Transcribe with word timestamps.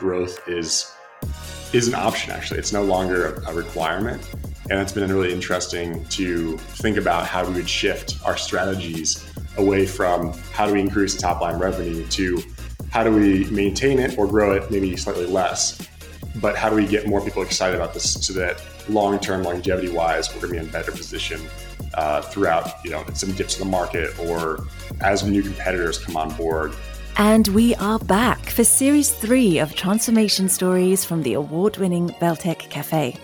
growth 0.00 0.48
is 0.48 0.92
is 1.72 1.86
an 1.86 1.94
option 1.94 2.32
actually. 2.32 2.58
It's 2.58 2.72
no 2.72 2.82
longer 2.82 3.34
a, 3.46 3.54
requirement. 3.54 4.20
And 4.70 4.80
it's 4.80 4.92
been 4.92 5.12
really 5.12 5.32
interesting 5.32 6.04
to 6.06 6.56
think 6.58 6.96
about 6.96 7.26
how 7.26 7.46
we 7.46 7.54
would 7.54 7.68
shift 7.68 8.18
our 8.24 8.36
strategies 8.36 9.24
away 9.56 9.86
from 9.86 10.32
how 10.52 10.66
do 10.66 10.72
we 10.72 10.80
increase 10.80 11.16
top 11.16 11.40
line 11.40 11.58
revenue 11.58 12.06
to 12.08 12.42
how 12.90 13.04
do 13.04 13.12
we 13.12 13.44
maintain 13.50 13.98
it 13.98 14.18
or 14.18 14.26
grow 14.26 14.52
it 14.52 14.70
maybe 14.70 14.96
slightly 14.96 15.26
less 15.26 15.86
but 16.36 16.56
how 16.56 16.70
do 16.70 16.76
we 16.76 16.86
get 16.86 17.06
more 17.06 17.20
people 17.20 17.42
excited 17.42 17.74
about 17.74 17.92
this 17.92 18.14
so 18.24 18.32
that 18.32 18.62
long 18.88 19.18
term 19.18 19.42
longevity 19.42 19.88
wise 19.88 20.32
we're 20.32 20.40
going 20.40 20.54
to 20.54 20.60
be 20.60 20.64
in 20.64 20.68
a 20.68 20.72
better 20.72 20.92
position 20.92 21.40
uh, 21.94 22.22
throughout 22.22 22.84
you 22.84 22.90
know 22.90 23.04
some 23.12 23.32
dips 23.32 23.58
in 23.58 23.64
the 23.64 23.70
market 23.70 24.16
or 24.20 24.64
as 25.00 25.24
new 25.24 25.42
competitors 25.42 25.98
come 25.98 26.16
on 26.16 26.32
board 26.36 26.72
and 27.16 27.48
we 27.48 27.74
are 27.76 27.98
back 27.98 28.50
for 28.50 28.64
series 28.64 29.10
three 29.10 29.58
of 29.58 29.74
transformation 29.74 30.48
stories 30.48 31.04
from 31.04 31.22
the 31.22 31.34
award 31.34 31.76
winning 31.76 32.08
Valtech 32.20 32.58
Cafe. 32.70 33.16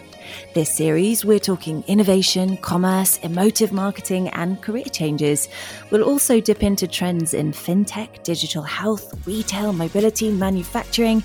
This 0.55 0.71
series, 0.71 1.25
we're 1.25 1.39
talking 1.39 1.85
innovation, 1.87 2.57
commerce, 2.57 3.19
emotive 3.19 3.73
marketing, 3.73 4.29
and 4.31 4.61
career 4.63 4.85
changes. 4.85 5.49
We'll 5.91 6.05
also 6.05 6.41
dip 6.41 6.63
into 6.63 6.87
trends 6.87 7.35
in 7.35 7.53
fintech, 7.53 8.23
digital 8.23 8.63
health, 8.63 9.27
retail, 9.27 9.73
mobility, 9.73 10.31
manufacturing, 10.31 11.23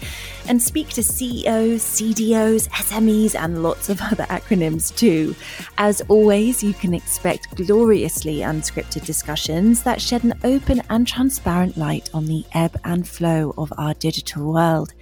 and 0.47 0.61
speak 0.61 0.89
to 0.89 1.03
CEOs, 1.03 1.81
CDOs, 1.81 2.69
SMEs, 2.69 3.35
and 3.35 3.63
lots 3.63 3.89
of 3.89 4.01
other 4.11 4.25
acronyms 4.25 4.95
too. 4.95 5.35
As 5.77 6.01
always, 6.07 6.63
you 6.63 6.73
can 6.73 6.93
expect 6.93 7.55
gloriously 7.55 8.37
unscripted 8.37 9.05
discussions 9.05 9.83
that 9.83 10.01
shed 10.01 10.23
an 10.23 10.33
open 10.43 10.81
and 10.89 11.07
transparent 11.07 11.77
light 11.77 12.09
on 12.13 12.25
the 12.25 12.45
ebb 12.53 12.79
and 12.83 13.07
flow 13.07 13.53
of 13.57 13.71
our 13.77 13.93
digital 13.95 14.53
world. 14.53 14.93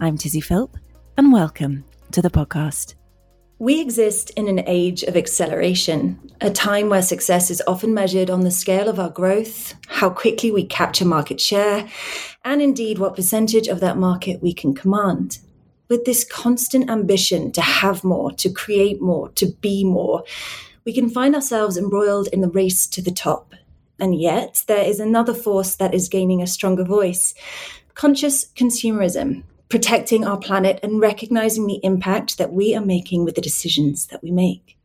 I'm 0.00 0.18
Tizzy 0.18 0.40
Philp, 0.40 0.76
and 1.16 1.32
welcome 1.32 1.84
to 2.12 2.22
the 2.22 2.30
podcast. 2.30 2.94
We 3.64 3.80
exist 3.80 4.28
in 4.36 4.46
an 4.46 4.62
age 4.66 5.04
of 5.04 5.16
acceleration, 5.16 6.20
a 6.42 6.50
time 6.50 6.90
where 6.90 7.00
success 7.00 7.50
is 7.50 7.62
often 7.66 7.94
measured 7.94 8.28
on 8.28 8.42
the 8.42 8.50
scale 8.50 8.90
of 8.90 9.00
our 9.00 9.08
growth, 9.08 9.74
how 9.86 10.10
quickly 10.10 10.50
we 10.50 10.66
capture 10.66 11.06
market 11.06 11.40
share, 11.40 11.88
and 12.44 12.60
indeed 12.60 12.98
what 12.98 13.16
percentage 13.16 13.66
of 13.68 13.80
that 13.80 13.96
market 13.96 14.42
we 14.42 14.52
can 14.52 14.74
command. 14.74 15.38
With 15.88 16.04
this 16.04 16.24
constant 16.24 16.90
ambition 16.90 17.52
to 17.52 17.62
have 17.62 18.04
more, 18.04 18.32
to 18.32 18.52
create 18.52 19.00
more, 19.00 19.30
to 19.30 19.46
be 19.46 19.82
more, 19.82 20.24
we 20.84 20.92
can 20.92 21.08
find 21.08 21.34
ourselves 21.34 21.78
embroiled 21.78 22.28
in 22.34 22.42
the 22.42 22.50
race 22.50 22.86
to 22.88 23.00
the 23.00 23.10
top. 23.10 23.54
And 23.98 24.14
yet, 24.14 24.62
there 24.66 24.84
is 24.84 25.00
another 25.00 25.32
force 25.32 25.74
that 25.76 25.94
is 25.94 26.10
gaining 26.10 26.42
a 26.42 26.46
stronger 26.46 26.84
voice 26.84 27.32
conscious 27.94 28.44
consumerism, 28.44 29.44
protecting 29.68 30.24
our 30.24 30.38
planet, 30.38 30.78
and 30.82 31.00
recognizing 31.00 31.66
the 31.66 31.80
impact 31.82 32.38
that 32.38 32.52
we 32.52 32.74
are 32.74 32.84
making 32.84 33.24
with 33.24 33.34
the 33.34 33.40
decisions 33.40 34.06
that 34.08 34.22
we 34.22 34.30
make. 34.30 34.78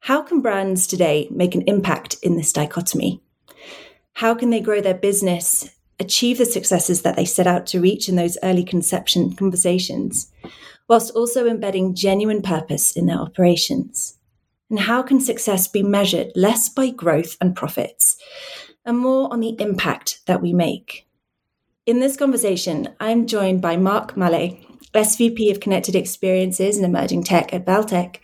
How 0.00 0.22
can 0.22 0.40
brands 0.40 0.86
today 0.86 1.28
make 1.30 1.54
an 1.54 1.62
impact 1.66 2.16
in 2.22 2.36
this 2.36 2.52
dichotomy? 2.52 3.20
How 4.14 4.34
can 4.34 4.50
they 4.50 4.60
grow 4.60 4.80
their 4.80 4.94
business, 4.94 5.70
achieve 5.98 6.38
the 6.38 6.46
successes 6.46 7.02
that 7.02 7.16
they 7.16 7.24
set 7.24 7.46
out 7.46 7.66
to 7.66 7.80
reach 7.80 8.08
in 8.08 8.16
those 8.16 8.38
early 8.42 8.64
conception 8.64 9.34
conversations, 9.34 10.32
whilst 10.88 11.14
also 11.14 11.46
embedding 11.46 11.94
genuine 11.94 12.42
purpose 12.42 12.96
in 12.96 13.06
their 13.06 13.18
operations? 13.18 14.18
And 14.70 14.78
how 14.80 15.02
can 15.02 15.20
success 15.20 15.68
be 15.68 15.82
measured 15.82 16.32
less 16.34 16.68
by 16.68 16.90
growth 16.90 17.36
and 17.40 17.54
profits 17.56 18.16
and 18.84 18.98
more 18.98 19.32
on 19.32 19.40
the 19.40 19.56
impact 19.60 20.20
that 20.26 20.40
we 20.40 20.52
make? 20.52 21.06
In 21.90 21.98
this 21.98 22.16
conversation, 22.16 22.88
I'm 23.00 23.26
joined 23.26 23.60
by 23.60 23.76
Marc 23.76 24.14
Maleh, 24.14 24.64
SVP 24.94 25.50
of 25.50 25.58
Connected 25.58 25.96
Experiences 25.96 26.76
and 26.76 26.86
Emerging 26.86 27.24
Tech 27.24 27.52
at 27.52 27.66
Valtech, 27.66 28.18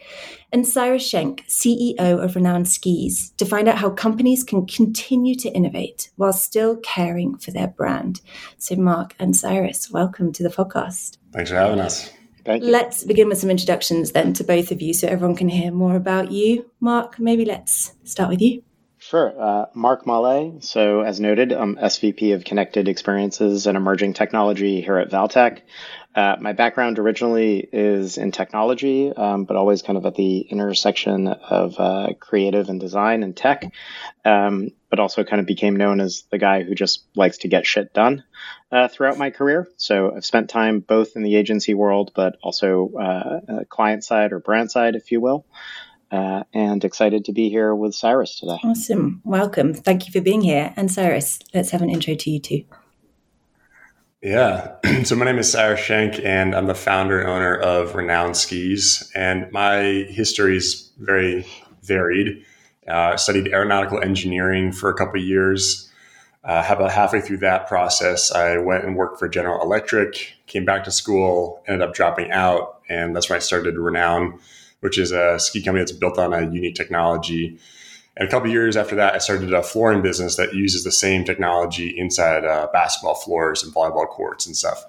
and 0.53 0.65
Cyrus 0.65 1.05
Schenck, 1.05 1.45
CEO 1.49 1.99
of 1.99 2.35
Renoun 2.35 2.65
Skis, 2.65 3.31
to 3.31 3.45
find 3.45 3.67
out 3.67 3.79
how 3.79 3.91
companies 3.91 4.45
can 4.45 4.67
continue 4.69 5.35
to 5.35 5.49
innovate 5.49 6.13
while 6.15 6.33
still 6.33 6.77
caring 6.77 7.39
for 7.39 7.51
their 7.51 7.67
brand. 7.67 8.21
So, 8.57 8.77
Marc 8.77 9.17
and 9.19 9.35
Cyrus, 9.35 9.91
welcome 9.91 10.33
to 10.35 10.45
the 10.45 10.49
podcast. 10.49 11.19
Thanks 11.33 11.51
for 11.51 11.57
having 11.57 11.81
us. 11.81 12.13
Thank 12.45 12.63
you. 12.63 12.71
Let's 12.71 13.03
begin 13.03 13.29
with 13.29 13.39
some 13.39 13.51
introductions 13.51 14.13
then 14.13 14.33
to 14.35 14.45
both 14.45 14.71
of 14.71 14.81
you 14.81 14.95
so 14.95 15.09
everyone 15.09 15.35
can 15.35 15.49
hear 15.49 15.73
more 15.73 15.97
about 15.97 16.31
you. 16.31 16.71
Marc, 16.79 17.19
maybe 17.19 17.45
let's 17.45 17.95
start 18.05 18.31
with 18.31 18.41
you. 18.41 18.63
Sure. 19.09 19.33
Uh, 19.41 19.67
Marc 19.73 20.05
Maleh. 20.05 20.65
So, 20.65 21.03
as 21.03 21.21
noted, 21.21 21.53
I'm 21.53 21.77
SVP 21.77 22.35
of 22.35 22.45
Connected 22.45 22.89
Experiences 22.89 23.69
and 23.69 23.77
Emerging 23.77 24.15
Technology 24.15 24.81
here 24.81 24.99
at 24.99 25.11
Valtech. 25.11 25.61
Uh, 26.13 26.35
my 26.41 26.55
background 26.55 26.99
originally 26.99 27.59
is 27.73 28.19
in 28.19 28.33
technology, 28.33 29.13
um, 29.13 29.45
but 29.45 29.57
always 29.57 29.83
kind 29.83 29.97
of 29.97 30.07
at 30.07 30.17
the 30.17 30.41
intersection 30.41 31.29
of 31.29 31.79
uh, 31.79 32.15
creative 32.19 32.69
and 32.69 32.81
design 32.81 33.23
and 33.23 33.37
tech, 33.37 33.71
um, 34.25 34.71
but 34.91 34.99
also 34.99 35.23
kind 35.23 35.39
of 35.39 35.47
became 35.47 35.77
known 35.77 36.01
as 36.01 36.25
the 36.33 36.39
guy 36.39 36.65
who 36.65 36.75
just 36.75 37.05
likes 37.15 37.39
to 37.39 37.49
get 37.49 37.65
shit 37.65 37.95
done 37.95 38.25
uh, 38.73 38.89
throughout 38.89 39.19
my 39.19 39.31
career. 39.31 39.69
So 39.77 40.17
I've 40.17 40.25
spent 40.25 40.51
time 40.51 40.81
both 40.81 41.15
in 41.15 41.23
the 41.23 41.37
agency 41.37 41.75
world, 41.75 42.11
but 42.17 42.39
also 42.43 42.91
uh, 42.99 43.41
uh, 43.49 43.65
client 43.69 44.03
side 44.03 44.33
or 44.33 44.41
brand 44.41 44.73
side, 44.73 44.97
if 44.97 45.13
you 45.13 45.21
will 45.21 45.47
uh, 46.11 46.45
and 46.53 46.85
excited 46.85 47.25
to 47.25 47.33
be 47.33 47.49
here 47.49 47.75
with 47.75 47.95
Cyrus 47.95 48.39
today. 48.39 48.59
Awesome. 48.63 49.21
Welcome. 49.25 49.75
Thank 49.75 50.07
you 50.07 50.13
for 50.13 50.21
being 50.21 50.41
here. 50.41 50.73
And 50.77 50.91
Cyrus, 50.91 51.41
let's 51.53 51.71
have 51.71 51.83
an 51.83 51.91
intro 51.91 52.15
to 52.15 52.31
you 52.31 52.41
too. 52.41 52.65
Yeah. 54.23 54.77
so 55.05 55.15
my 55.17 55.25
name 55.25 55.39
is 55.39 55.51
Cyrus 55.51 55.81
Schenck, 55.81 56.21
and 56.25 56.55
I'm 56.55 56.67
the 56.67 56.75
founder 56.75 57.21
and 57.21 57.29
owner 57.29 57.55
of 57.55 57.93
Renoun 57.93 58.35
Skis. 58.35 59.11
And 59.15 59.51
my 59.53 60.07
history 60.09 60.57
is 60.57 60.91
very 60.99 61.47
varied. 61.83 62.45
Uh, 62.89 63.13
I 63.13 63.17
studied 63.17 63.49
aeronautical 63.49 64.01
engineering 64.01 64.73
for 64.73 64.91
a 64.91 64.95
couple 64.95 65.21
of 65.21 65.27
years. 65.27 65.91
Uh, 66.45 66.65
about 66.69 66.93
halfway 66.93 67.21
through 67.21 67.39
that 67.39 67.67
process, 67.67 68.31
I 68.31 68.59
went 68.59 68.85
and 68.85 68.95
worked 68.95 69.19
for 69.19 69.29
General 69.29 69.61
Electric, 69.63 70.35
came 70.47 70.65
back 70.65 70.85
to 70.85 70.93
school, 70.93 71.63
ended 71.67 71.87
up 71.87 71.93
dropping 71.93 72.31
out, 72.31 72.83
and 72.89 73.17
that's 73.17 73.29
when 73.29 73.37
I 73.37 73.41
started 73.41 73.75
Renoun 73.75 74.39
which 74.87 74.99
is 74.99 75.11
a 75.11 75.37
ski 75.41 75.61
company 75.61 75.81
that's 75.81 75.91
built 75.91 76.17
on 76.17 76.33
a 76.33 76.43
unique 76.43 76.77
technology. 76.77 77.59
And 78.17 78.29
a 78.29 78.31
couple 78.31 78.49
years 78.49 78.77
after 78.77 78.95
that, 78.95 79.15
I 79.15 79.19
started 79.19 79.53
a 79.53 79.61
flooring 79.61 80.01
business 80.01 80.37
that 80.37 80.55
uses 80.55 80.85
the 80.85 80.93
same 80.93 81.25
technology 81.25 81.89
inside 81.99 82.45
uh, 82.45 82.69
basketball 82.73 83.17
floors 83.17 83.65
and 83.65 83.75
volleyball 83.75 84.07
courts 84.07 84.47
and 84.47 84.57
stuff. 84.57 84.85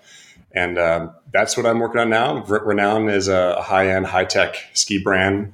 And 0.51 0.77
um, 0.77 1.15
that's 1.33 1.57
what 1.57 1.65
I'm 1.65 1.79
working 1.79 1.99
on 1.99 2.11
now. 2.11 2.43
Renoun 2.43 3.11
is 3.11 3.27
a 3.27 3.59
high 3.59 3.89
end, 3.89 4.05
high 4.05 4.25
tech 4.25 4.57
ski 4.73 5.01
brand 5.01 5.51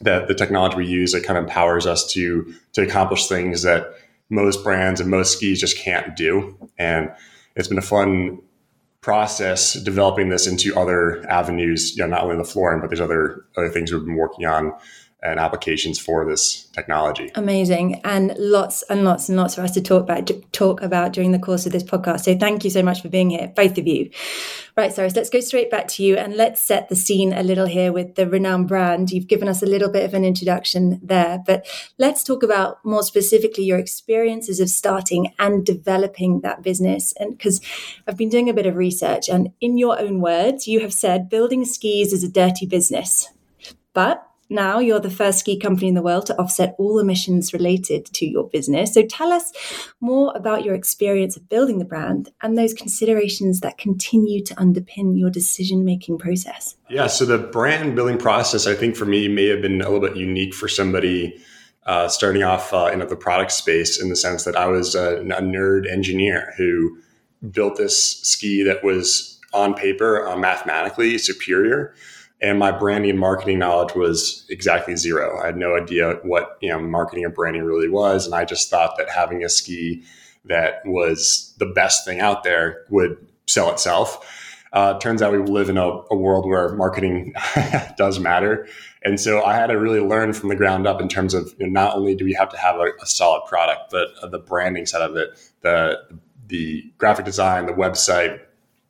that 0.00 0.26
the 0.26 0.34
technology 0.34 0.76
we 0.78 0.86
use 0.88 1.14
it 1.14 1.22
kind 1.22 1.38
of 1.38 1.44
empowers 1.44 1.86
us 1.86 2.12
to 2.14 2.52
to 2.72 2.82
accomplish 2.82 3.28
things 3.28 3.62
that 3.62 3.94
most 4.30 4.64
brands 4.64 5.00
and 5.00 5.08
most 5.08 5.34
skis 5.34 5.60
just 5.60 5.78
can't 5.78 6.16
do. 6.16 6.58
And 6.76 7.12
it's 7.54 7.68
been 7.68 7.78
a 7.78 7.82
fun 7.82 8.42
process 9.06 9.74
developing 9.74 10.30
this 10.30 10.48
into 10.48 10.76
other 10.76 11.24
avenues, 11.30 11.96
you 11.96 12.02
know, 12.02 12.08
not 12.08 12.24
only 12.24 12.36
the 12.36 12.42
flooring, 12.42 12.80
but 12.80 12.88
there's 12.88 13.00
other 13.00 13.44
other 13.56 13.68
things 13.68 13.92
we've 13.92 14.04
been 14.04 14.16
working 14.16 14.46
on 14.46 14.72
and 15.22 15.40
applications 15.40 15.98
for 15.98 16.26
this 16.26 16.64
technology. 16.72 17.30
Amazing, 17.34 18.00
and 18.04 18.34
lots 18.38 18.82
and 18.82 19.04
lots 19.04 19.28
and 19.28 19.36
lots 19.36 19.54
for 19.54 19.62
us 19.62 19.72
to 19.72 19.80
talk 19.80 20.02
about 20.02 20.30
talk 20.52 20.82
about 20.82 21.12
during 21.12 21.32
the 21.32 21.38
course 21.38 21.64
of 21.64 21.72
this 21.72 21.82
podcast. 21.82 22.20
So 22.20 22.36
thank 22.36 22.64
you 22.64 22.70
so 22.70 22.82
much 22.82 23.00
for 23.00 23.08
being 23.08 23.30
here, 23.30 23.52
both 23.56 23.78
of 23.78 23.86
you. 23.86 24.10
Right, 24.76 24.92
Cyrus, 24.92 25.16
let's 25.16 25.30
go 25.30 25.40
straight 25.40 25.70
back 25.70 25.88
to 25.88 26.02
you 26.02 26.16
and 26.16 26.36
let's 26.36 26.60
set 26.60 26.90
the 26.90 26.96
scene 26.96 27.32
a 27.32 27.42
little 27.42 27.64
here 27.64 27.92
with 27.92 28.14
the 28.14 28.28
renowned 28.28 28.68
brand. 28.68 29.10
You've 29.10 29.26
given 29.26 29.48
us 29.48 29.62
a 29.62 29.66
little 29.66 29.88
bit 29.90 30.04
of 30.04 30.12
an 30.12 30.22
introduction 30.22 31.00
there, 31.02 31.42
but 31.46 31.66
let's 31.96 32.22
talk 32.22 32.42
about 32.42 32.84
more 32.84 33.02
specifically 33.02 33.64
your 33.64 33.78
experiences 33.78 34.60
of 34.60 34.68
starting 34.68 35.32
and 35.38 35.64
developing 35.64 36.42
that 36.42 36.62
business. 36.62 37.14
And 37.18 37.38
because 37.38 37.62
I've 38.06 38.18
been 38.18 38.28
doing 38.28 38.50
a 38.50 38.54
bit 38.54 38.66
of 38.66 38.76
research, 38.76 39.30
and 39.30 39.52
in 39.62 39.78
your 39.78 39.98
own 39.98 40.20
words, 40.20 40.68
you 40.68 40.80
have 40.80 40.92
said 40.92 41.30
building 41.30 41.64
skis 41.64 42.12
is 42.12 42.22
a 42.22 42.28
dirty 42.28 42.66
business. 42.66 43.30
But 43.94 44.28
now 44.48 44.78
you're 44.78 45.00
the 45.00 45.10
first 45.10 45.40
ski 45.40 45.58
company 45.58 45.88
in 45.88 45.94
the 45.94 46.02
world 46.02 46.26
to 46.26 46.38
offset 46.38 46.74
all 46.78 46.98
emissions 46.98 47.52
related 47.52 48.06
to 48.06 48.26
your 48.26 48.48
business. 48.48 48.94
So 48.94 49.04
tell 49.04 49.32
us 49.32 49.52
more 50.00 50.32
about 50.36 50.64
your 50.64 50.74
experience 50.74 51.36
of 51.36 51.48
building 51.48 51.78
the 51.78 51.84
brand 51.84 52.30
and 52.42 52.56
those 52.56 52.74
considerations 52.74 53.60
that 53.60 53.78
continue 53.78 54.42
to 54.44 54.54
underpin 54.54 55.18
your 55.18 55.30
decision 55.30 55.84
making 55.84 56.18
process. 56.18 56.76
Yeah, 56.88 57.06
so 57.06 57.24
the 57.24 57.38
brand 57.38 57.96
building 57.96 58.18
process, 58.18 58.66
I 58.66 58.74
think 58.74 58.96
for 58.96 59.04
me, 59.04 59.28
may 59.28 59.46
have 59.48 59.62
been 59.62 59.80
a 59.80 59.90
little 59.90 60.06
bit 60.06 60.16
unique 60.16 60.54
for 60.54 60.68
somebody. 60.68 61.38
Uh, 61.84 62.08
starting 62.08 62.42
off 62.42 62.74
uh, 62.74 62.90
in 62.92 62.98
the 62.98 63.14
product 63.14 63.52
space, 63.52 64.02
in 64.02 64.08
the 64.08 64.16
sense 64.16 64.42
that 64.42 64.56
I 64.56 64.66
was 64.66 64.96
a, 64.96 65.18
a 65.18 65.40
nerd 65.40 65.88
engineer 65.88 66.52
who 66.56 66.98
built 67.48 67.76
this 67.76 68.16
ski 68.22 68.64
that 68.64 68.82
was 68.82 69.38
on 69.52 69.72
paper 69.74 70.26
uh, 70.26 70.36
mathematically 70.36 71.16
superior, 71.18 71.94
and 72.40 72.58
my 72.58 72.70
branding 72.70 73.10
and 73.10 73.18
marketing 73.18 73.58
knowledge 73.58 73.94
was 73.94 74.44
exactly 74.50 74.96
zero. 74.96 75.40
I 75.42 75.46
had 75.46 75.56
no 75.56 75.74
idea 75.76 76.18
what 76.22 76.58
you 76.60 76.68
know 76.68 76.80
marketing 76.80 77.24
or 77.24 77.30
branding 77.30 77.62
really 77.62 77.88
was, 77.88 78.26
and 78.26 78.34
I 78.34 78.44
just 78.44 78.70
thought 78.70 78.96
that 78.98 79.08
having 79.10 79.44
a 79.44 79.48
ski 79.48 80.02
that 80.44 80.82
was 80.84 81.54
the 81.58 81.66
best 81.66 82.04
thing 82.04 82.20
out 82.20 82.44
there 82.44 82.84
would 82.90 83.16
sell 83.46 83.70
itself. 83.70 84.24
uh, 84.72 84.98
turns 84.98 85.22
out 85.22 85.32
we 85.32 85.38
live 85.38 85.68
in 85.70 85.78
a, 85.78 85.88
a 86.10 86.16
world 86.16 86.46
where 86.46 86.74
marketing 86.74 87.32
does 87.96 88.18
matter. 88.20 88.66
And 89.04 89.18
so 89.18 89.42
I 89.42 89.54
had 89.54 89.68
to 89.68 89.78
really 89.78 90.00
learn 90.00 90.32
from 90.32 90.48
the 90.48 90.56
ground 90.56 90.86
up 90.86 91.00
in 91.00 91.08
terms 91.08 91.32
of 91.32 91.54
you 91.58 91.66
know, 91.66 91.72
not 91.72 91.96
only 91.96 92.14
do 92.14 92.24
we 92.24 92.34
have 92.34 92.50
to 92.50 92.58
have 92.58 92.76
a, 92.76 92.90
a 93.00 93.06
solid 93.06 93.46
product, 93.48 93.90
but 93.90 94.08
uh, 94.22 94.26
the 94.26 94.38
branding 94.38 94.84
side 94.84 95.02
of 95.02 95.16
it, 95.16 95.30
the 95.62 95.98
the 96.48 96.92
graphic 96.98 97.24
design, 97.24 97.66
the 97.66 97.72
website, 97.72 98.40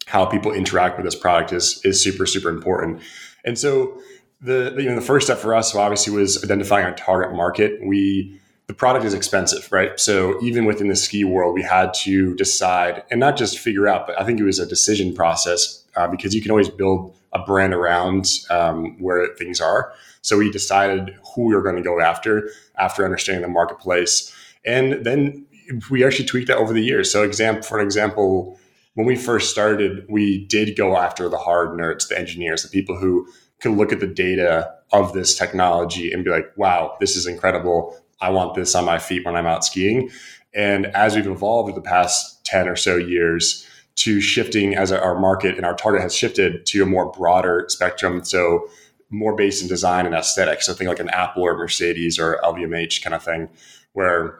how 0.06 0.26
people 0.26 0.52
interact 0.52 0.96
with 0.96 1.04
this 1.04 1.14
product 1.14 1.52
is 1.52 1.80
is 1.84 2.02
super 2.02 2.26
super 2.26 2.48
important. 2.48 3.02
And 3.46 3.58
so 3.58 4.00
the 4.40 4.74
you 4.78 4.88
know 4.88 4.94
the 4.94 5.00
first 5.00 5.26
step 5.26 5.38
for 5.38 5.54
us 5.54 5.74
obviously 5.74 6.12
was 6.12 6.42
identifying 6.44 6.84
our 6.84 6.94
target 6.94 7.34
market. 7.34 7.80
We 7.84 8.38
the 8.66 8.74
product 8.74 9.04
is 9.04 9.14
expensive, 9.14 9.70
right? 9.70 9.98
So 9.98 10.42
even 10.42 10.64
within 10.64 10.88
the 10.88 10.96
ski 10.96 11.22
world, 11.22 11.54
we 11.54 11.62
had 11.62 11.94
to 12.02 12.34
decide 12.34 13.04
and 13.10 13.20
not 13.20 13.36
just 13.36 13.58
figure 13.58 13.86
out, 13.86 14.08
but 14.08 14.20
I 14.20 14.24
think 14.24 14.40
it 14.40 14.44
was 14.44 14.58
a 14.58 14.66
decision 14.66 15.14
process 15.14 15.84
uh, 15.94 16.08
because 16.08 16.34
you 16.34 16.42
can 16.42 16.50
always 16.50 16.68
build 16.68 17.14
a 17.32 17.38
brand 17.38 17.72
around 17.72 18.26
um, 18.50 19.00
where 19.00 19.28
things 19.36 19.60
are. 19.60 19.92
So 20.22 20.38
we 20.38 20.50
decided 20.50 21.16
who 21.34 21.44
we 21.44 21.54
were 21.54 21.62
going 21.62 21.76
to 21.76 21.82
go 21.82 22.00
after 22.00 22.50
after 22.76 23.04
understanding 23.04 23.42
the 23.42 23.48
marketplace, 23.48 24.34
and 24.64 25.04
then 25.04 25.46
we 25.90 26.04
actually 26.04 26.26
tweaked 26.26 26.48
that 26.48 26.58
over 26.58 26.72
the 26.72 26.82
years. 26.82 27.10
So, 27.10 27.22
example 27.22 27.62
for 27.62 27.80
example, 27.80 28.58
when 28.96 29.06
we 29.06 29.14
first 29.14 29.50
started, 29.50 30.06
we 30.08 30.46
did 30.46 30.74
go 30.74 30.96
after 30.96 31.28
the 31.28 31.36
hard 31.36 31.78
nerds, 31.78 32.08
the 32.08 32.18
engineers, 32.18 32.62
the 32.62 32.68
people 32.70 32.96
who 32.96 33.28
could 33.60 33.72
look 33.72 33.92
at 33.92 34.00
the 34.00 34.06
data 34.06 34.72
of 34.90 35.12
this 35.12 35.36
technology 35.36 36.10
and 36.10 36.24
be 36.24 36.30
like, 36.30 36.46
"Wow, 36.56 36.96
this 36.98 37.14
is 37.14 37.26
incredible! 37.26 37.94
I 38.22 38.30
want 38.30 38.54
this 38.54 38.74
on 38.74 38.86
my 38.86 38.98
feet 38.98 39.24
when 39.26 39.36
I'm 39.36 39.46
out 39.46 39.66
skiing." 39.66 40.08
And 40.54 40.86
as 40.86 41.14
we've 41.14 41.26
evolved 41.26 41.68
over 41.68 41.78
the 41.78 41.86
past 41.86 42.42
ten 42.46 42.68
or 42.68 42.76
so 42.76 42.96
years, 42.96 43.66
to 43.96 44.22
shifting 44.22 44.74
as 44.74 44.90
our 44.90 45.18
market 45.18 45.56
and 45.56 45.66
our 45.66 45.74
target 45.74 46.00
has 46.00 46.14
shifted 46.14 46.64
to 46.66 46.82
a 46.82 46.86
more 46.86 47.12
broader 47.12 47.66
spectrum. 47.68 48.24
So 48.24 48.66
more 49.10 49.36
based 49.36 49.60
in 49.62 49.68
design 49.68 50.06
and 50.06 50.14
aesthetics. 50.14 50.66
So 50.66 50.72
think 50.72 50.88
like 50.88 51.00
an 51.00 51.10
Apple 51.10 51.42
or 51.42 51.56
Mercedes 51.56 52.18
or 52.18 52.40
LVMH 52.42 53.02
kind 53.02 53.14
of 53.14 53.22
thing, 53.22 53.50
where 53.92 54.38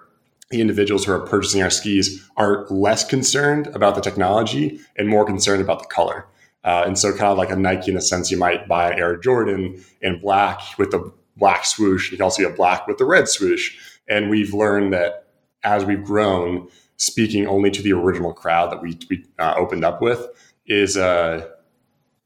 the 0.50 0.60
individuals 0.60 1.04
who 1.04 1.12
are 1.12 1.26
purchasing 1.26 1.62
our 1.62 1.70
skis 1.70 2.28
are 2.36 2.66
less 2.68 3.04
concerned 3.04 3.66
about 3.68 3.94
the 3.94 4.00
technology 4.00 4.80
and 4.96 5.08
more 5.08 5.24
concerned 5.24 5.60
about 5.60 5.80
the 5.80 5.88
color. 5.88 6.26
Uh, 6.62 6.84
and 6.86 6.98
so, 6.98 7.10
kind 7.12 7.30
of 7.30 7.38
like 7.38 7.50
a 7.50 7.56
Nike 7.56 7.90
in 7.90 7.96
a 7.96 8.00
sense, 8.00 8.30
you 8.30 8.36
might 8.36 8.66
buy 8.66 8.90
an 8.90 8.98
Air 8.98 9.16
Jordan 9.16 9.84
in 10.00 10.18
black 10.20 10.60
with 10.78 10.90
the 10.90 11.12
black 11.36 11.64
swoosh. 11.64 12.10
You 12.10 12.16
can 12.16 12.24
also 12.24 12.42
get 12.42 12.56
black 12.56 12.86
with 12.86 12.98
the 12.98 13.04
red 13.04 13.28
swoosh. 13.28 13.76
And 14.08 14.30
we've 14.30 14.52
learned 14.52 14.92
that 14.92 15.26
as 15.62 15.84
we've 15.84 16.02
grown, 16.02 16.68
speaking 16.96 17.46
only 17.46 17.70
to 17.70 17.82
the 17.82 17.92
original 17.92 18.32
crowd 18.32 18.72
that 18.72 18.82
we, 18.82 18.98
we 19.10 19.24
uh, 19.38 19.54
opened 19.56 19.84
up 19.84 20.00
with 20.00 20.26
is 20.66 20.96
uh, 20.96 21.46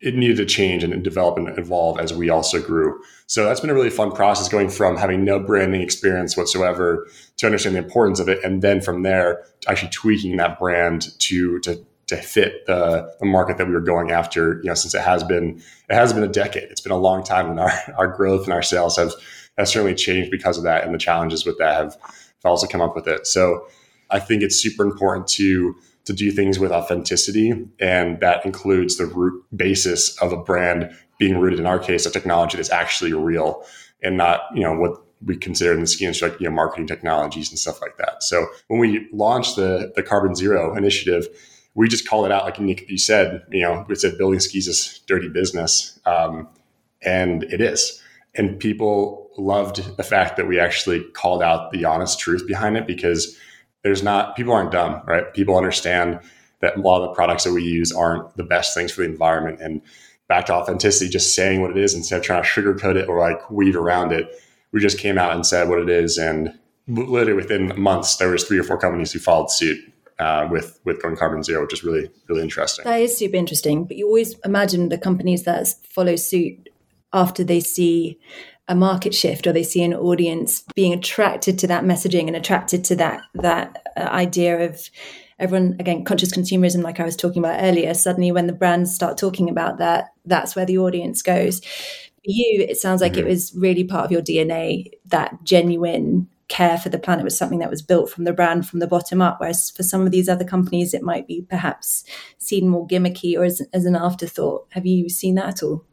it 0.01 0.15
needed 0.15 0.39
to 0.39 0.47
change 0.47 0.83
and 0.83 1.05
develop 1.05 1.37
and 1.37 1.59
evolve 1.59 2.01
as 2.01 2.15
we 2.15 2.31
also 2.31 2.61
grew. 2.61 3.03
So 3.27 3.45
that's 3.45 3.61
been 3.61 3.71
a 3.71 3.75
really 3.75 3.91
fun 3.91 4.13
process 4.13 4.49
going 4.49 4.71
from 4.71 4.97
having 4.97 5.25
no 5.25 5.39
branding 5.39 5.83
experience 5.83 6.37
whatsoever 6.37 7.07
to 7.37 7.47
understand 7.47 7.75
the 7.75 7.81
importance 7.81 8.19
of 8.19 8.29
it. 8.29 8.43
And 8.43 8.63
then 8.63 8.81
from 8.81 9.03
there, 9.03 9.45
actually 9.69 9.91
tweaking 9.91 10.39
that 10.39 10.59
brand 10.59 11.19
to, 11.21 11.61
to, 11.61 11.87
to 12.07 12.17
fit 12.17 12.67
the, 12.67 13.15
the 13.21 13.27
market 13.27 13.59
that 13.59 13.67
we 13.67 13.75
were 13.75 13.81
going 13.81 14.11
after, 14.11 14.55
you 14.63 14.69
know, 14.69 14.75
since 14.75 14.95
it 14.95 15.03
has 15.03 15.23
been, 15.23 15.63
it 15.91 15.95
has 15.95 16.15
been 16.15 16.25
a 16.25 16.29
decade. 16.29 16.71
It's 16.71 16.81
been 16.81 16.93
a 16.93 16.99
long 16.99 17.23
time 17.23 17.51
and 17.51 17.61
our, 17.61 17.73
our 17.99 18.09
growth 18.09 18.45
and 18.45 18.55
our 18.55 18.63
sales 18.63 18.97
have, 18.97 19.13
has 19.59 19.71
certainly 19.71 19.95
changed 19.95 20.31
because 20.31 20.57
of 20.57 20.65
that. 20.65 20.85
And 20.85 20.95
the 20.95 20.99
challenges 20.99 21.45
with 21.45 21.59
that 21.59 21.77
have, 21.77 21.93
have 21.95 22.45
also 22.45 22.67
come 22.67 22.81
up 22.81 22.97
with 22.97 23.07
it. 23.07 23.27
So 23.27 23.67
I 24.09 24.19
think 24.19 24.43
it's 24.43 24.57
super 24.57 24.83
important 24.83 25.29
to, 25.29 25.77
to 26.05 26.13
do 26.13 26.31
things 26.31 26.59
with 26.59 26.73
authenticity. 26.73 27.69
And 27.79 28.21
that 28.21 28.45
includes 28.45 28.97
the 28.97 29.07
root 29.07 29.45
basis 29.55 30.17
of 30.19 30.33
a 30.33 30.37
brand 30.37 30.91
being 31.19 31.39
rooted 31.39 31.61
in 31.61 31.67
our 31.67 31.79
case, 31.79 32.07
a 32.07 32.11
technology 32.11 32.57
that's 32.57 32.71
actually 32.71 33.13
real 33.13 33.65
and 34.03 34.17
not, 34.17 34.41
you 34.55 34.63
know, 34.63 34.75
what 34.75 35.03
we 35.25 35.37
consider 35.37 35.75
in 35.75 35.81
the 35.81 35.87
ski 35.87 36.07
industry, 36.07 36.31
like, 36.31 36.41
you 36.41 36.49
know, 36.49 36.55
marketing 36.55 36.87
technologies 36.87 37.51
and 37.51 37.59
stuff 37.59 37.81
like 37.83 37.99
that. 37.99 38.23
So 38.23 38.47
when 38.69 38.81
we 38.81 39.07
launched 39.13 39.57
the, 39.57 39.93
the 39.95 40.03
Carbon 40.03 40.35
Zero 40.35 40.75
initiative, 40.75 41.27
we 41.75 41.89
just 41.89 42.09
called 42.09 42.25
it 42.25 42.33
out, 42.33 42.45
like 42.45 42.59
Nick, 42.59 42.89
you 42.89 42.99
said, 42.99 43.43
you 43.51 43.63
know, 43.63 43.85
we 43.87 43.95
said 43.95 44.17
building 44.17 44.41
skis 44.41 44.67
is 44.67 45.01
dirty 45.07 45.29
business. 45.29 46.01
Um, 46.07 46.49
and 47.03 47.45
it 47.45 47.61
is. 47.61 48.03
And 48.35 48.59
people 48.59 49.31
loved 49.37 49.97
the 49.97 50.03
fact 50.03 50.37
that 50.37 50.47
we 50.47 50.59
actually 50.59 51.03
called 51.13 51.43
out 51.43 51.71
the 51.71 51.85
honest 51.85 52.19
truth 52.19 52.47
behind 52.47 52.77
it 52.77 52.87
because 52.87 53.37
there's 53.83 54.03
not 54.03 54.37
people 54.37 54.53
aren't 54.53 54.73
dumb, 54.73 55.03
right? 55.07 55.33
People 55.35 55.57
understand 55.57 56.21
that 56.61 56.77
a 56.77 56.81
lot 56.81 57.03
of 57.03 57.09
the 57.09 57.15
products 57.15 57.45
that 57.45 57.53
we 57.53 57.63
use 57.63 57.93
aren't 57.93 58.37
the 58.37 58.45
best 58.45 58.75
things 58.75 58.93
for 58.93 59.03
the 59.03 59.09
environment. 59.09 59.61
And 59.61 59.81
back 60.29 60.47
to 60.47 60.55
authenticity, 60.55 61.11
just 61.11 61.35
saying 61.35 61.61
what 61.61 61.71
it 61.71 61.77
is 61.77 61.95
instead 61.95 62.19
of 62.19 62.25
trying 62.25 62.43
to 62.43 62.49
sugarcoat 62.49 62.97
it 62.97 63.09
or 63.09 63.19
like 63.19 63.51
weave 63.51 63.77
around 63.77 64.13
it. 64.13 64.29
We 64.73 64.81
just 64.81 64.99
came 64.99 65.19
out 65.19 65.33
and 65.33 65.45
said 65.45 65.69
what 65.69 65.81
it 65.81 65.91
is, 65.91 66.17
and 66.17 66.57
literally 66.87 67.33
within 67.33 67.73
months, 67.81 68.17
there 68.17 68.31
was 68.31 68.45
three 68.45 68.59
or 68.59 68.63
four 68.63 68.79
companies 68.79 69.11
who 69.11 69.19
followed 69.19 69.51
suit 69.51 69.79
uh, 70.21 70.47
with 70.49 70.79
with 70.85 71.03
going 71.03 71.17
carbon 71.17 71.43
zero, 71.43 71.63
which 71.63 71.73
is 71.73 71.83
really 71.83 72.09
really 72.29 72.43
interesting. 72.43 72.85
That 72.85 73.01
is 73.01 73.17
super 73.17 73.35
interesting. 73.37 73.85
But 73.85 73.97
you 73.97 74.07
always 74.07 74.39
imagine 74.45 74.89
the 74.89 74.99
companies 74.99 75.43
that 75.45 75.67
follow 75.89 76.15
suit 76.15 76.69
after 77.13 77.43
they 77.43 77.59
see 77.59 78.19
a 78.71 78.75
market 78.75 79.13
shift 79.13 79.49
or 79.49 79.53
they 79.53 79.65
see 79.65 79.83
an 79.83 79.93
audience 79.93 80.63
being 80.77 80.95
attracted 80.95 81.59
to 81.59 81.67
that 81.67 81.85
messaging 81.85 82.29
and 82.29 82.37
attracted 82.37 82.85
to 82.85 82.95
that 82.95 83.21
that 83.35 83.85
uh, 83.97 84.03
idea 84.03 84.61
of 84.61 84.89
everyone 85.41 85.77
again 85.81 86.05
conscious 86.05 86.33
consumerism 86.33 86.81
like 86.83 87.01
i 87.01 87.05
was 87.05 87.17
talking 87.17 87.43
about 87.43 87.61
earlier 87.61 87.93
suddenly 87.93 88.31
when 88.31 88.47
the 88.47 88.53
brands 88.53 88.95
start 88.95 89.19
talking 89.19 89.51
about 89.51 89.79
that 89.79 90.13
that's 90.25 90.55
where 90.55 90.67
the 90.67 90.79
audience 90.79 91.21
goes. 91.21 91.61
For 91.61 92.31
you 92.33 92.65
it 92.69 92.77
sounds 92.77 93.01
like 93.01 93.15
mm-hmm. 93.15 93.27
it 93.27 93.31
was 93.31 93.53
really 93.57 93.83
part 93.83 94.05
of 94.05 94.13
your 94.13 94.23
dna 94.23 94.89
that 95.07 95.43
genuine 95.43 96.29
care 96.47 96.79
for 96.79 96.91
the 96.91 96.99
planet 96.99 97.25
was 97.25 97.37
something 97.37 97.59
that 97.59 97.71
was 97.71 97.83
built 97.83 98.09
from 98.11 98.23
the 98.23 98.33
brand 98.33 98.69
from 98.69 98.79
the 98.79 98.87
bottom 98.87 99.21
up 99.21 99.41
whereas 99.41 99.71
for 99.71 99.83
some 99.83 100.03
of 100.03 100.13
these 100.13 100.29
other 100.29 100.45
companies 100.45 100.95
it 100.95 101.03
might 101.03 101.27
be 101.27 101.45
perhaps 101.49 102.05
seen 102.39 102.69
more 102.69 102.87
gimmicky 102.87 103.37
or 103.37 103.45
as, 103.45 103.63
as 103.73 103.85
an 103.85 103.97
afterthought. 103.97 104.67
Have 104.73 104.85
you 104.85 105.09
seen 105.09 105.37
that 105.37 105.47
at 105.47 105.63
all 105.63 105.85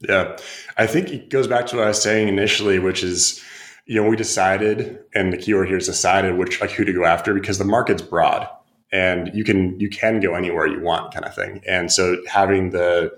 yeah, 0.00 0.36
I 0.76 0.86
think 0.86 1.10
it 1.10 1.30
goes 1.30 1.46
back 1.46 1.66
to 1.66 1.76
what 1.76 1.84
I 1.84 1.88
was 1.88 2.02
saying 2.02 2.28
initially, 2.28 2.78
which 2.78 3.02
is, 3.02 3.42
you 3.86 4.02
know, 4.02 4.08
we 4.08 4.16
decided, 4.16 5.00
and 5.14 5.32
the 5.32 5.36
keyword 5.36 5.68
here 5.68 5.78
is 5.78 5.86
decided 5.86 6.36
which 6.36 6.60
like 6.60 6.70
who 6.70 6.84
to 6.84 6.92
go 6.92 7.04
after 7.04 7.32
because 7.34 7.58
the 7.58 7.64
market's 7.64 8.02
broad 8.02 8.48
and 8.92 9.30
you 9.34 9.44
can 9.44 9.78
you 9.80 9.90
can 9.90 10.20
go 10.20 10.34
anywhere 10.34 10.66
you 10.66 10.80
want, 10.80 11.12
kind 11.12 11.24
of 11.24 11.34
thing. 11.34 11.60
And 11.66 11.92
so 11.92 12.16
having 12.26 12.70
the 12.70 13.12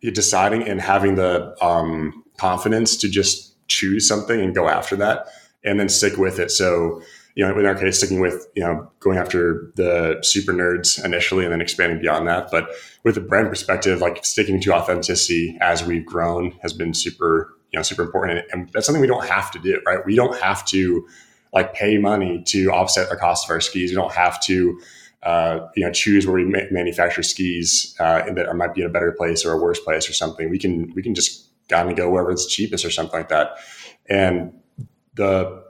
deciding 0.00 0.68
and 0.68 0.80
having 0.80 1.14
the 1.14 1.56
um, 1.64 2.24
confidence 2.36 2.96
to 2.98 3.08
just 3.08 3.54
choose 3.68 4.06
something 4.06 4.40
and 4.40 4.54
go 4.54 4.68
after 4.68 4.96
that, 4.96 5.26
and 5.64 5.80
then 5.80 5.88
stick 5.88 6.16
with 6.16 6.38
it. 6.38 6.50
So 6.50 7.02
you 7.34 7.44
know, 7.44 7.58
in 7.58 7.66
our 7.66 7.74
case, 7.74 7.98
sticking 7.98 8.20
with, 8.20 8.46
you 8.54 8.62
know, 8.62 8.88
going 9.00 9.18
after 9.18 9.72
the 9.74 10.18
super 10.22 10.52
nerds 10.52 11.04
initially 11.04 11.44
and 11.44 11.52
then 11.52 11.60
expanding 11.60 12.00
beyond 12.00 12.28
that. 12.28 12.50
But 12.50 12.70
with 13.02 13.16
a 13.16 13.20
brand 13.20 13.48
perspective, 13.48 14.00
like 14.00 14.24
sticking 14.24 14.60
to 14.60 14.72
authenticity 14.72 15.58
as 15.60 15.84
we've 15.84 16.06
grown 16.06 16.52
has 16.62 16.72
been 16.72 16.94
super, 16.94 17.52
you 17.72 17.78
know, 17.78 17.82
super 17.82 18.02
important. 18.02 18.44
And 18.52 18.70
that's 18.72 18.86
something 18.86 19.00
we 19.00 19.08
don't 19.08 19.26
have 19.26 19.50
to 19.50 19.58
do, 19.58 19.80
right? 19.84 19.98
We 20.06 20.14
don't 20.14 20.38
have 20.40 20.64
to 20.66 21.06
like 21.52 21.74
pay 21.74 21.98
money 21.98 22.42
to 22.46 22.70
offset 22.70 23.10
the 23.10 23.16
cost 23.16 23.46
of 23.46 23.50
our 23.50 23.60
skis. 23.60 23.90
We 23.90 23.96
don't 23.96 24.12
have 24.12 24.40
to, 24.42 24.80
uh, 25.24 25.66
you 25.74 25.84
know, 25.84 25.90
choose 25.90 26.26
where 26.26 26.36
we 26.36 26.44
ma- 26.44 26.70
manufacture 26.70 27.24
skis 27.24 27.96
uh, 27.98 28.32
that 28.32 28.54
might 28.54 28.74
be 28.74 28.82
in 28.82 28.86
a 28.86 28.90
better 28.90 29.10
place 29.10 29.44
or 29.44 29.52
a 29.52 29.58
worse 29.60 29.80
place 29.80 30.08
or 30.08 30.12
something. 30.12 30.50
We 30.50 30.58
can, 30.58 30.92
we 30.94 31.02
can 31.02 31.16
just 31.16 31.48
kind 31.68 31.90
of 31.90 31.96
go 31.96 32.10
wherever 32.10 32.30
it's 32.30 32.46
cheapest 32.46 32.84
or 32.84 32.90
something 32.90 33.18
like 33.18 33.30
that. 33.30 33.56
And 34.08 34.52
the 35.14 35.63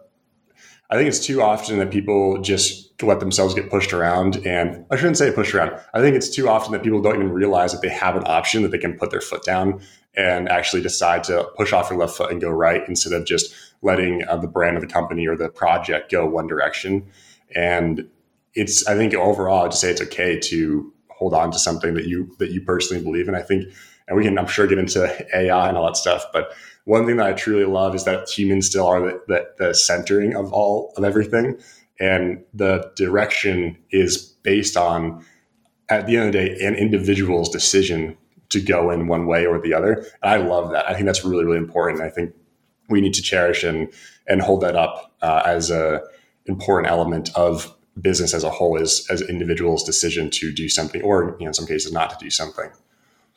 I 0.90 0.96
think 0.96 1.08
it's 1.08 1.24
too 1.24 1.40
often 1.42 1.78
that 1.78 1.90
people 1.90 2.40
just 2.42 3.02
let 3.02 3.20
themselves 3.20 3.54
get 3.54 3.70
pushed 3.70 3.92
around. 3.92 4.36
And 4.46 4.84
I 4.90 4.96
shouldn't 4.96 5.16
say 5.16 5.32
pushed 5.32 5.54
around. 5.54 5.72
I 5.94 6.00
think 6.00 6.14
it's 6.14 6.28
too 6.30 6.48
often 6.48 6.72
that 6.72 6.82
people 6.82 7.00
don't 7.00 7.16
even 7.16 7.32
realize 7.32 7.72
that 7.72 7.82
they 7.82 7.88
have 7.88 8.16
an 8.16 8.24
option 8.26 8.62
that 8.62 8.70
they 8.70 8.78
can 8.78 8.98
put 8.98 9.10
their 9.10 9.20
foot 9.20 9.42
down 9.42 9.80
and 10.16 10.48
actually 10.48 10.82
decide 10.82 11.24
to 11.24 11.48
push 11.56 11.72
off 11.72 11.90
your 11.90 11.98
left 11.98 12.16
foot 12.16 12.30
and 12.30 12.40
go 12.40 12.50
right 12.50 12.82
instead 12.86 13.12
of 13.12 13.26
just 13.26 13.54
letting 13.82 14.22
uh, 14.28 14.36
the 14.36 14.46
brand 14.46 14.76
of 14.76 14.82
the 14.82 14.88
company 14.88 15.26
or 15.26 15.36
the 15.36 15.48
project 15.48 16.10
go 16.10 16.26
one 16.26 16.46
direction. 16.46 17.06
And 17.54 18.08
it's, 18.54 18.86
I 18.86 18.94
think 18.94 19.14
overall, 19.14 19.64
I'd 19.64 19.74
say 19.74 19.90
it's 19.90 20.02
okay 20.02 20.38
to 20.38 20.92
hold 21.08 21.34
on 21.34 21.50
to 21.50 21.58
something 21.58 21.94
that 21.94 22.06
you, 22.06 22.34
that 22.38 22.50
you 22.50 22.60
personally 22.60 23.02
believe 23.02 23.28
in. 23.28 23.34
I 23.34 23.42
think, 23.42 23.64
and 24.06 24.16
we 24.16 24.24
can, 24.24 24.38
I'm 24.38 24.46
sure, 24.46 24.66
get 24.66 24.78
into 24.78 25.26
AI 25.36 25.68
and 25.68 25.76
all 25.76 25.86
that 25.86 25.96
stuff, 25.96 26.26
but 26.32 26.52
one 26.84 27.06
thing 27.06 27.16
that 27.16 27.26
I 27.26 27.32
truly 27.32 27.64
love 27.64 27.94
is 27.94 28.04
that 28.04 28.28
humans 28.28 28.66
still 28.66 28.86
are 28.86 29.00
the, 29.00 29.20
the, 29.26 29.48
the 29.58 29.74
centering 29.74 30.36
of 30.36 30.52
all 30.52 30.92
of 30.96 31.04
everything. 31.04 31.58
And 31.98 32.44
the 32.52 32.92
direction 32.96 33.78
is 33.90 34.18
based 34.42 34.76
on, 34.76 35.24
at 35.88 36.06
the 36.06 36.16
end 36.16 36.26
of 36.26 36.32
the 36.32 36.38
day, 36.38 36.66
an 36.66 36.74
individual's 36.74 37.48
decision 37.48 38.16
to 38.50 38.60
go 38.60 38.90
in 38.90 39.06
one 39.06 39.26
way 39.26 39.46
or 39.46 39.60
the 39.60 39.72
other. 39.72 40.06
And 40.22 40.30
I 40.30 40.36
love 40.36 40.70
that. 40.72 40.88
I 40.88 40.94
think 40.94 41.06
that's 41.06 41.24
really, 41.24 41.44
really 41.44 41.58
important. 41.58 42.02
I 42.02 42.10
think 42.10 42.34
we 42.88 43.00
need 43.00 43.14
to 43.14 43.22
cherish 43.22 43.64
and 43.64 43.90
and 44.26 44.40
hold 44.40 44.62
that 44.62 44.76
up 44.76 45.12
uh, 45.22 45.42
as 45.44 45.70
a 45.70 46.02
important 46.46 46.90
element 46.90 47.30
of 47.34 47.74
business 48.00 48.34
as 48.34 48.44
a 48.44 48.50
whole 48.50 48.76
is 48.76 49.06
as 49.10 49.22
individuals' 49.22 49.84
decision 49.84 50.30
to 50.30 50.52
do 50.52 50.68
something, 50.68 51.02
or 51.02 51.36
you 51.38 51.44
know, 51.44 51.48
in 51.48 51.54
some 51.54 51.66
cases, 51.66 51.92
not 51.92 52.10
to 52.10 52.16
do 52.20 52.30
something. 52.30 52.70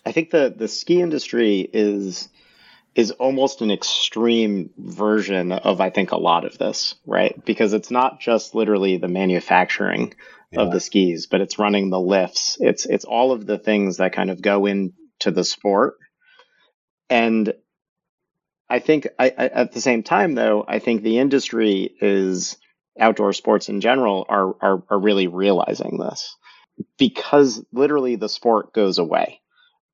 I 0.06 0.12
think 0.12 0.32
the 0.32 0.54
the 0.56 0.68
ski 0.68 1.02
industry 1.02 1.70
is 1.74 2.30
is 2.98 3.12
almost 3.12 3.62
an 3.62 3.70
extreme 3.70 4.72
version 4.76 5.52
of 5.52 5.80
I 5.80 5.92
think 5.92 6.12
a 6.12 6.18
lot 6.18 6.46
of 6.46 6.58
this, 6.58 6.96
right? 7.06 7.34
Because 7.46 7.74
it's 7.74 7.92
not 7.92 8.20
just 8.20 8.56
literally 8.56 8.98
the 8.98 9.08
manufacturing 9.08 10.16
yeah. 10.52 10.62
of 10.62 10.72
the 10.72 10.80
skis, 10.80 11.28
but 11.28 11.40
it's 11.40 11.60
running 11.60 11.92
the 11.92 12.00
lifts. 12.00 12.58
It's 12.60 12.88
it's 12.88 13.06
all 13.06 13.32
of 13.32 13.46
the 13.46 13.60
things 13.60 13.98
that 13.98 14.14
kind 14.14 14.32
of 14.32 14.42
go 14.42 14.66
into 14.66 15.30
the 15.32 15.44
sport. 15.44 15.98
And 17.08 17.54
I 18.68 18.80
think 18.80 19.08
I, 19.20 19.28
I, 19.28 19.46
at 19.46 19.72
the 19.74 19.82
same 19.82 20.02
time, 20.02 20.34
though, 20.34 20.66
I 20.68 20.80
think 20.80 21.04
the 21.04 21.20
industry 21.20 21.96
is 22.02 22.58
outdoor 23.00 23.32
sports 23.32 23.70
in 23.70 23.80
general 23.80 24.26
are, 24.28 24.56
are, 24.60 24.84
are 24.90 25.00
really 25.00 25.28
realizing 25.28 26.00
this 26.00 26.36
because 26.98 27.64
literally 27.72 28.16
the 28.16 28.28
sport 28.28 28.74
goes 28.74 28.98
away. 28.98 29.40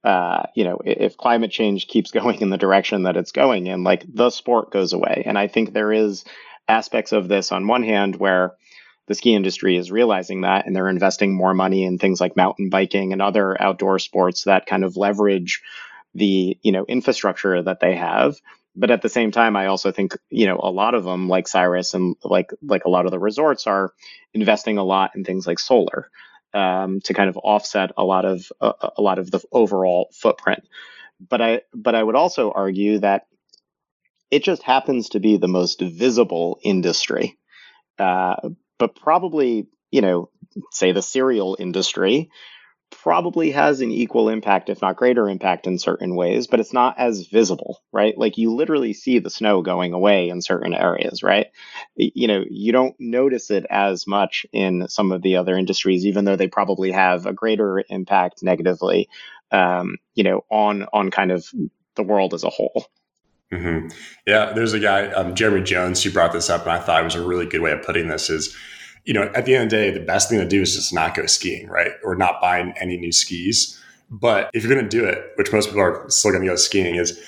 Uh, 0.04 0.44
you 0.54 0.66
know, 0.66 0.80
if 0.84 1.16
climate 1.18 1.52
change 1.52 1.88
keeps 1.88 2.12
going 2.20 2.42
in 2.42 2.50
the 2.50 2.58
direction 2.58 3.04
that 3.04 3.18
it's 3.18 3.32
going 3.32 3.68
in, 3.68 3.84
like 3.84 4.04
the 4.12 4.30
sport 4.30 4.72
goes 4.72 4.94
away. 4.94 5.24
And 5.26 5.38
I 5.38 5.48
think 5.48 5.72
there 5.72 5.92
is 5.94 6.26
aspects 6.68 7.12
of 7.12 7.28
this 7.28 7.52
on 7.52 7.68
one 7.68 7.84
hand 7.84 8.16
where 8.16 8.56
the 9.08 9.16
ski 9.16 9.36
industry 9.36 9.76
is 9.76 9.92
realizing 9.92 10.42
that 10.42 10.66
and 10.66 10.76
they're 10.76 10.88
investing 10.88 11.36
more 11.36 11.54
money 11.54 11.84
in 11.84 11.98
things 11.98 12.22
like 12.22 12.38
mountain 12.38 12.70
biking 12.70 13.12
and 13.12 13.22
other 13.22 13.62
outdoor 13.62 14.00
sports 14.00 14.46
that 14.46 14.66
kind 14.66 14.84
of 14.86 14.96
leverage 14.96 15.62
the, 16.16 16.58
you 16.62 16.72
know, 16.72 16.86
infrastructure 16.86 17.62
that 17.64 17.80
they 17.82 17.96
have 17.96 18.38
but 18.76 18.92
at 18.92 19.02
the 19.02 19.10
same 19.10 19.32
time 19.32 19.56
i 19.56 19.68
also 19.68 19.92
think 19.92 20.18
you 20.30 20.46
know 20.46 20.60
a 20.62 20.72
lot 20.72 20.96
of 20.96 21.04
them 21.04 21.30
like 21.30 21.48
cyrus 21.48 21.94
and 21.94 22.16
like 22.24 22.52
like 22.62 22.86
a 22.86 22.90
lot 22.90 23.06
of 23.06 23.12
the 23.12 23.20
resorts 23.20 23.68
are 23.68 23.94
investing 24.34 24.78
a 24.78 24.84
lot 24.84 25.12
in 25.16 25.24
things 25.24 25.46
like 25.46 25.60
solar 25.60 26.10
um, 26.54 27.02
to 27.02 27.14
kind 27.14 27.30
of 27.30 27.38
offset 27.38 27.92
a 27.98 28.04
lot 28.04 28.26
of 28.26 28.52
uh, 28.62 28.74
a 28.98 29.02
lot 29.02 29.20
of 29.20 29.32
the 29.32 29.42
overall 29.52 30.10
footprint. 30.14 30.64
But 31.30 31.42
i 31.42 31.62
but 31.74 31.96
i 31.96 32.04
would 32.04 32.16
also 32.16 32.52
argue 32.52 33.00
that 33.00 33.28
it 34.32 34.44
just 34.44 34.64
happens 34.64 35.10
to 35.10 35.20
be 35.20 35.38
the 35.38 35.48
most 35.48 35.80
visible 35.80 36.60
industry. 36.64 37.38
Uh, 38.00 38.50
but 38.80 38.96
probably 38.96 39.68
you 39.92 40.02
know 40.02 40.30
say 40.72 40.92
the 40.92 41.02
cereal 41.02 41.56
industry 41.60 42.30
probably 43.02 43.52
has 43.52 43.82
an 43.82 43.92
equal 43.92 44.30
impact, 44.30 44.70
if 44.70 44.82
not 44.82 44.96
greater 44.96 45.30
impact 45.30 45.68
in 45.68 45.78
certain 45.78 46.16
ways, 46.16 46.48
but 46.48 46.60
it's 46.60 46.74
not 46.74 46.98
as 46.98 47.28
visible, 47.28 47.82
right? 47.92 48.18
Like 48.18 48.38
you 48.38 48.54
literally 48.54 48.94
see 48.94 49.20
the 49.20 49.30
snow 49.30 49.62
going 49.62 49.94
away 49.94 50.30
in 50.30 50.42
certain 50.42 50.74
areas, 50.74 51.24
right? 51.24 51.48
You 51.96 52.28
know, 52.28 52.44
you 52.50 52.72
don't 52.72 52.96
notice 53.00 53.52
it 53.52 53.66
as 53.70 54.08
much 54.08 54.46
in 54.54 54.88
some 54.88 55.12
of 55.12 55.22
the 55.22 55.38
other 55.38 55.58
industries, 55.58 56.06
even 56.06 56.26
though 56.26 56.36
they 56.36 56.48
probably 56.48 56.92
have 56.92 57.26
a 57.26 57.34
greater 57.34 57.84
impact 57.90 58.44
negatively, 58.44 59.10
um, 59.52 59.98
you 60.16 60.24
know, 60.24 60.46
on 60.50 60.88
on 60.94 61.12
kind 61.12 61.32
of 61.32 61.46
the 61.96 62.04
world 62.04 62.34
as 62.34 62.44
a 62.44 62.50
whole. 62.50 62.88
Mm-hmm. 63.52 63.90
Yeah, 64.26 64.54
there's 64.54 64.74
a 64.74 64.80
guy, 64.80 65.08
um, 65.08 65.36
Jeremy 65.36 65.62
Jones, 65.62 66.02
who 66.02 66.12
brought 66.12 66.34
this 66.34 66.50
up, 66.50 66.64
and 66.64 66.72
I 66.72 66.80
thought 66.80 67.02
it 67.02 67.06
was 67.06 67.16
a 67.16 67.26
really 67.26 67.46
good 67.46 67.62
way 67.62 67.72
of 67.72 67.84
putting 67.84 68.08
this. 68.08 68.30
Is 68.30 68.56
you 69.06 69.14
know, 69.14 69.24
at 69.36 69.46
the 69.46 69.56
end 69.56 69.66
of 69.66 69.70
the 69.70 69.76
day, 69.76 69.92
the 69.92 70.00
best 70.00 70.30
thing 70.30 70.40
to 70.40 70.48
do 70.48 70.62
is 70.62 70.76
just 70.76 70.94
not 70.94 71.16
go 71.16 71.26
skiing, 71.26 71.68
right? 71.68 71.92
Or 72.04 72.16
not 72.16 72.40
buy 72.42 72.74
any 72.80 72.98
new 72.98 73.12
skis. 73.12 73.80
But 74.10 74.50
if 74.54 74.64
you're 74.64 74.74
going 74.74 74.88
to 74.88 74.98
do 74.98 75.06
it, 75.06 75.32
which 75.36 75.52
most 75.52 75.68
people 75.68 75.82
are 75.82 76.10
still 76.10 76.32
going 76.32 76.44
to 76.44 76.50
go 76.50 76.56
skiing, 76.56 76.96
is 76.96 77.20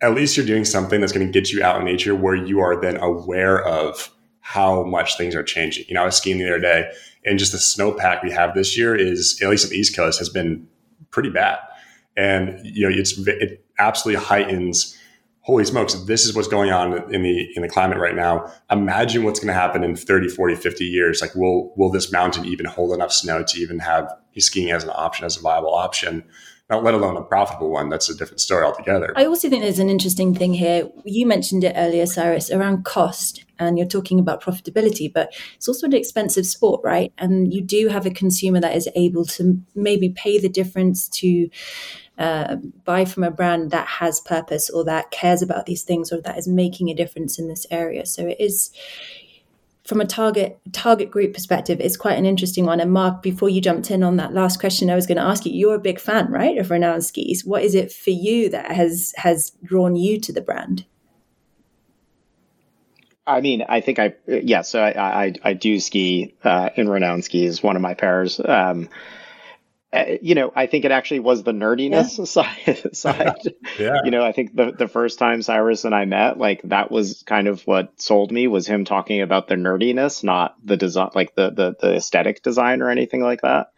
at 0.00 0.14
least 0.14 0.36
you're 0.36 0.46
doing 0.46 0.64
something 0.64 1.00
that's 1.00 1.12
going 1.12 1.26
to 1.26 1.32
get 1.32 1.50
you 1.50 1.62
out 1.62 1.78
in 1.78 1.84
nature 1.84 2.14
where 2.14 2.34
you 2.34 2.60
are 2.60 2.80
then 2.80 2.98
aware 2.98 3.64
of 3.64 4.10
how 4.40 4.84
much 4.84 5.16
things 5.16 5.34
are 5.34 5.42
changing. 5.42 5.86
You 5.88 5.94
know, 5.94 6.02
I 6.02 6.06
was 6.06 6.16
skiing 6.16 6.38
the 6.38 6.46
other 6.46 6.60
day 6.60 6.90
and 7.24 7.38
just 7.38 7.52
the 7.52 7.58
snowpack 7.58 8.22
we 8.22 8.30
have 8.30 8.54
this 8.54 8.76
year 8.76 8.94
is, 8.94 9.40
at 9.42 9.48
least 9.48 9.64
on 9.64 9.70
the 9.70 9.76
East 9.76 9.96
Coast, 9.96 10.18
has 10.18 10.28
been 10.28 10.68
pretty 11.10 11.30
bad. 11.30 11.58
And, 12.16 12.60
you 12.62 12.88
know, 12.88 12.94
it's, 12.94 13.18
it 13.26 13.64
absolutely 13.78 14.22
heightens 14.22 14.98
holy 15.44 15.64
smokes, 15.64 15.92
this 15.94 16.24
is 16.24 16.34
what's 16.34 16.48
going 16.48 16.70
on 16.70 17.12
in 17.12 17.22
the 17.22 17.48
in 17.54 17.62
the 17.62 17.68
climate 17.68 17.98
right 17.98 18.16
now. 18.16 18.50
Imagine 18.70 19.24
what's 19.24 19.38
going 19.38 19.48
to 19.48 19.54
happen 19.54 19.84
in 19.84 19.94
30, 19.94 20.28
40, 20.28 20.54
50 20.56 20.84
years. 20.84 21.20
Like 21.20 21.34
will 21.34 21.72
will 21.76 21.90
this 21.90 22.10
mountain 22.10 22.44
even 22.46 22.66
hold 22.66 22.92
enough 22.92 23.12
snow 23.12 23.44
to 23.44 23.60
even 23.60 23.78
have 23.78 24.10
skiing 24.38 24.70
as 24.70 24.84
an 24.84 24.90
option, 24.90 25.24
as 25.24 25.36
a 25.36 25.40
viable 25.40 25.74
option? 25.74 26.24
Not 26.70 26.82
let 26.82 26.94
alone 26.94 27.16
a 27.18 27.22
profitable 27.22 27.70
one. 27.70 27.90
That's 27.90 28.08
a 28.08 28.16
different 28.16 28.40
story 28.40 28.64
altogether. 28.64 29.12
I 29.16 29.26
also 29.26 29.50
think 29.50 29.62
there's 29.62 29.78
an 29.78 29.90
interesting 29.90 30.34
thing 30.34 30.54
here. 30.54 30.88
You 31.04 31.26
mentioned 31.26 31.62
it 31.62 31.74
earlier, 31.76 32.06
Cyrus, 32.06 32.50
around 32.50 32.84
cost, 32.86 33.43
and 33.58 33.78
you're 33.78 33.86
talking 33.86 34.18
about 34.18 34.42
profitability, 34.42 35.12
but 35.12 35.32
it's 35.56 35.68
also 35.68 35.86
an 35.86 35.92
expensive 35.92 36.46
sport, 36.46 36.80
right? 36.84 37.12
And 37.18 37.52
you 37.52 37.62
do 37.62 37.88
have 37.88 38.06
a 38.06 38.10
consumer 38.10 38.60
that 38.60 38.76
is 38.76 38.88
able 38.94 39.24
to 39.26 39.60
maybe 39.74 40.10
pay 40.10 40.38
the 40.38 40.48
difference 40.48 41.08
to 41.08 41.48
uh, 42.18 42.56
buy 42.84 43.04
from 43.04 43.24
a 43.24 43.30
brand 43.30 43.70
that 43.72 43.86
has 43.86 44.20
purpose 44.20 44.70
or 44.70 44.84
that 44.84 45.10
cares 45.10 45.42
about 45.42 45.66
these 45.66 45.82
things 45.82 46.12
or 46.12 46.20
that 46.20 46.38
is 46.38 46.46
making 46.46 46.88
a 46.88 46.94
difference 46.94 47.38
in 47.38 47.48
this 47.48 47.66
area. 47.70 48.06
So 48.06 48.26
it 48.26 48.36
is 48.38 48.70
from 49.84 50.00
a 50.00 50.06
target 50.06 50.58
target 50.72 51.10
group 51.10 51.34
perspective, 51.34 51.78
it's 51.80 51.96
quite 51.96 52.18
an 52.18 52.24
interesting 52.24 52.64
one. 52.64 52.80
And 52.80 52.90
Marc, 52.90 53.22
before 53.22 53.50
you 53.50 53.60
jumped 53.60 53.90
in 53.90 54.02
on 54.02 54.16
that 54.16 54.32
last 54.32 54.58
question, 54.58 54.88
I 54.88 54.94
was 54.94 55.06
going 55.06 55.18
to 55.18 55.24
ask 55.24 55.44
you: 55.44 55.52
you're 55.52 55.74
a 55.74 55.80
big 55.80 56.00
fan, 56.00 56.30
right, 56.30 56.56
of 56.56 56.68
Renoun 56.68 57.02
Skis? 57.02 57.44
What 57.44 57.62
is 57.62 57.74
it 57.74 57.92
for 57.92 58.10
you 58.10 58.48
that 58.48 58.72
has 58.72 59.12
has 59.16 59.52
drawn 59.62 59.94
you 59.94 60.18
to 60.20 60.32
the 60.32 60.40
brand? 60.40 60.86
I 63.26 63.40
mean, 63.40 63.64
I 63.68 63.80
think 63.80 63.98
I 63.98 64.14
yeah. 64.26 64.62
So 64.62 64.80
I 64.80 65.24
I, 65.24 65.34
I 65.42 65.52
do 65.54 65.80
ski 65.80 66.34
uh, 66.44 66.70
in 66.76 66.88
Renoun 66.88 67.22
Skis, 67.22 67.62
one 67.62 67.76
of 67.76 67.82
my 67.82 67.94
pairs. 67.94 68.40
Um, 68.44 68.88
uh, 69.94 70.16
you 70.20 70.34
know, 70.34 70.52
I 70.54 70.66
think 70.66 70.84
it 70.84 70.90
actually 70.90 71.20
was 71.20 71.44
the 71.44 71.52
nerdiness 71.52 72.18
yeah. 72.18 72.24
side. 72.86 72.90
side. 72.96 73.54
yeah. 73.78 74.00
You 74.04 74.10
know, 74.10 74.24
I 74.24 74.32
think 74.32 74.54
the 74.54 74.72
the 74.72 74.88
first 74.88 75.18
time 75.18 75.40
Cyrus 75.40 75.84
and 75.84 75.94
I 75.94 76.04
met, 76.04 76.36
like 76.36 76.62
that 76.64 76.90
was 76.90 77.22
kind 77.22 77.46
of 77.46 77.62
what 77.62 78.00
sold 78.00 78.32
me 78.32 78.48
was 78.48 78.66
him 78.66 78.84
talking 78.84 79.22
about 79.22 79.46
the 79.46 79.54
nerdiness, 79.54 80.24
not 80.24 80.56
the 80.64 80.76
design, 80.76 81.10
like 81.14 81.34
the 81.34 81.50
the 81.50 81.76
the 81.80 81.94
aesthetic 81.94 82.42
design 82.42 82.82
or 82.82 82.90
anything 82.90 83.22
like 83.22 83.42
that. 83.42 83.68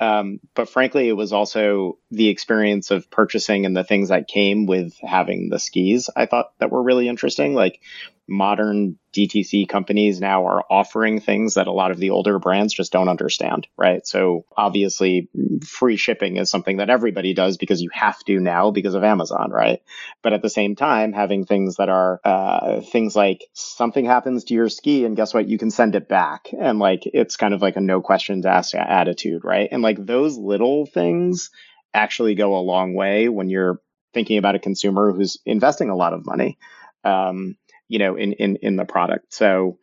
Um, 0.00 0.40
but 0.56 0.68
frankly, 0.68 1.08
it 1.08 1.12
was 1.12 1.32
also 1.32 1.98
the 2.10 2.28
experience 2.28 2.90
of 2.90 3.08
purchasing 3.08 3.64
and 3.64 3.76
the 3.76 3.84
things 3.84 4.08
that 4.08 4.26
came 4.26 4.66
with 4.66 4.94
having 5.00 5.48
the 5.48 5.60
skis. 5.60 6.10
I 6.16 6.26
thought 6.26 6.50
that 6.58 6.72
were 6.72 6.82
really 6.82 7.08
interesting. 7.08 7.54
Like 7.54 7.80
modern 8.28 8.98
DTC 9.14 9.68
companies 9.68 10.20
now 10.20 10.46
are 10.46 10.64
offering 10.70 11.20
things 11.20 11.54
that 11.54 11.66
a 11.66 11.72
lot 11.72 11.90
of 11.90 11.98
the 11.98 12.10
older 12.10 12.38
brands 12.38 12.72
just 12.72 12.92
don't 12.92 13.08
understand, 13.08 13.66
right? 13.76 14.06
So 14.06 14.46
obviously, 14.56 15.28
free 15.66 15.96
shipping 15.96 16.36
is 16.36 16.50
something 16.50 16.78
that 16.78 16.88
everybody 16.88 17.34
does 17.34 17.56
because 17.58 17.82
you 17.82 17.90
have 17.92 18.18
to 18.24 18.40
now 18.40 18.70
because 18.70 18.94
of 18.94 19.04
Amazon, 19.04 19.50
right? 19.50 19.82
But 20.22 20.32
at 20.32 20.42
the 20.42 20.48
same 20.48 20.76
time, 20.76 21.12
having 21.12 21.44
things 21.44 21.76
that 21.76 21.88
are 21.88 22.20
uh, 22.24 22.80
things 22.80 23.14
like 23.14 23.44
something 23.52 24.04
happens 24.04 24.44
to 24.44 24.54
your 24.54 24.68
ski 24.68 25.04
and 25.04 25.16
guess 25.16 25.34
what? 25.34 25.48
You 25.48 25.58
can 25.58 25.70
send 25.70 25.94
it 25.94 26.08
back. 26.08 26.48
And 26.58 26.78
like 26.78 27.02
it's 27.04 27.36
kind 27.36 27.52
of 27.52 27.60
like 27.60 27.76
a 27.76 27.80
no 27.80 28.00
questions 28.00 28.46
asked 28.46 28.74
attitude, 28.74 29.44
right? 29.44 29.68
And 29.70 29.82
like 29.82 30.04
those 30.04 30.38
little 30.38 30.86
things 30.86 31.50
actually 31.92 32.34
go 32.34 32.56
a 32.56 32.60
long 32.60 32.94
way 32.94 33.28
when 33.28 33.50
you're 33.50 33.80
thinking 34.14 34.38
about 34.38 34.54
a 34.54 34.60
consumer 34.60 35.12
who's 35.12 35.38
investing 35.44 35.90
a 35.90 35.96
lot 35.96 36.12
of 36.12 36.24
money. 36.24 36.58
Um, 37.04 37.56
you 37.88 37.98
know, 37.98 38.16
in 38.16 38.32
in 38.34 38.56
in 38.56 38.76
the 38.76 38.84
product. 38.84 39.32
So, 39.32 39.78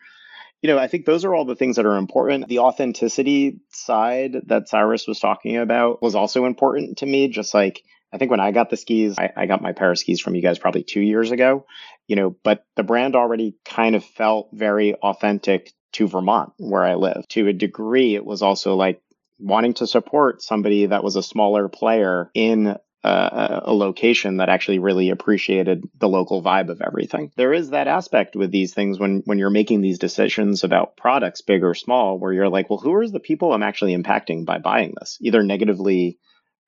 you 0.62 0.70
know, 0.70 0.77
I 0.77 0.88
think 0.88 1.06
those 1.06 1.25
are 1.25 1.34
all 1.34 1.46
the 1.46 1.56
things 1.56 1.75
that 1.77 1.86
are 1.86 1.98
important. 1.98 2.48
The 2.48 2.60
authenticity 2.60 3.60
side 3.70 4.36
that 4.48 4.70
Cyrus 4.70 5.08
was 5.08 5.20
talking 5.20 5.58
about 5.58 6.01
was 6.01 6.15
also 6.15 6.46
important 6.46 7.00
to 7.00 7.06
me. 7.06 7.27
Just 7.29 7.53
like 7.53 7.84
I 8.12 8.18
think 8.18 8.32
when 8.32 8.39
I 8.39 8.51
got 8.51 8.70
the 8.70 8.77
skis, 8.77 9.18
I, 9.18 9.32
I 9.36 9.46
got 9.46 9.62
my 9.62 9.74
pair 9.74 9.91
of 9.91 10.00
skis 10.00 10.20
from 10.20 10.36
you 10.36 10.41
guys 10.41 10.60
probably 10.60 10.84
two 10.84 11.01
years 11.01 11.32
ago, 11.32 11.65
you 12.08 12.15
know, 12.15 12.36
but 12.44 12.65
the 12.75 12.84
brand 12.84 13.15
already 13.15 13.56
kind 13.65 13.96
of 13.96 14.03
felt 14.03 14.50
very 14.51 14.96
authentic 14.96 15.74
to 15.94 16.08
Vermont 16.08 16.53
where 16.58 16.84
I 16.84 16.96
live. 16.96 17.27
To 17.29 17.48
a 17.48 17.53
degree, 17.53 18.15
it 18.15 18.25
was 18.25 18.41
also 18.41 18.75
like 18.75 19.01
wanting 19.39 19.74
to 19.75 19.88
support 19.88 20.41
somebody 20.41 20.88
that 20.88 21.03
was 21.03 21.15
a 21.15 21.24
smaller 21.24 21.70
player 21.70 22.29
in 22.34 22.77
uh, 23.03 23.62
a 23.63 23.74
location 23.74 24.38
that 24.38 24.50
actually 24.50 24.79
really 24.79 25.10
appreciated 25.10 25.88
the 25.98 26.10
local 26.10 26.44
vibe 26.44 26.70
of 26.70 26.82
everything. 26.82 27.32
There 27.38 27.53
is 27.53 27.70
that 27.70 27.88
aspect 27.88 28.36
with 28.36 28.51
these 28.51 28.74
things 28.74 29.00
when 29.00 29.22
when 29.25 29.38
you're 29.38 29.50
making 29.50 29.82
these 29.82 30.00
decisions 30.00 30.63
about 30.63 30.98
products, 30.98 31.41
big 31.41 31.63
or 31.63 31.74
small, 31.74 32.20
where 32.20 32.34
you're 32.34 32.50
like, 32.50 32.70
well, 32.70 32.79
who 32.79 32.94
are 32.94 33.08
the 33.08 33.22
people 33.22 33.53
I'm 33.53 33.63
actually 33.63 33.96
impacting 33.96 34.46
by 34.46 34.60
buying 34.60 34.96
this, 35.00 35.18
either 35.22 35.44
negatively 35.44 36.20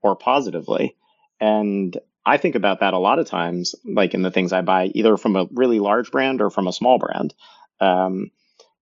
or 0.02 0.16
positively? 0.16 0.96
And 1.42 1.98
I 2.26 2.38
think 2.38 2.56
about 2.56 2.80
that 2.80 2.94
a 2.94 3.00
lot 3.00 3.20
of 3.20 3.28
times, 3.28 3.76
like 3.84 4.14
in 4.14 4.22
the 4.22 4.32
things 4.32 4.54
I 4.54 4.62
buy, 4.62 4.86
either 4.86 5.18
from 5.18 5.36
a 5.36 5.48
really 5.52 5.80
large 5.80 6.12
brand 6.12 6.42
or 6.42 6.50
from 6.50 6.68
a 6.68 6.74
small 6.74 6.98
brand. 6.98 7.34
Um, 7.82 8.32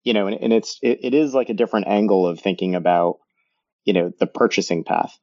you 0.02 0.14
know, 0.14 0.28
and, 0.28 0.40
and 0.40 0.52
it's 0.52 0.78
it, 0.82 1.00
it 1.02 1.14
is 1.14 1.34
like 1.34 1.50
a 1.50 1.54
different 1.54 1.88
angle 1.88 2.26
of 2.26 2.40
thinking 2.40 2.74
about, 2.74 3.18
you 3.84 3.92
know, 3.92 4.12
the 4.18 4.26
purchasing 4.26 4.84
path 4.84 5.18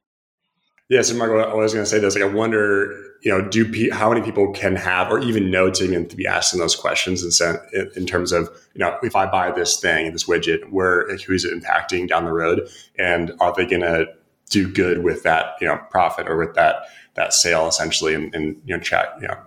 Yeah, 0.88 1.02
so 1.02 1.14
Marc, 1.14 1.30
I 1.30 1.54
was 1.54 1.72
going 1.72 1.84
to 1.84 1.90
say 1.90 1.98
this. 1.98 2.14
Like, 2.14 2.24
I 2.24 2.26
wonder, 2.26 2.92
you 3.22 3.30
know, 3.30 3.48
do 3.48 3.70
pe- 3.70 3.88
how 3.88 4.12
many 4.12 4.20
people 4.20 4.52
can 4.52 4.76
have 4.76 5.10
or 5.10 5.20
even 5.20 5.50
know 5.50 5.70
to 5.70 5.84
even 5.84 6.06
to 6.08 6.16
be 6.16 6.26
asking 6.26 6.60
those 6.60 6.76
questions 6.76 7.40
and 7.40 7.58
in, 7.72 7.90
in 7.96 8.06
terms 8.06 8.30
of, 8.32 8.50
you 8.74 8.80
know, 8.80 8.98
if 9.02 9.16
I 9.16 9.26
buy 9.26 9.52
this 9.52 9.80
thing, 9.80 10.12
this 10.12 10.24
widget, 10.24 10.70
where 10.70 11.16
who's 11.18 11.44
it 11.44 11.54
impacting 11.54 12.08
down 12.08 12.24
the 12.24 12.32
road, 12.32 12.68
and 12.98 13.32
are 13.40 13.54
they 13.54 13.64
going 13.64 13.82
to 13.82 14.06
do 14.50 14.70
good 14.70 15.02
with 15.02 15.22
that, 15.22 15.54
you 15.60 15.66
know, 15.66 15.78
profit 15.90 16.28
or 16.28 16.36
with 16.36 16.54
that 16.54 16.82
that 17.14 17.32
sale 17.32 17.68
essentially, 17.68 18.14
and, 18.14 18.34
and 18.34 18.60
you 18.66 18.76
know, 18.76 18.82
chat, 18.82 19.14
you 19.20 19.28
know, 19.28 19.38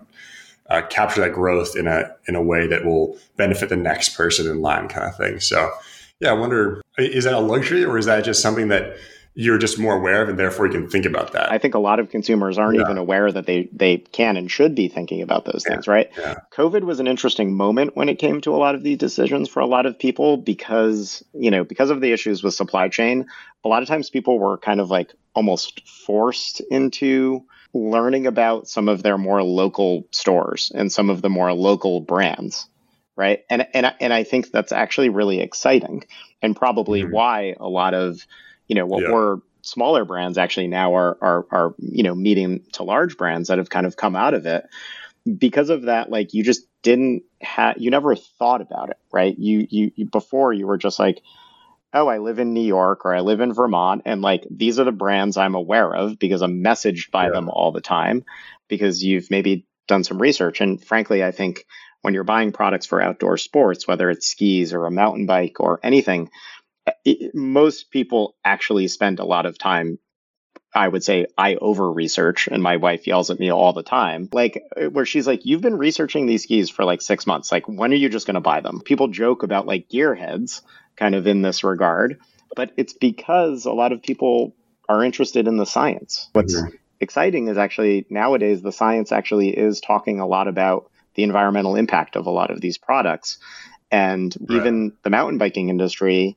uh, 0.70 0.82
capture 0.90 1.22
that 1.22 1.34
growth 1.34 1.76
in 1.76 1.86
a 1.86 2.16
in 2.28 2.36
a 2.36 2.42
way 2.42 2.66
that 2.66 2.86
will 2.86 3.18
benefit 3.38 3.70
the 3.70 3.76
next 3.76 4.16
person 4.16 4.50
in 4.50 4.62
line, 4.62 4.88
kind 4.88 5.08
of 5.08 5.16
thing. 5.16 5.40
So, 5.40 5.72
yeah, 6.20 6.30
I 6.30 6.34
wonder, 6.34 6.82
is 6.98 7.26
that 7.26 7.34
a 7.34 7.40
luxury 7.40 7.84
or 7.84 7.98
is 8.00 8.06
that 8.06 8.24
just 8.24 8.42
something 8.42 8.70
that 8.70 8.98
you're 9.38 9.58
just 9.58 9.78
more 9.78 9.96
aware 9.96 10.24
of 10.24 10.30
and 10.30 10.40
therefore 10.40 10.66
you 10.66 10.72
can 10.72 10.90
think 10.90 11.06
about 11.06 11.34
that. 11.34 11.52
I 11.52 11.58
think 11.58 11.76
a 11.76 11.80
lot 11.80 12.00
of 12.00 12.10
consumers 12.10 12.58
aren't 12.58 12.78
yeah. 12.78 12.84
even 12.84 12.98
aware 12.98 13.30
that 13.30 13.46
they 13.46 13.70
they 13.74 13.98
can 13.98 14.38
and 14.38 14.50
should 14.50 14.74
be 14.74 14.88
thinking 14.88 15.22
about 15.22 15.44
those 15.44 15.64
yeah. 15.66 15.74
things, 15.74 15.88
right? 15.88 16.10
Yeah. 16.18 16.36
COVID 16.54 16.84
was 16.84 17.02
an 17.02 17.08
interesting 17.08 17.54
moment 17.54 17.98
when 17.98 18.08
it 18.08 18.16
came 18.16 18.40
to 18.42 18.56
a 18.56 18.58
lot 18.58 18.76
of 18.76 18.84
these 18.84 18.98
decisions 18.98 19.50
for 19.50 19.60
a 19.60 19.66
lot 19.66 19.86
of 19.86 20.00
people 20.00 20.38
because, 20.38 21.24
you 21.34 21.52
know, 21.52 21.66
because 21.66 21.90
of 21.90 22.00
the 22.00 22.14
issues 22.14 22.44
with 22.44 22.54
supply 22.54 22.88
chain, 22.88 23.28
a 23.66 23.68
lot 23.68 23.82
of 23.82 23.90
times 23.90 24.10
people 24.10 24.40
were 24.40 24.58
kind 24.58 24.80
of 24.80 24.90
like 24.90 25.14
almost 25.34 25.86
forced 25.86 26.62
into 26.72 27.44
learning 27.74 28.28
about 28.28 28.70
some 28.70 28.88
of 28.88 29.04
their 29.04 29.18
more 29.18 29.44
local 29.44 30.08
stores 30.12 30.72
and 30.74 30.90
some 30.90 31.10
of 31.10 31.22
the 31.22 31.30
more 31.30 31.52
local 31.52 32.00
brands 32.00 32.70
right 33.18 33.44
and 33.50 33.68
and 33.74 33.94
and 34.00 34.14
I 34.14 34.24
think 34.24 34.52
that's 34.52 34.72
actually 34.72 35.10
really 35.10 35.42
exciting 35.42 36.06
and 36.42 36.56
probably 36.56 37.02
mm-hmm. 37.02 37.12
why 37.12 37.56
a 37.60 37.68
lot 37.68 37.94
of 37.94 38.26
you 38.68 38.76
know 38.76 38.86
what 38.86 39.04
yeah. 39.04 39.12
were 39.12 39.42
smaller 39.66 40.06
brands 40.06 40.38
actually 40.38 40.68
now 40.68 40.96
are 40.96 41.18
are 41.22 41.46
are 41.52 41.76
you 41.80 42.04
know 42.04 42.14
meeting 42.14 42.64
to 42.74 42.84
large 42.84 43.18
brands 43.18 43.50
that 43.50 43.58
have 43.58 43.70
kind 43.70 43.86
of 43.86 43.98
come 43.98 44.16
out 44.16 44.34
of 44.34 44.46
it 44.46 44.66
because 45.38 45.70
of 45.70 45.84
that 45.84 46.12
like 46.12 46.34
you 46.34 46.44
just 46.44 46.68
didn't 46.84 47.24
have 47.42 47.76
you 47.78 47.90
never 47.90 48.16
thought 48.16 48.62
about 48.62 48.90
it 48.92 48.98
right 49.12 49.38
you, 49.40 49.66
you 49.70 49.92
you 49.96 50.06
before 50.06 50.54
you 50.54 50.68
were 50.68 50.78
just 50.78 51.00
like 51.00 51.22
oh 51.94 52.08
i 52.08 52.20
live 52.20 52.38
in 52.38 52.54
new 52.54 52.62
york 52.62 53.06
or 53.06 53.16
i 53.16 53.22
live 53.22 53.42
in 53.42 53.54
vermont 53.54 54.04
and 54.06 54.22
like 54.22 54.46
these 54.52 54.80
are 54.80 54.84
the 54.84 54.92
brands 54.92 55.36
i'm 55.36 55.56
aware 55.56 55.94
of 55.94 56.20
because 56.20 56.44
i'm 56.44 56.64
messaged 56.64 57.10
by 57.10 57.26
yeah. 57.26 57.32
them 57.32 57.50
all 57.50 57.72
the 57.72 57.82
time 57.82 58.24
because 58.68 59.04
you've 59.04 59.32
maybe 59.32 59.66
done 59.88 60.04
some 60.04 60.22
research 60.22 60.62
and 60.62 60.84
frankly 60.84 61.24
i 61.24 61.32
think 61.32 61.66
when 62.04 62.14
you're 62.14 62.24
buying 62.24 62.52
products 62.52 62.86
for 62.86 63.02
outdoor 63.02 63.38
sports 63.38 63.88
whether 63.88 64.12
it's 64.12 64.28
skis 64.28 64.74
or 64.74 64.86
a 64.86 64.92
mountain 64.92 65.26
bike 65.26 65.60
or 65.60 65.80
anything 65.82 66.30
it, 67.06 67.34
most 67.34 67.92
people 67.92 68.36
actually 68.44 68.88
spend 68.88 69.20
a 69.20 69.26
lot 69.26 69.46
of 69.46 69.58
time 69.58 70.00
I 70.76 70.90
would 70.90 71.06
say 71.06 71.28
I 71.38 71.56
over 71.56 71.90
research, 71.90 72.50
and 72.52 72.62
my 72.62 72.76
wife 72.76 73.08
yells 73.08 73.32
at 73.32 73.40
me 73.40 73.50
all 73.50 73.72
the 73.72 73.82
time. 73.82 74.28
Like, 74.34 74.62
uh, 74.76 74.90
where 74.90 75.06
she's 75.06 75.26
like, 75.26 75.46
You've 75.46 75.62
been 75.62 75.78
researching 75.78 76.26
these 76.26 76.44
skis 76.44 76.70
for 76.70 76.84
like 76.84 77.02
six 77.02 77.26
months. 77.26 77.50
Like, 77.50 77.66
when 77.68 77.94
are 77.94 77.96
you 77.96 78.10
just 78.10 78.28
going 78.28 78.36
to 78.36 78.42
buy 78.42 78.60
them? 78.60 78.82
People 78.82 79.08
joke 79.08 79.44
about 79.44 79.66
like 79.66 79.88
gearheads 79.88 80.62
kind 80.98 81.16
of 81.16 81.28
in 81.28 81.42
this 81.42 81.64
regard, 81.64 82.20
but 82.56 82.74
it's 82.76 82.92
because 82.92 83.64
a 83.66 83.72
lot 83.72 83.94
of 83.94 84.04
people 84.04 84.54
are 84.90 85.04
interested 85.04 85.48
in 85.48 85.56
the 85.56 85.66
science. 85.66 86.30
What's 86.34 86.56
mm-hmm. 86.56 86.76
exciting 87.00 87.48
is 87.48 87.58
actually 87.58 88.06
nowadays 88.10 88.62
the 88.62 88.74
science 88.74 89.14
actually 89.14 89.58
is 89.58 89.80
talking 89.80 90.20
a 90.20 90.28
lot 90.28 90.50
about 90.50 90.92
the 91.16 91.24
environmental 91.24 91.78
impact 91.78 92.18
of 92.18 92.28
a 92.28 92.32
lot 92.32 92.52
of 92.52 92.60
these 92.60 92.78
products. 92.78 93.38
And 93.92 94.36
right. 94.42 94.58
even 94.58 94.94
the 95.04 95.10
mountain 95.10 95.38
biking 95.38 95.70
industry 95.70 96.36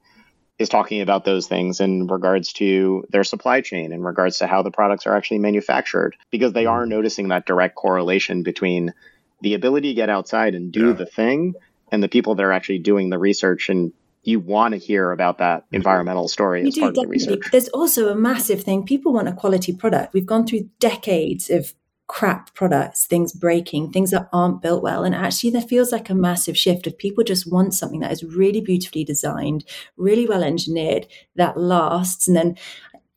is 0.58 0.68
talking 0.68 1.00
about 1.00 1.24
those 1.24 1.46
things 1.46 1.80
in 1.80 2.06
regards 2.08 2.52
to 2.54 3.04
their 3.10 3.24
supply 3.24 3.60
chain, 3.60 3.92
in 3.92 4.02
regards 4.02 4.38
to 4.38 4.46
how 4.46 4.62
the 4.62 4.70
products 4.70 5.06
are 5.06 5.16
actually 5.16 5.38
manufactured, 5.38 6.16
because 6.30 6.52
they 6.52 6.66
are 6.66 6.82
mm-hmm. 6.82 6.90
noticing 6.90 7.28
that 7.28 7.46
direct 7.46 7.76
correlation 7.76 8.42
between 8.42 8.92
the 9.40 9.54
ability 9.54 9.88
to 9.88 9.94
get 9.94 10.10
outside 10.10 10.54
and 10.54 10.72
do 10.72 10.88
yeah. 10.88 10.92
the 10.94 11.06
thing 11.06 11.54
and 11.92 12.02
the 12.02 12.08
people 12.08 12.34
that 12.34 12.42
are 12.42 12.52
actually 12.52 12.80
doing 12.80 13.08
the 13.08 13.18
research 13.18 13.68
and 13.68 13.92
you 14.24 14.40
want 14.40 14.74
to 14.74 14.78
hear 14.78 15.12
about 15.12 15.38
that 15.38 15.62
mm-hmm. 15.62 15.76
environmental 15.76 16.28
story 16.28 16.62
you 16.62 16.68
as 16.68 16.74
do, 16.74 16.80
part 16.80 16.94
definitely. 16.94 17.16
of 17.16 17.22
the 17.22 17.30
research. 17.36 17.52
There's 17.52 17.68
also 17.68 18.08
a 18.08 18.14
massive 18.14 18.62
thing. 18.62 18.84
People 18.84 19.12
want 19.12 19.28
a 19.28 19.32
quality 19.32 19.72
product. 19.72 20.12
We've 20.12 20.26
gone 20.26 20.46
through 20.46 20.68
decades 20.80 21.50
of 21.50 21.72
crap 22.08 22.54
products, 22.54 23.06
things 23.06 23.32
breaking, 23.32 23.92
things 23.92 24.10
that 24.10 24.28
aren't 24.32 24.62
built 24.62 24.82
well. 24.82 25.04
And 25.04 25.14
actually, 25.14 25.50
there 25.50 25.60
feels 25.60 25.92
like 25.92 26.10
a 26.10 26.14
massive 26.14 26.56
shift 26.56 26.86
of 26.86 26.98
people 26.98 27.22
just 27.22 27.50
want 27.50 27.74
something 27.74 28.00
that 28.00 28.12
is 28.12 28.24
really 28.24 28.60
beautifully 28.60 29.04
designed, 29.04 29.64
really 29.96 30.26
well 30.26 30.42
engineered, 30.42 31.06
that 31.36 31.58
lasts. 31.58 32.26
And 32.26 32.36
then, 32.36 32.56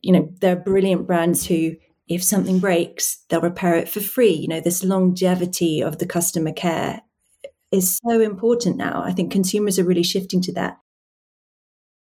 you 0.02 0.12
know, 0.12 0.30
there 0.40 0.52
are 0.56 0.60
brilliant 0.60 1.06
brands 1.06 1.46
who, 1.46 1.76
if 2.06 2.22
something 2.22 2.58
breaks, 2.58 3.24
they'll 3.28 3.40
repair 3.40 3.74
it 3.76 3.88
for 3.88 4.00
free. 4.00 4.32
You 4.32 4.48
know, 4.48 4.60
this 4.60 4.84
longevity 4.84 5.80
of 5.80 5.98
the 5.98 6.06
customer 6.06 6.52
care 6.52 7.00
is 7.72 7.98
so 8.04 8.20
important 8.20 8.76
now. 8.76 9.02
I 9.02 9.12
think 9.12 9.32
consumers 9.32 9.78
are 9.78 9.84
really 9.84 10.02
shifting 10.02 10.42
to 10.42 10.52
that. 10.52 10.78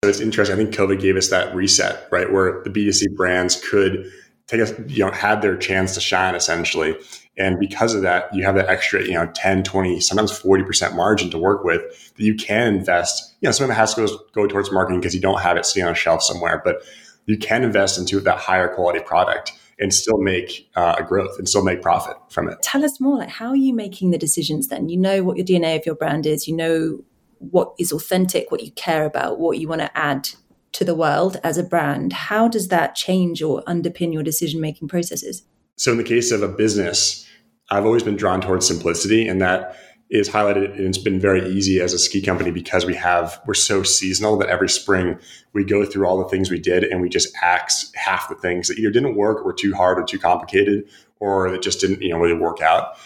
It's 0.03 0.21
interesting. 0.21 0.55
I 0.55 0.57
think 0.57 0.75
COVID 0.75 0.99
gave 0.99 1.16
us 1.16 1.29
that 1.29 1.55
reset, 1.55 2.09
right? 2.11 2.33
Where 2.33 2.62
the 2.64 2.71
B2C 2.71 3.14
brands 3.16 3.62
could 3.69 4.11
take 4.50 4.60
a, 4.60 4.82
you 4.88 5.04
know, 5.04 5.12
had 5.12 5.42
their 5.42 5.56
chance 5.56 5.94
to 5.94 6.00
shine 6.00 6.34
essentially. 6.34 6.96
And 7.36 7.58
because 7.58 7.94
of 7.94 8.02
that, 8.02 8.34
you 8.34 8.44
have 8.44 8.56
that 8.56 8.68
extra, 8.68 9.02
you 9.02 9.12
know, 9.12 9.30
10, 9.34 9.62
20, 9.62 10.00
sometimes 10.00 10.32
40% 10.32 10.94
margin 10.94 11.30
to 11.30 11.38
work 11.38 11.64
with 11.64 11.80
that 12.16 12.22
you 12.22 12.34
can 12.34 12.74
invest. 12.74 13.34
You 13.40 13.48
know, 13.48 13.52
some 13.52 13.64
of 13.64 13.70
it 13.70 13.74
has 13.74 13.94
to 13.94 14.06
go, 14.06 14.18
go 14.32 14.46
towards 14.46 14.70
marketing 14.72 15.00
because 15.00 15.14
you 15.14 15.20
don't 15.20 15.40
have 15.40 15.56
it 15.56 15.64
sitting 15.64 15.84
on 15.84 15.92
a 15.92 15.96
shelf 15.96 16.22
somewhere, 16.22 16.60
but 16.64 16.82
you 17.26 17.38
can 17.38 17.62
invest 17.62 17.98
into 17.98 18.20
that 18.20 18.38
higher 18.38 18.68
quality 18.68 19.00
product 19.00 19.52
and 19.78 19.94
still 19.94 20.18
make 20.18 20.68
uh, 20.76 20.96
a 20.98 21.02
growth 21.02 21.38
and 21.38 21.48
still 21.48 21.64
make 21.64 21.80
profit 21.80 22.16
from 22.28 22.48
it. 22.48 22.60
Tell 22.62 22.84
us 22.84 23.00
more. 23.00 23.16
Like, 23.16 23.30
how 23.30 23.48
are 23.48 23.56
you 23.56 23.72
making 23.72 24.10
the 24.10 24.18
decisions 24.18 24.68
then? 24.68 24.88
You 24.88 24.98
know 24.98 25.22
what 25.22 25.38
your 25.38 25.46
DNA 25.46 25.78
of 25.78 25.86
your 25.86 25.94
brand 25.94 26.26
is, 26.26 26.46
you 26.46 26.54
know 26.54 27.02
what 27.38 27.72
is 27.78 27.90
authentic, 27.90 28.50
what 28.50 28.62
you 28.62 28.70
care 28.72 29.06
about, 29.06 29.38
what 29.38 29.58
you 29.58 29.66
want 29.66 29.80
to 29.80 29.96
add 29.96 30.28
to 30.72 30.85
the 30.85 30.94
world 30.94 31.38
as 31.42 31.59
a 31.59 31.62
brand, 31.62 32.12
how 32.12 32.48
does 32.48 32.68
that 32.68 32.94
change 32.94 33.42
or 33.42 33.62
underpin 33.64 34.12
your 34.12 34.22
decision 34.22 34.61
making 34.61 34.88
processes? 34.88 35.42
So, 35.76 35.92
in 35.92 35.98
the 35.98 36.04
case 36.04 36.30
of 36.30 36.42
a 36.42 36.48
business, 36.48 37.26
I've 37.70 37.87
always 37.87 38.02
been 38.02 38.16
drawn 38.16 38.40
towards 38.40 38.66
simplicity, 38.66 39.26
and 39.26 39.40
that 39.40 39.76
is 40.11 40.28
highlighted 40.28 40.72
and 40.76 40.87
it's 40.87 40.98
been 40.98 41.20
very 41.20 41.48
easy 41.48 41.80
as 41.80 41.92
a 41.92 41.98
ski 41.98 42.20
company 42.20 42.50
because 42.50 42.85
we 42.85 42.94
have 42.94 43.40
we're 43.46 43.54
so 43.54 43.83
seasonal 43.83 44.37
that 44.37 44.48
every 44.48 44.68
spring 44.68 45.16
we 45.52 45.64
go 45.64 45.85
through 45.85 46.04
all 46.04 46.18
the 46.18 46.28
things 46.28 46.50
we 46.50 46.59
did 46.59 46.83
and 46.83 47.00
we 47.00 47.09
just 47.09 47.33
axe 47.42 47.92
half 47.94 48.28
the 48.28 48.35
things 48.35 48.66
that 48.66 48.78
either 48.78 48.90
didn't 48.90 49.14
work 49.14 49.44
or 49.44 49.52
too 49.52 49.72
hard 49.72 49.98
or 49.98 50.04
too 50.04 50.18
complicated 50.18 50.85
or 51.20 51.50
that 51.50 51.62
just 51.62 51.80
didn't 51.80 52.02
you 52.02 52.11
know 52.11 52.18
really 52.18 52.37
work 52.37 52.61
out 52.61 52.96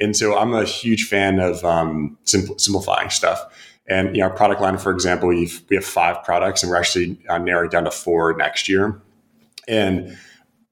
and 0.00 0.16
so 0.16 0.38
i'm 0.38 0.54
a 0.54 0.64
huge 0.64 1.06
fan 1.06 1.38
of 1.38 1.62
um, 1.64 2.16
simplifying 2.24 3.10
stuff 3.10 3.44
and 3.86 4.16
you 4.16 4.22
know, 4.22 4.28
our 4.28 4.34
product 4.34 4.60
line, 4.60 4.78
for 4.78 4.90
example, 4.90 5.28
we've 5.28 5.62
we 5.68 5.76
have 5.76 5.84
five 5.84 6.22
products, 6.24 6.62
and 6.62 6.70
we're 6.70 6.78
actually 6.78 7.18
uh, 7.28 7.38
narrowing 7.38 7.70
down 7.70 7.84
to 7.84 7.90
four 7.90 8.36
next 8.36 8.68
year. 8.68 9.00
And 9.68 10.16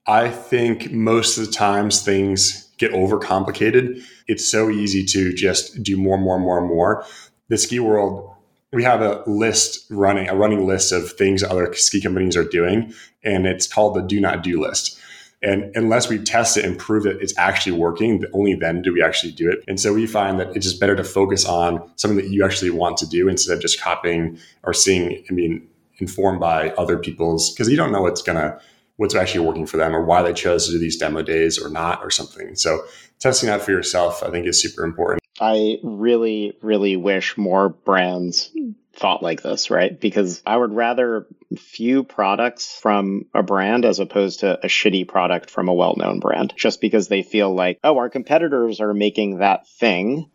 I 0.07 0.29
think 0.29 0.91
most 0.91 1.37
of 1.37 1.45
the 1.45 1.51
times 1.51 2.01
things 2.01 2.69
get 2.77 2.91
overcomplicated. 2.91 4.03
It's 4.27 4.45
so 4.45 4.69
easy 4.69 5.05
to 5.05 5.33
just 5.33 5.81
do 5.83 5.95
more, 5.95 6.17
more, 6.17 6.39
more, 6.39 6.61
more. 6.61 7.05
The 7.49 7.57
ski 7.57 7.79
world, 7.79 8.29
we 8.71 8.83
have 8.83 9.01
a 9.01 9.23
list 9.27 9.85
running, 9.89 10.27
a 10.27 10.35
running 10.35 10.67
list 10.67 10.91
of 10.91 11.11
things 11.11 11.43
other 11.43 11.73
ski 11.75 12.01
companies 12.01 12.35
are 12.35 12.43
doing, 12.43 12.93
and 13.23 13.45
it's 13.45 13.67
called 13.67 13.95
the 13.95 14.01
do 14.01 14.19
not 14.19 14.43
do 14.43 14.59
list. 14.59 14.99
And 15.43 15.75
unless 15.75 16.09
we 16.09 16.19
test 16.19 16.57
it 16.57 16.63
and 16.65 16.79
prove 16.79 17.03
that 17.03 17.21
it's 17.21 17.37
actually 17.37 17.77
working, 17.77 18.23
only 18.33 18.55
then 18.55 18.81
do 18.81 18.93
we 18.93 19.03
actually 19.03 19.33
do 19.33 19.51
it. 19.51 19.63
And 19.67 19.79
so 19.79 19.93
we 19.93 20.07
find 20.07 20.39
that 20.39 20.55
it's 20.55 20.65
just 20.65 20.79
better 20.79 20.95
to 20.95 21.03
focus 21.03 21.45
on 21.45 21.91
something 21.97 22.17
that 22.17 22.29
you 22.29 22.45
actually 22.45 22.71
want 22.71 22.97
to 22.97 23.07
do 23.07 23.27
instead 23.27 23.53
of 23.55 23.61
just 23.61 23.79
copying 23.81 24.39
or 24.63 24.73
seeing, 24.73 25.23
I 25.29 25.33
mean, 25.33 25.67
informed 25.99 26.39
by 26.39 26.69
other 26.71 26.97
people's, 26.97 27.51
because 27.51 27.69
you 27.69 27.75
don't 27.75 27.91
know 27.91 28.01
what's 28.01 28.21
going 28.21 28.37
to, 28.37 28.57
what's 28.95 29.15
actually 29.15 29.45
working 29.45 29.65
for 29.65 29.77
them 29.77 29.95
or 29.95 30.03
why 30.03 30.21
they 30.21 30.33
chose 30.33 30.65
to 30.67 30.71
do 30.71 30.79
these 30.79 30.97
demo 30.97 31.21
days 31.21 31.59
or 31.59 31.69
not 31.69 32.01
or 32.03 32.09
something. 32.09 32.55
So 32.55 32.83
testing 33.19 33.49
out 33.49 33.61
for 33.61 33.71
yourself, 33.71 34.23
I 34.23 34.29
think 34.29 34.47
is 34.47 34.61
super 34.61 34.83
important. 34.83 35.21
I 35.41 35.79
really, 35.83 36.57
really 36.61 36.95
wish 36.95 37.37
more 37.37 37.69
brands 37.69 38.51
thought 38.95 39.23
like 39.23 39.41
this, 39.41 39.69
right? 39.69 39.99
Because 39.99 40.41
I 40.45 40.55
would 40.55 40.73
rather 40.73 41.27
few 41.57 42.03
products 42.03 42.79
from 42.79 43.25
a 43.33 43.43
brand 43.43 43.85
as 43.85 43.99
opposed 43.99 44.41
to 44.41 44.59
a 44.63 44.67
shitty 44.67 45.07
product 45.07 45.49
from 45.49 45.67
a 45.67 45.73
well 45.73 45.95
known 45.97 46.19
brand, 46.19 46.53
just 46.55 46.79
because 46.79 47.07
they 47.07 47.23
feel 47.23 47.53
like, 47.53 47.79
oh, 47.83 47.97
our 47.97 48.09
competitors 48.09 48.79
are 48.79 48.93
making 48.93 49.39
that 49.39 49.67
thing. 49.67 50.29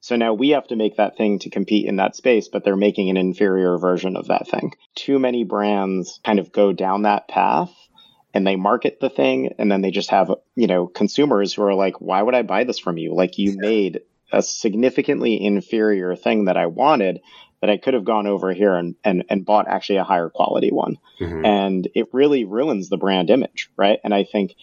So 0.00 0.16
now 0.16 0.34
we 0.34 0.50
have 0.50 0.66
to 0.68 0.76
make 0.76 0.96
that 0.96 1.16
thing 1.16 1.38
to 1.40 1.50
compete 1.50 1.86
in 1.86 1.96
that 1.96 2.16
space, 2.16 2.48
but 2.48 2.64
they're 2.64 2.76
making 2.76 3.08
an 3.08 3.16
inferior 3.16 3.78
version 3.78 4.16
of 4.16 4.28
that 4.28 4.48
thing. 4.48 4.72
Too 4.94 5.18
many 5.18 5.44
brands 5.44 6.20
kind 6.24 6.38
of 6.38 6.52
go 6.52 6.72
down 6.72 7.02
that 7.02 7.28
path 7.28 7.70
and 8.34 8.46
they 8.46 8.56
market 8.56 8.98
the 9.00 9.10
thing 9.10 9.54
and 9.58 9.70
then 9.70 9.80
they 9.80 9.92
just 9.92 10.10
have, 10.10 10.30
you 10.56 10.66
know, 10.66 10.86
consumers 10.86 11.54
who 11.54 11.62
are 11.62 11.74
like, 11.74 12.00
why 12.00 12.20
would 12.20 12.34
I 12.34 12.42
buy 12.42 12.64
this 12.64 12.80
from 12.80 12.98
you? 12.98 13.14
Like 13.14 13.38
you 13.38 13.56
made 13.56 14.00
a 14.32 14.42
significantly 14.42 15.42
inferior 15.42 16.16
thing 16.16 16.46
that 16.46 16.56
I 16.56 16.66
wanted 16.66 17.20
that 17.62 17.70
I 17.70 17.78
could 17.78 17.94
have 17.94 18.04
gone 18.04 18.26
over 18.26 18.52
here 18.52 18.74
and, 18.74 18.96
and, 19.04 19.24
and 19.30 19.46
bought 19.46 19.68
actually 19.68 19.96
a 19.96 20.04
higher 20.04 20.28
quality 20.28 20.70
one. 20.70 20.98
Mm-hmm. 21.20 21.46
And 21.46 21.88
it 21.94 22.08
really 22.12 22.44
ruins 22.44 22.88
the 22.88 22.98
brand 22.98 23.30
image, 23.30 23.70
right? 23.76 24.00
And 24.04 24.12
I 24.12 24.24
think 24.24 24.56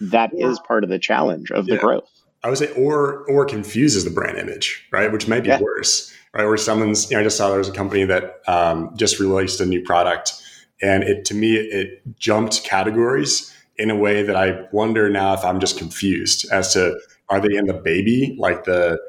that 0.00 0.30
yeah. 0.32 0.46
is 0.46 0.60
part 0.60 0.84
of 0.84 0.88
the 0.88 0.98
challenge 0.98 1.50
of 1.50 1.66
yeah. 1.66 1.74
the 1.74 1.80
growth. 1.80 2.08
I 2.44 2.48
would 2.48 2.58
say, 2.58 2.72
or 2.74 3.24
or 3.24 3.46
confuses 3.46 4.04
the 4.04 4.10
brand 4.10 4.38
image, 4.38 4.86
right? 4.92 5.10
Which 5.10 5.26
might 5.26 5.42
be 5.42 5.48
yeah. 5.48 5.60
worse, 5.60 6.14
right? 6.34 6.44
Where 6.44 6.56
someone's, 6.58 7.10
you 7.10 7.16
know, 7.16 7.22
I 7.22 7.24
just 7.24 7.38
saw 7.38 7.48
there 7.48 7.58
was 7.58 7.68
a 7.68 7.72
company 7.72 8.04
that 8.04 8.40
um, 8.46 8.94
just 8.96 9.18
released 9.18 9.60
a 9.60 9.66
new 9.66 9.82
product, 9.82 10.34
and 10.82 11.02
it 11.02 11.24
to 11.26 11.34
me 11.34 11.54
it 11.56 12.02
jumped 12.18 12.62
categories 12.62 13.50
in 13.78 13.90
a 13.90 13.96
way 13.96 14.22
that 14.22 14.36
I 14.36 14.66
wonder 14.72 15.08
now 15.08 15.32
if 15.32 15.44
I'm 15.44 15.58
just 15.58 15.78
confused 15.78 16.46
as 16.52 16.74
to 16.74 17.00
are 17.30 17.40
they 17.40 17.56
in 17.56 17.64
the 17.64 17.72
baby 17.72 18.36
like 18.38 18.64
the 18.64 19.00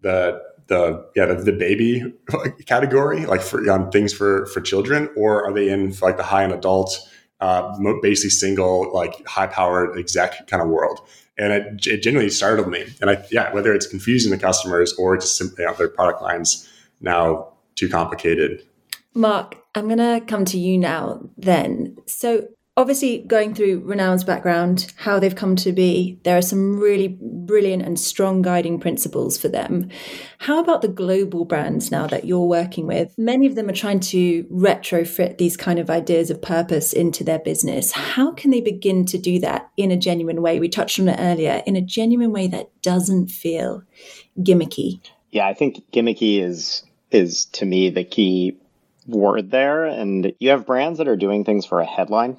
the 0.00 0.42
the 0.72 1.06
yeah 1.14 1.26
the, 1.26 1.34
the 1.34 1.52
baby 1.52 2.14
category 2.66 3.26
like 3.26 3.42
for 3.42 3.58
on 3.70 3.90
things 3.90 4.12
for 4.12 4.46
for 4.46 4.60
children? 4.60 5.08
Or 5.16 5.44
are 5.46 5.52
they 5.52 5.68
in 5.68 5.94
like 6.00 6.16
the 6.16 6.22
high 6.22 6.44
end 6.44 6.52
adult 6.52 6.90
uh, 7.40 7.76
basically 8.02 8.30
single 8.30 8.92
like 8.92 9.26
high 9.26 9.46
powered 9.46 9.98
exec 9.98 10.46
kind 10.48 10.62
of 10.62 10.68
world? 10.68 11.00
And 11.38 11.52
it, 11.52 11.86
it 11.86 12.02
genuinely 12.02 12.30
startled 12.30 12.68
me. 12.68 12.86
And 13.00 13.10
I 13.10 13.24
yeah 13.30 13.52
whether 13.52 13.72
it's 13.74 13.86
confusing 13.86 14.30
the 14.30 14.38
customers 14.38 14.94
or 14.98 15.16
just 15.16 15.36
simply 15.36 15.64
you 15.64 15.70
know, 15.70 15.74
their 15.74 15.88
product 15.88 16.22
lines 16.22 16.68
now 17.00 17.52
too 17.74 17.88
complicated. 17.88 18.62
Marc 19.14 19.56
I'm 19.74 19.86
going 19.86 19.98
to 19.98 20.24
come 20.26 20.44
to 20.46 20.58
you 20.58 20.76
now 20.78 21.20
then. 21.38 21.96
So 22.06 22.46
obviously 22.76 23.18
going 23.26 23.54
through 23.54 23.80
Renoun's 23.80 24.24
background, 24.24 24.92
how 24.96 25.18
they've 25.18 25.34
come 25.34 25.56
to 25.56 25.72
be, 25.72 26.18
there 26.24 26.38
are 26.38 26.42
some 26.42 26.78
really 26.78 27.18
brilliant 27.20 27.82
and 27.82 28.00
strong 28.00 28.40
guiding 28.40 28.80
principles 28.80 29.36
for 29.36 29.48
them. 29.48 29.90
How 30.38 30.58
about 30.58 30.80
the 30.80 30.88
global 30.88 31.44
brands 31.44 31.90
now 31.90 32.06
that 32.06 32.24
you're 32.24 32.46
working 32.46 32.86
with? 32.86 33.14
Many 33.18 33.46
of 33.46 33.56
them 33.56 33.68
are 33.68 33.74
trying 33.74 34.00
to 34.00 34.44
retrofit 34.44 35.36
these 35.36 35.56
kind 35.56 35.78
of 35.78 35.90
ideas 35.90 36.30
of 36.30 36.40
purpose 36.40 36.94
into 36.94 37.22
their 37.22 37.38
business. 37.38 37.92
How 37.92 38.32
can 38.32 38.50
they 38.50 38.62
begin 38.62 39.04
to 39.06 39.18
do 39.18 39.38
that 39.40 39.70
in 39.76 39.90
a 39.90 39.96
genuine 39.96 40.40
way? 40.40 40.58
We 40.58 40.70
touched 40.70 40.98
on 40.98 41.08
it 41.08 41.20
earlier, 41.20 41.62
in 41.66 41.76
a 41.76 41.82
genuine 41.82 42.32
way 42.32 42.46
that 42.48 42.70
doesn't 42.80 43.28
feel 43.28 43.82
gimmicky. 44.38 45.00
Yeah, 45.30 45.46
I 45.46 45.54
think 45.54 45.84
gimmicky 45.92 46.40
is 46.42 46.84
is 47.10 47.44
to 47.44 47.66
me 47.66 47.90
the 47.90 48.04
key 48.04 48.56
word 49.06 49.50
there 49.50 49.84
and 49.84 50.32
you 50.38 50.48
have 50.48 50.64
brands 50.64 50.98
that 50.98 51.08
are 51.08 51.16
doing 51.16 51.44
things 51.44 51.66
for 51.66 51.80
a 51.80 51.84
headline 51.84 52.38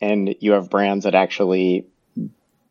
and 0.00 0.34
you 0.40 0.52
have 0.52 0.70
brands 0.70 1.04
that 1.04 1.14
actually 1.14 1.86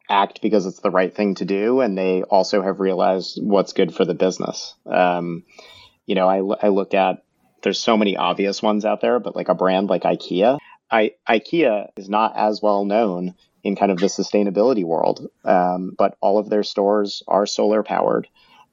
act 0.09 0.41
because 0.41 0.65
it's 0.65 0.79
the 0.79 0.91
right 0.91 1.13
thing 1.13 1.35
to 1.35 1.45
do, 1.45 1.81
and 1.81 1.97
they 1.97 2.23
also 2.23 2.61
have 2.61 2.79
realized 2.79 3.39
what's 3.41 3.73
good 3.73 3.93
for 3.93 4.05
the 4.05 4.13
business. 4.13 4.75
Um, 4.85 5.43
you 6.05 6.15
know, 6.15 6.27
I, 6.27 6.65
I 6.65 6.69
look 6.69 6.93
at 6.93 7.23
there's 7.63 7.79
so 7.79 7.97
many 7.97 8.17
obvious 8.17 8.61
ones 8.61 8.85
out 8.85 9.01
there, 9.01 9.19
but 9.19 9.35
like 9.35 9.49
a 9.49 9.55
brand 9.55 9.89
like 9.89 10.03
IKEA, 10.03 10.57
I, 10.91 11.13
IKEA 11.27 11.89
is 11.97 12.09
not 12.09 12.33
as 12.35 12.61
well 12.61 12.85
known 12.85 13.35
in 13.63 13.75
kind 13.75 13.91
of 13.91 13.97
the 13.97 14.07
sustainability 14.07 14.83
world, 14.83 15.27
um, 15.45 15.95
but 15.97 16.17
all 16.21 16.37
of 16.37 16.49
their 16.49 16.63
stores 16.63 17.23
are 17.27 17.45
solar 17.45 17.81
powered. 17.81 18.27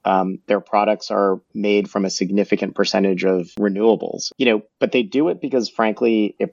Um, 0.05 0.41
their 0.47 0.61
products 0.61 1.11
are 1.11 1.41
made 1.55 1.89
from 1.89 2.05
a 2.05 2.11
significant 2.11 2.75
percentage 2.75 3.25
of 3.25 3.47
renewables, 3.59 4.33
you 4.37 4.47
know, 4.47 4.63
but 4.79 4.93
they 4.93 5.03
do 5.03 5.29
it 5.29 5.41
because, 5.41 5.69
frankly, 5.69 6.35
if 6.39 6.51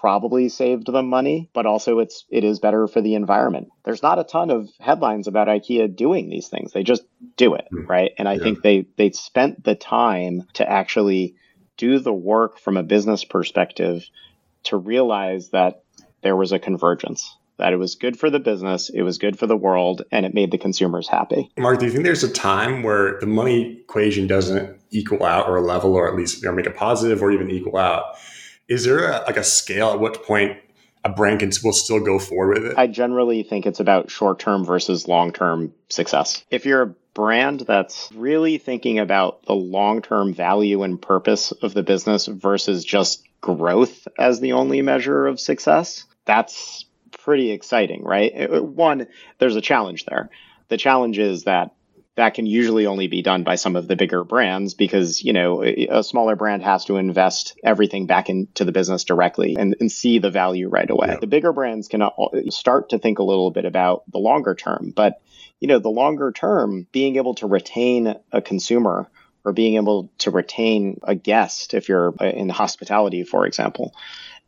probably 0.00 0.48
saved 0.48 0.90
them 0.90 1.08
money, 1.08 1.50
but 1.52 1.66
also 1.66 1.98
it's 1.98 2.24
it 2.30 2.42
is 2.42 2.58
better 2.58 2.86
for 2.86 3.02
the 3.02 3.14
environment. 3.14 3.68
There's 3.84 4.02
not 4.02 4.18
a 4.18 4.24
ton 4.24 4.50
of 4.50 4.70
headlines 4.80 5.28
about 5.28 5.48
IKEA 5.48 5.94
doing 5.94 6.30
these 6.30 6.48
things. 6.48 6.72
They 6.72 6.82
just 6.82 7.02
do 7.36 7.54
it, 7.54 7.66
hmm. 7.70 7.84
right? 7.84 8.12
And 8.16 8.26
I 8.26 8.34
yeah. 8.34 8.42
think 8.42 8.62
they 8.62 8.86
they 8.96 9.10
spent 9.10 9.62
the 9.62 9.74
time 9.74 10.46
to 10.54 10.68
actually 10.68 11.34
do 11.76 11.98
the 11.98 12.14
work 12.14 12.58
from 12.58 12.78
a 12.78 12.82
business 12.82 13.24
perspective 13.24 14.08
to 14.64 14.78
realize 14.78 15.50
that 15.50 15.82
there 16.22 16.36
was 16.36 16.52
a 16.52 16.58
convergence 16.58 17.36
that 17.58 17.74
it 17.74 17.76
was 17.76 17.94
good 17.94 18.18
for 18.18 18.30
the 18.30 18.38
business, 18.38 18.88
it 18.88 19.02
was 19.02 19.18
good 19.18 19.38
for 19.38 19.46
the 19.46 19.56
world, 19.56 20.00
and 20.10 20.24
it 20.24 20.32
made 20.32 20.50
the 20.50 20.56
consumers 20.56 21.06
happy. 21.06 21.50
Marc, 21.58 21.78
do 21.78 21.84
you 21.84 21.92
think 21.92 22.04
there's 22.04 22.24
a 22.24 22.32
time 22.32 22.82
where 22.82 23.20
the 23.20 23.26
money 23.26 23.80
equation 23.82 24.26
doesn't 24.26 24.80
equal 24.90 25.22
out 25.24 25.46
or 25.46 25.60
level, 25.60 25.92
or 25.92 26.08
at 26.08 26.16
least 26.16 26.42
know, 26.42 26.52
make 26.52 26.66
a 26.66 26.70
positive 26.70 27.22
or 27.22 27.30
even 27.30 27.50
equal 27.50 27.76
out? 27.76 28.16
Is 28.70 28.84
there 28.84 29.10
a, 29.10 29.24
like 29.26 29.36
a 29.36 29.44
scale 29.44 29.90
at 29.90 30.00
what 30.00 30.24
point 30.24 30.56
a 31.04 31.10
brand 31.10 31.40
can 31.40 31.50
will 31.62 31.72
still 31.72 32.00
go 32.00 32.18
forward 32.18 32.62
with 32.62 32.72
it? 32.72 32.78
I 32.78 32.86
generally 32.86 33.42
think 33.42 33.66
it's 33.66 33.80
about 33.80 34.10
short 34.10 34.38
term 34.38 34.64
versus 34.64 35.08
long 35.08 35.32
term 35.32 35.74
success. 35.88 36.42
If 36.50 36.64
you're 36.64 36.82
a 36.82 36.94
brand 37.12 37.60
that's 37.60 38.10
really 38.14 38.56
thinking 38.58 38.98
about 39.00 39.44
the 39.44 39.54
long 39.54 40.00
term 40.00 40.32
value 40.32 40.84
and 40.84 41.02
purpose 41.02 41.50
of 41.50 41.74
the 41.74 41.82
business 41.82 42.26
versus 42.26 42.84
just 42.84 43.26
growth 43.40 44.06
as 44.18 44.40
the 44.40 44.52
only 44.52 44.82
measure 44.82 45.26
of 45.26 45.40
success, 45.40 46.04
that's 46.24 46.84
pretty 47.10 47.50
exciting, 47.50 48.04
right? 48.04 48.62
One, 48.62 49.08
there's 49.38 49.56
a 49.56 49.60
challenge 49.60 50.04
there. 50.04 50.30
The 50.68 50.76
challenge 50.76 51.18
is 51.18 51.44
that 51.44 51.74
that 52.16 52.34
can 52.34 52.46
usually 52.46 52.86
only 52.86 53.06
be 53.06 53.22
done 53.22 53.44
by 53.44 53.54
some 53.54 53.76
of 53.76 53.86
the 53.88 53.96
bigger 53.96 54.24
brands 54.24 54.74
because 54.74 55.22
you 55.22 55.32
know 55.32 55.62
a 55.62 56.02
smaller 56.02 56.36
brand 56.36 56.62
has 56.62 56.84
to 56.86 56.96
invest 56.96 57.58
everything 57.64 58.06
back 58.06 58.28
into 58.28 58.64
the 58.64 58.72
business 58.72 59.04
directly 59.04 59.56
and, 59.56 59.76
and 59.80 59.90
see 59.90 60.18
the 60.18 60.30
value 60.30 60.68
right 60.68 60.90
away. 60.90 61.08
Yeah. 61.08 61.18
The 61.20 61.26
bigger 61.26 61.52
brands 61.52 61.88
can 61.88 62.02
start 62.50 62.90
to 62.90 62.98
think 62.98 63.18
a 63.18 63.24
little 63.24 63.50
bit 63.50 63.64
about 63.64 64.02
the 64.10 64.18
longer 64.18 64.54
term, 64.54 64.92
but 64.94 65.20
you 65.60 65.68
know 65.68 65.78
the 65.78 65.90
longer 65.90 66.32
term, 66.32 66.86
being 66.92 67.16
able 67.16 67.34
to 67.36 67.46
retain 67.46 68.14
a 68.32 68.42
consumer 68.42 69.08
or 69.44 69.52
being 69.52 69.76
able 69.76 70.10
to 70.18 70.30
retain 70.30 71.00
a 71.02 71.14
guest 71.14 71.74
if 71.74 71.88
you're 71.88 72.14
uh, 72.20 72.26
in 72.26 72.48
hospitality, 72.48 73.24
for 73.24 73.46
example, 73.46 73.94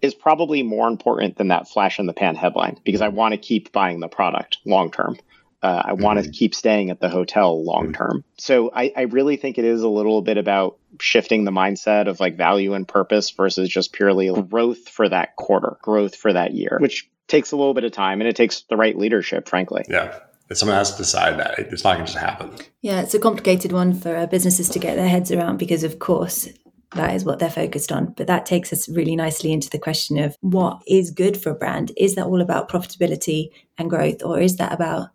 is 0.00 0.14
probably 0.14 0.62
more 0.62 0.88
important 0.88 1.36
than 1.36 1.48
that 1.48 1.68
flash 1.68 1.98
in 1.98 2.06
the 2.06 2.12
pan 2.12 2.34
headline 2.34 2.78
because 2.84 3.00
I 3.00 3.08
want 3.08 3.32
to 3.32 3.38
keep 3.38 3.72
buying 3.72 4.00
the 4.00 4.08
product 4.08 4.58
long 4.66 4.90
term. 4.90 5.16
Uh, 5.62 5.82
I 5.86 5.92
want 5.92 6.18
to 6.18 6.24
mm-hmm. 6.24 6.32
keep 6.32 6.54
staying 6.54 6.90
at 6.90 7.00
the 7.00 7.08
hotel 7.08 7.64
long 7.64 7.84
mm-hmm. 7.84 7.92
term. 7.92 8.24
So 8.38 8.70
I, 8.74 8.92
I 8.96 9.02
really 9.02 9.36
think 9.36 9.58
it 9.58 9.64
is 9.64 9.82
a 9.82 9.88
little 9.88 10.20
bit 10.20 10.36
about 10.36 10.78
shifting 11.00 11.44
the 11.44 11.52
mindset 11.52 12.08
of 12.08 12.18
like 12.18 12.36
value 12.36 12.74
and 12.74 12.86
purpose 12.86 13.30
versus 13.30 13.68
just 13.68 13.92
purely 13.92 14.32
growth 14.42 14.88
for 14.88 15.08
that 15.08 15.36
quarter, 15.36 15.76
growth 15.80 16.16
for 16.16 16.32
that 16.32 16.52
year, 16.52 16.78
which 16.80 17.08
takes 17.28 17.52
a 17.52 17.56
little 17.56 17.74
bit 17.74 17.84
of 17.84 17.92
time 17.92 18.20
and 18.20 18.28
it 18.28 18.36
takes 18.36 18.62
the 18.62 18.76
right 18.76 18.98
leadership, 18.98 19.48
frankly. 19.48 19.84
Yeah. 19.88 20.18
Someone 20.52 20.76
has 20.76 20.92
to 20.92 20.98
decide 20.98 21.38
that. 21.38 21.58
It's 21.58 21.82
not 21.82 21.94
going 21.94 22.06
to 22.06 22.12
just 22.12 22.22
happen. 22.22 22.50
Yeah, 22.82 23.00
it's 23.00 23.14
a 23.14 23.18
complicated 23.18 23.72
one 23.72 23.94
for 23.94 24.14
uh, 24.14 24.26
businesses 24.26 24.68
to 24.70 24.78
get 24.78 24.96
their 24.96 25.08
heads 25.08 25.32
around 25.32 25.56
because, 25.56 25.82
of 25.82 25.98
course, 25.98 26.48
that 26.94 27.14
is 27.14 27.24
what 27.24 27.38
they're 27.38 27.48
focused 27.48 27.90
on. 27.90 28.12
But 28.16 28.26
that 28.26 28.44
takes 28.44 28.70
us 28.70 28.86
really 28.88 29.16
nicely 29.16 29.50
into 29.50 29.70
the 29.70 29.78
question 29.78 30.18
of 30.18 30.36
what 30.40 30.82
is 30.86 31.10
good 31.10 31.38
for 31.38 31.50
a 31.50 31.54
brand. 31.54 31.92
Is 31.96 32.16
that 32.16 32.26
all 32.26 32.42
about 32.42 32.68
profitability 32.68 33.48
and 33.78 33.88
growth, 33.88 34.22
or 34.22 34.40
is 34.40 34.56
that 34.56 34.72
about 34.72 35.08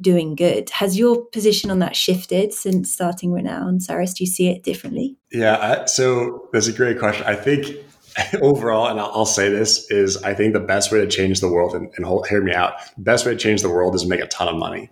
doing 0.00 0.34
good. 0.34 0.70
Has 0.70 0.98
your 0.98 1.24
position 1.26 1.70
on 1.70 1.78
that 1.78 1.96
shifted 1.96 2.52
since 2.52 2.92
starting 2.92 3.30
Renoun? 3.30 3.80
Cyrus, 3.80 4.14
do 4.14 4.24
you 4.24 4.30
see 4.30 4.48
it 4.48 4.62
differently? 4.62 5.16
Yeah, 5.32 5.56
I, 5.56 5.84
so 5.86 6.48
that's 6.52 6.66
a 6.66 6.72
great 6.72 6.98
question. 6.98 7.26
I 7.26 7.34
think 7.34 7.76
overall, 8.40 8.88
and 8.88 9.00
I'll, 9.00 9.10
I'll, 9.12 9.26
say 9.26 9.48
this, 9.48 9.90
is 9.90 10.22
I 10.22 10.34
think 10.34 10.52
the 10.52 10.60
best 10.60 10.92
way 10.92 11.00
to 11.00 11.06
change 11.06 11.40
the 11.40 11.48
world, 11.50 11.74
and, 11.74 11.90
and 11.96 12.04
hold, 12.04 12.26
hear 12.28 12.42
me 12.42 12.52
out, 12.52 12.74
the 12.96 13.02
best 13.02 13.26
way 13.26 13.32
to 13.32 13.38
change 13.38 13.62
the 13.62 13.70
world 13.70 13.94
is 13.94 14.06
make 14.06 14.20
a 14.20 14.26
ton 14.26 14.48
of 14.48 14.56
money. 14.56 14.90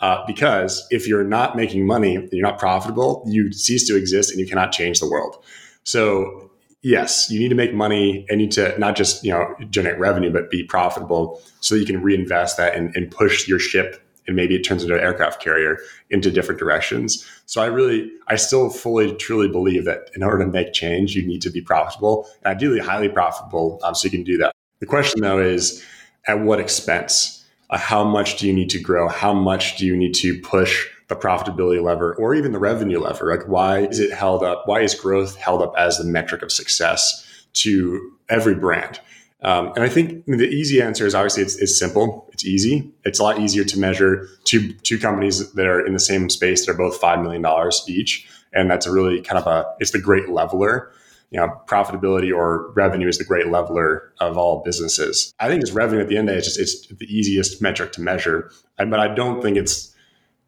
Uh, 0.00 0.24
because 0.26 0.86
if 0.90 1.08
you're 1.08 1.24
not 1.24 1.56
making 1.56 1.86
money, 1.86 2.28
you're 2.30 2.46
not 2.46 2.58
profitable, 2.58 3.24
you 3.26 3.52
cease 3.52 3.86
to 3.88 3.96
exist 3.96 4.30
and 4.30 4.38
you 4.38 4.46
cannot 4.46 4.70
change 4.70 5.00
the 5.00 5.08
world. 5.08 5.42
So 5.84 6.50
yes, 6.82 7.30
you 7.30 7.40
need 7.40 7.48
to 7.48 7.54
make 7.54 7.72
money 7.72 8.26
and 8.28 8.40
you 8.40 8.46
need 8.46 8.52
to 8.52 8.78
not 8.78 8.94
just 8.94 9.24
you 9.24 9.32
know 9.32 9.54
generate 9.70 9.98
revenue, 9.98 10.30
but 10.30 10.50
be 10.50 10.64
profitable 10.64 11.40
so 11.60 11.74
you 11.74 11.86
can 11.86 12.02
reinvest 12.02 12.58
that 12.58 12.74
and, 12.74 12.94
and 12.94 13.10
push 13.10 13.48
your 13.48 13.58
ship 13.58 14.05
and 14.26 14.36
maybe 14.36 14.54
it 14.54 14.62
turns 14.62 14.82
into 14.82 14.94
an 14.94 15.00
aircraft 15.00 15.42
carrier 15.42 15.78
into 16.10 16.30
different 16.30 16.58
directions. 16.58 17.26
So 17.46 17.62
I 17.62 17.66
really, 17.66 18.10
I 18.28 18.36
still 18.36 18.70
fully, 18.70 19.14
truly 19.14 19.48
believe 19.48 19.84
that 19.84 20.10
in 20.14 20.22
order 20.22 20.44
to 20.44 20.50
make 20.50 20.72
change, 20.72 21.14
you 21.14 21.26
need 21.26 21.42
to 21.42 21.50
be 21.50 21.60
profitable 21.60 22.28
and 22.44 22.54
ideally 22.54 22.80
highly 22.80 23.08
profitable 23.08 23.80
um, 23.82 23.94
so 23.94 24.06
you 24.06 24.10
can 24.10 24.24
do 24.24 24.36
that. 24.38 24.52
The 24.80 24.86
question 24.86 25.22
though 25.22 25.40
is 25.40 25.84
at 26.26 26.40
what 26.40 26.60
expense? 26.60 27.44
Uh, 27.70 27.78
how 27.78 28.04
much 28.04 28.38
do 28.38 28.46
you 28.46 28.52
need 28.52 28.70
to 28.70 28.80
grow? 28.80 29.08
How 29.08 29.32
much 29.32 29.76
do 29.76 29.86
you 29.86 29.96
need 29.96 30.14
to 30.16 30.40
push 30.40 30.86
the 31.08 31.16
profitability 31.16 31.82
lever 31.82 32.14
or 32.14 32.34
even 32.34 32.52
the 32.52 32.58
revenue 32.58 33.00
lever? 33.00 33.30
Like 33.30 33.48
why 33.48 33.80
is 33.80 34.00
it 34.00 34.12
held 34.12 34.42
up? 34.42 34.64
Why 34.66 34.80
is 34.80 34.94
growth 34.94 35.36
held 35.36 35.62
up 35.62 35.74
as 35.78 35.98
the 35.98 36.04
metric 36.04 36.42
of 36.42 36.52
success 36.52 37.24
to 37.54 38.12
every 38.28 38.54
brand? 38.54 39.00
Um, 39.42 39.72
and 39.74 39.84
I 39.84 39.88
think 39.88 40.24
the 40.26 40.48
easy 40.48 40.80
answer 40.80 41.06
is 41.06 41.14
obviously 41.14 41.42
it's, 41.42 41.56
it's, 41.56 41.78
simple. 41.78 42.28
It's 42.32 42.44
easy. 42.44 42.90
It's 43.04 43.18
a 43.18 43.22
lot 43.22 43.38
easier 43.38 43.64
to 43.64 43.78
measure 43.78 44.28
two 44.44 44.72
two 44.72 44.98
companies 44.98 45.52
that 45.52 45.66
are 45.66 45.84
in 45.84 45.92
the 45.92 46.00
same 46.00 46.30
space. 46.30 46.64
that 46.64 46.72
are 46.72 46.78
both 46.78 46.96
five 46.96 47.20
million 47.20 47.42
dollars 47.42 47.84
each, 47.86 48.26
and 48.54 48.70
that's 48.70 48.86
a 48.86 48.92
really 48.92 49.20
kind 49.20 49.38
of 49.38 49.46
a 49.46 49.66
it's 49.78 49.90
the 49.90 50.00
great 50.00 50.30
leveler. 50.30 50.90
You 51.30 51.40
know, 51.40 51.60
profitability 51.66 52.34
or 52.34 52.70
revenue 52.72 53.08
is 53.08 53.18
the 53.18 53.24
great 53.24 53.48
leveler 53.48 54.12
of 54.20 54.38
all 54.38 54.62
businesses. 54.64 55.34
I 55.40 55.48
think 55.48 55.60
it's 55.60 55.72
revenue 55.72 56.00
at 56.00 56.08
the 56.08 56.16
end 56.16 56.28
of 56.28 56.34
the 56.34 56.40
day. 56.40 56.46
It's 56.46 56.56
just 56.56 56.60
it's 56.60 56.86
the 56.86 57.06
easiest 57.06 57.60
metric 57.60 57.92
to 57.92 58.00
measure, 58.00 58.50
but 58.78 58.98
I 58.98 59.12
don't 59.12 59.42
think 59.42 59.56
it's 59.58 59.94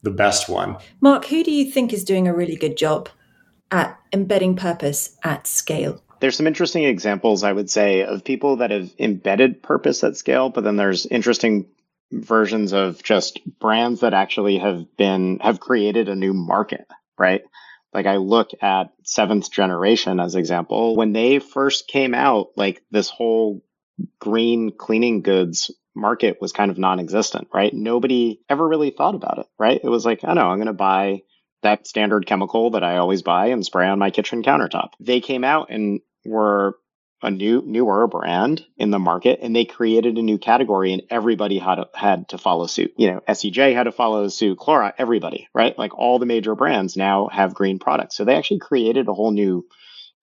the 0.03 0.11
best 0.11 0.49
one. 0.49 0.77
Marc, 1.01 1.27
who 1.27 1.43
do 1.43 1.51
you 1.51 1.71
think 1.71 1.93
is 1.93 2.05
doing 2.05 2.29
a 2.29 2.35
really 2.35 2.57
good 2.57 2.77
job 2.77 3.09
at 3.71 3.99
embedding 4.13 4.57
purpose 4.57 5.17
at 5.25 5.47
scale? 5.47 6.03
There's 6.21 6.37
some 6.37 6.47
interesting 6.47 6.85
examples, 6.85 7.45
I 7.45 7.53
would 7.53 7.71
say, 7.71 8.03
of 8.03 8.25
people 8.25 8.57
that 8.57 8.71
have 8.71 8.91
embedded 8.99 9.63
purpose 9.63 10.03
at 10.05 10.17
scale, 10.17 10.51
but 10.51 10.65
then 10.65 10.77
there's 10.77 11.07
interesting 11.07 11.67
versions 12.11 12.73
of 12.73 13.03
just 13.03 13.41
brands 13.61 14.01
that 14.01 14.15
actually 14.15 14.59
have 14.59 14.97
been 14.97 15.39
have 15.41 15.61
created 15.61 16.09
a 16.09 16.15
new 16.15 16.33
market, 16.33 16.87
right? 17.19 17.43
Like 17.93 18.07
I 18.07 18.17
look 18.17 18.51
at 18.61 18.93
seventh 19.05 19.51
generation 19.51 20.21
as 20.21 20.35
example, 20.35 20.97
when 20.97 21.13
they 21.13 21.39
first 21.39 21.89
came 21.89 22.15
out, 22.15 22.49
like 22.57 22.83
this 22.91 23.09
whole 23.09 23.63
green 24.21 24.73
cleaning 24.77 25.23
goods 25.23 25.71
market 25.95 26.39
was 26.41 26.53
kind 26.53 26.71
of 26.71 26.79
non-existent, 26.79 27.49
right? 27.53 27.73
Nobody 27.75 28.41
ever 28.49 28.67
really 28.67 28.91
thought 28.91 29.15
about 29.15 29.39
it, 29.39 29.47
right? 29.59 29.81
It 29.83 29.89
was 29.89 30.05
like, 30.05 30.21
I 30.25 30.35
know, 30.35 30.49
I'm 30.49 30.59
going 30.59 30.67
to 30.67 30.73
buy 30.73 31.23
that 31.63 31.87
standard 31.87 32.27
chemical 32.27 32.71
that 32.71 32.85
I 32.85 32.99
always 32.99 33.23
buy 33.23 33.47
and 33.47 33.65
spray 33.65 33.89
on 33.89 33.99
my 33.99 34.11
kitchen 34.11 34.45
countertop. 34.45 34.91
They 35.01 35.21
came 35.21 35.43
out 35.43 35.71
and 35.71 36.01
were 36.29 36.77
a 37.23 37.31
new 37.31 37.63
newer 37.67 38.07
brand 38.07 38.65
in 38.77 38.91
the 38.91 38.99
market 38.99 39.41
and 39.43 39.55
they 39.55 39.65
created 39.65 40.17
a 40.17 40.23
new 40.23 40.39
category 40.39 40.93
and 40.93 41.03
everybody 41.11 41.59
had 41.59 41.77
to, 41.77 41.89
had 41.95 42.29
to 42.29 42.39
follow 42.39 42.67
suit. 42.67 42.93
You 42.97 43.13
know, 43.13 43.21
sej 43.33 43.75
had 43.75 43.85
to 43.85 43.93
follow 43.93 44.29
suit, 44.29 44.59
Clorox, 44.59 44.95
everybody, 44.99 45.49
right? 45.53 45.77
Like 45.77 45.99
all 45.99 46.19
the 46.19 46.27
major 46.27 46.55
brands 46.55 46.97
now 46.97 47.29
have 47.33 47.55
green 47.55 47.81
products. 47.81 48.17
So 48.17 48.25
they 48.25 48.37
actually 48.37 48.61
created 48.61 49.09
a 49.09 49.15
whole 49.15 49.33
new 49.33 49.67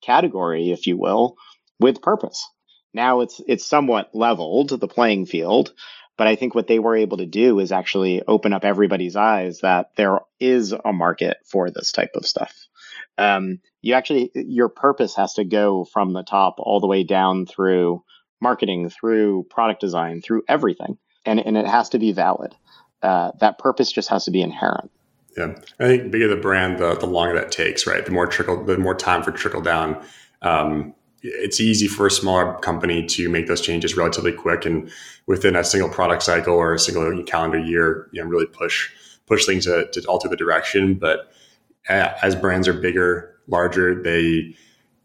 category, 0.02 0.72
if 0.72 0.88
you 0.88 0.98
will, 0.98 1.36
with 1.80 2.02
purpose. 2.02 2.48
Now 2.94 3.20
it's 3.22 3.42
it's 3.46 3.66
somewhat 3.66 4.12
leveled 4.14 4.70
the 4.70 4.88
playing 4.88 5.26
field, 5.26 5.74
but 6.18 6.28
I 6.28 6.36
think 6.36 6.56
what 6.56 6.68
they 6.68 6.80
were 6.80 6.96
able 6.96 7.18
to 7.18 7.26
do 7.26 7.60
is 7.60 7.74
actually 7.74 8.24
open 8.26 8.54
up 8.54 8.64
everybody's 8.64 9.18
eyes 9.18 9.60
that 9.60 9.90
there 9.98 10.20
is 10.40 10.72
a 10.72 10.94
market 10.94 11.38
for 11.46 11.70
this 11.70 11.92
type 11.92 12.12
of 12.16 12.26
stuff. 12.26 12.56
Um, 13.18 13.60
you 13.86 13.94
actually, 13.94 14.32
your 14.34 14.68
purpose 14.68 15.16
has 15.16 15.36
to 15.36 15.44
go 15.44 15.86
from 15.86 16.14
the 16.14 16.24
top 16.24 16.56
all 16.58 16.80
the 16.80 16.88
way 16.88 17.04
down 17.04 17.46
through 17.46 18.04
marketing, 18.42 18.90
through 18.90 19.46
product 19.52 19.80
design, 19.80 20.24
through 20.24 20.42
everything. 20.50 20.98
And, 21.24 21.40
and 21.40 21.56
it 21.56 21.68
has 21.68 21.90
to 21.90 22.00
be 22.00 22.12
valid. 22.12 22.56
Uh, 23.04 23.30
that 23.42 23.60
purpose 23.60 23.92
just 23.92 24.10
has 24.10 24.26
to 24.26 24.32
be 24.32 24.42
inherent. 24.42 24.90
Yeah, 25.38 25.54
I 25.80 25.86
think 25.86 26.12
bigger 26.12 26.28
the 26.28 26.36
brand, 26.36 26.80
the, 26.80 26.96
the 26.96 27.06
longer 27.06 27.36
that 27.36 27.52
takes, 27.52 27.86
right? 27.86 28.04
The 28.04 28.12
more 28.12 28.26
trickle, 28.26 28.64
the 28.66 28.80
more 28.80 28.96
time 28.96 29.22
for 29.22 29.30
trickle 29.30 29.62
down. 29.62 30.04
Um, 30.42 30.96
it's 31.22 31.62
easy 31.62 31.88
for 31.88 32.08
a 32.08 32.12
smaller 32.12 32.56
company 32.62 33.06
to 33.06 33.30
make 33.30 33.46
those 33.46 33.62
changes 33.62 33.96
relatively 33.96 34.32
quick 34.32 34.66
and 34.66 34.90
within 35.28 35.56
a 35.56 35.64
single 35.64 35.90
product 35.90 36.24
cycle 36.24 36.56
or 36.56 36.74
a 36.74 36.80
single 36.80 37.24
calendar 37.26 37.60
year, 37.60 38.10
you 38.12 38.24
know, 38.24 38.28
really 38.28 38.48
push 38.48 38.90
push 39.28 39.46
things 39.46 39.66
to, 39.66 39.88
to 39.92 40.04
alter 40.08 40.28
the 40.28 40.36
direction. 40.36 40.96
But 40.96 41.32
as 41.88 42.36
brands 42.36 42.68
are 42.68 42.74
bigger, 42.74 43.35
larger, 43.48 44.02
they 44.02 44.56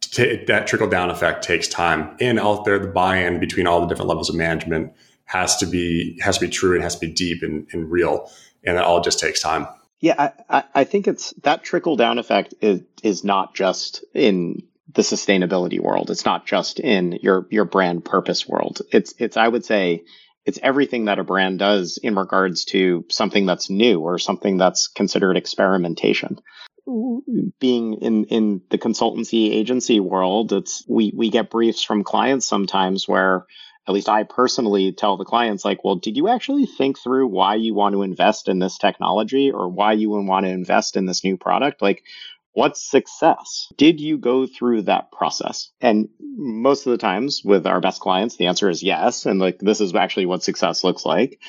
t- 0.00 0.44
that 0.46 0.66
trickle 0.66 0.88
down 0.88 1.10
effect 1.10 1.44
takes 1.44 1.68
time. 1.68 2.16
And 2.20 2.38
out 2.38 2.64
there, 2.64 2.78
the 2.78 2.88
buy-in 2.88 3.40
between 3.40 3.66
all 3.66 3.80
the 3.80 3.86
different 3.86 4.08
levels 4.08 4.28
of 4.28 4.36
management 4.36 4.92
has 5.24 5.56
to 5.58 5.66
be 5.66 6.18
has 6.20 6.38
to 6.38 6.46
be 6.46 6.50
true 6.50 6.74
and 6.74 6.82
has 6.82 6.96
to 6.96 7.06
be 7.06 7.12
deep 7.12 7.42
and, 7.42 7.66
and 7.72 7.90
real. 7.90 8.30
And 8.64 8.76
that 8.76 8.84
all 8.84 9.00
just 9.00 9.20
takes 9.20 9.40
time. 9.40 9.66
Yeah, 10.00 10.32
I, 10.48 10.64
I 10.74 10.84
think 10.84 11.06
it's 11.06 11.32
that 11.42 11.62
trickle 11.62 11.96
down 11.96 12.18
effect 12.18 12.54
is 12.60 12.82
is 13.02 13.24
not 13.24 13.54
just 13.54 14.04
in 14.14 14.62
the 14.92 15.02
sustainability 15.02 15.78
world. 15.78 16.10
It's 16.10 16.24
not 16.24 16.46
just 16.46 16.80
in 16.80 17.18
your 17.22 17.46
your 17.50 17.64
brand 17.64 18.04
purpose 18.04 18.48
world. 18.48 18.80
It's 18.90 19.14
it's 19.18 19.36
I 19.36 19.46
would 19.46 19.64
say 19.64 20.04
it's 20.44 20.58
everything 20.62 21.04
that 21.04 21.18
a 21.18 21.24
brand 21.24 21.58
does 21.58 21.98
in 22.02 22.16
regards 22.16 22.64
to 22.66 23.04
something 23.10 23.46
that's 23.46 23.70
new 23.70 24.00
or 24.00 24.18
something 24.18 24.56
that's 24.56 24.88
considered 24.88 25.36
experimentation. 25.36 26.40
Being 26.86 27.94
in 27.94 28.24
in 28.24 28.62
the 28.70 28.78
consultancy 28.78 29.52
agency 29.52 30.00
world, 30.00 30.52
it's 30.52 30.84
we 30.88 31.12
we 31.14 31.30
get 31.30 31.50
briefs 31.50 31.82
from 31.82 32.04
clients 32.04 32.46
sometimes 32.46 33.06
where 33.06 33.46
at 33.88 33.94
least 33.94 34.08
I 34.08 34.24
personally 34.24 34.92
tell 34.92 35.16
the 35.16 35.24
clients 35.24 35.64
like, 35.64 35.82
well, 35.84 35.96
did 35.96 36.16
you 36.16 36.28
actually 36.28 36.66
think 36.66 36.98
through 36.98 37.26
why 37.28 37.54
you 37.54 37.74
want 37.74 37.94
to 37.94 38.02
invest 38.02 38.48
in 38.48 38.58
this 38.58 38.78
technology 38.78 39.50
or 39.50 39.68
why 39.68 39.92
you 39.92 40.10
want 40.10 40.46
to 40.46 40.52
invest 40.52 40.96
in 40.96 41.06
this 41.06 41.24
new 41.24 41.36
product? 41.36 41.80
Like, 41.80 42.04
What's 42.52 42.82
success? 42.82 43.68
Did 43.76 44.00
you 44.00 44.18
go 44.18 44.46
through 44.46 44.82
that 44.82 45.12
process? 45.12 45.70
And 45.80 46.08
most 46.20 46.86
of 46.86 46.90
the 46.90 46.98
times 46.98 47.42
with 47.44 47.66
our 47.66 47.80
best 47.80 48.00
clients, 48.00 48.36
the 48.36 48.46
answer 48.46 48.68
is 48.68 48.82
yes. 48.82 49.24
And 49.24 49.38
like, 49.38 49.60
this 49.60 49.80
is 49.80 49.94
actually 49.94 50.26
what 50.26 50.42
success 50.42 50.82
looks 50.82 51.04
like. 51.04 51.40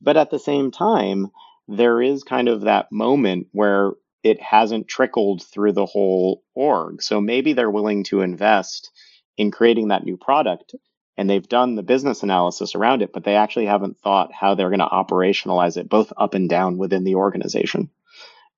But 0.00 0.16
at 0.16 0.30
the 0.30 0.40
same 0.40 0.72
time, 0.72 1.30
there 1.68 2.02
is 2.02 2.24
kind 2.24 2.48
of 2.48 2.62
that 2.62 2.90
moment 2.90 3.46
where 3.52 3.92
it 4.22 4.40
hasn't 4.40 4.88
trickled 4.88 5.42
through 5.42 5.72
the 5.72 5.86
whole 5.86 6.42
org. 6.54 7.02
So 7.02 7.20
maybe 7.20 7.52
they're 7.52 7.70
willing 7.70 8.04
to 8.04 8.20
invest 8.20 8.90
in 9.36 9.50
creating 9.50 9.88
that 9.88 10.04
new 10.04 10.16
product 10.16 10.74
and 11.16 11.28
they've 11.28 11.48
done 11.48 11.74
the 11.74 11.82
business 11.82 12.22
analysis 12.22 12.74
around 12.74 13.02
it, 13.02 13.12
but 13.12 13.24
they 13.24 13.36
actually 13.36 13.66
haven't 13.66 13.98
thought 13.98 14.32
how 14.32 14.54
they're 14.54 14.70
going 14.70 14.80
to 14.80 14.86
operationalize 14.86 15.76
it 15.76 15.88
both 15.88 16.12
up 16.16 16.34
and 16.34 16.48
down 16.48 16.78
within 16.78 17.04
the 17.04 17.16
organization. 17.16 17.90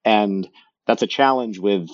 And 0.04 0.48
that's 0.86 1.02
a 1.02 1.08
challenge 1.08 1.58
with 1.58 1.88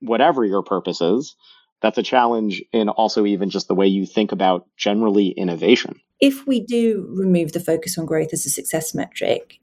whatever 0.00 0.44
your 0.44 0.62
purpose 0.62 1.00
is. 1.00 1.34
That's 1.82 1.98
a 1.98 2.02
challenge 2.02 2.62
in 2.72 2.88
also 2.88 3.26
even 3.26 3.50
just 3.50 3.68
the 3.68 3.74
way 3.74 3.88
you 3.88 4.06
think 4.06 4.32
about 4.32 4.68
generally 4.76 5.28
innovation. 5.28 6.00
If 6.20 6.46
we 6.46 6.60
do 6.60 7.06
remove 7.10 7.52
the 7.52 7.60
focus 7.60 7.98
on 7.98 8.06
growth 8.06 8.32
as 8.32 8.46
a 8.46 8.50
success 8.50 8.94
metric, 8.94 9.58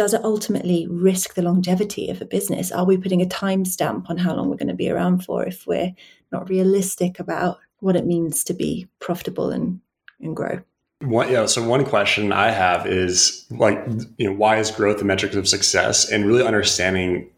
does 0.00 0.14
it 0.14 0.24
ultimately 0.24 0.86
risk 0.88 1.34
the 1.34 1.42
longevity 1.42 2.08
of 2.08 2.22
a 2.22 2.24
business? 2.24 2.72
Are 2.72 2.86
we 2.86 2.96
putting 2.96 3.20
a 3.20 3.26
timestamp 3.26 4.08
on 4.08 4.16
how 4.16 4.34
long 4.34 4.48
we're 4.48 4.56
going 4.56 4.68
to 4.68 4.74
be 4.74 4.88
around 4.88 5.26
for 5.26 5.44
if 5.44 5.66
we're 5.66 5.92
not 6.32 6.48
realistic 6.48 7.20
about 7.20 7.58
what 7.80 7.96
it 7.96 8.06
means 8.06 8.42
to 8.44 8.54
be 8.54 8.88
profitable 8.98 9.50
and, 9.50 9.78
and 10.18 10.34
grow? 10.34 10.60
One, 11.00 11.30
yeah. 11.30 11.44
So 11.44 11.62
one 11.68 11.84
question 11.84 12.32
I 12.32 12.50
have 12.50 12.86
is 12.86 13.44
like, 13.50 13.78
you 14.16 14.30
know, 14.30 14.32
why 14.34 14.56
is 14.56 14.70
growth 14.70 15.00
the 15.00 15.04
metric 15.04 15.34
of 15.34 15.46
success? 15.46 16.10
And 16.10 16.24
really 16.24 16.46
understanding 16.46 17.28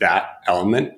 that 0.00 0.40
element. 0.48 0.94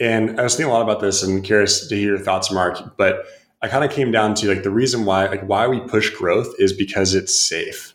And 0.00 0.40
I 0.40 0.44
was 0.44 0.56
thinking 0.56 0.70
a 0.70 0.74
lot 0.74 0.80
about 0.80 1.02
this 1.02 1.22
and 1.22 1.44
curious 1.44 1.86
to 1.86 1.94
hear 1.94 2.16
your 2.16 2.18
thoughts, 2.18 2.50
Marc. 2.50 2.96
But 2.96 3.26
I 3.60 3.68
kind 3.68 3.84
of 3.84 3.90
came 3.90 4.10
down 4.10 4.36
to 4.36 4.48
like 4.48 4.62
the 4.62 4.70
reason 4.70 5.04
why, 5.04 5.26
like 5.26 5.42
why 5.42 5.66
we 5.66 5.80
push 5.80 6.08
growth 6.08 6.54
is 6.58 6.72
because 6.72 7.12
it's 7.12 7.38
safe. 7.38 7.94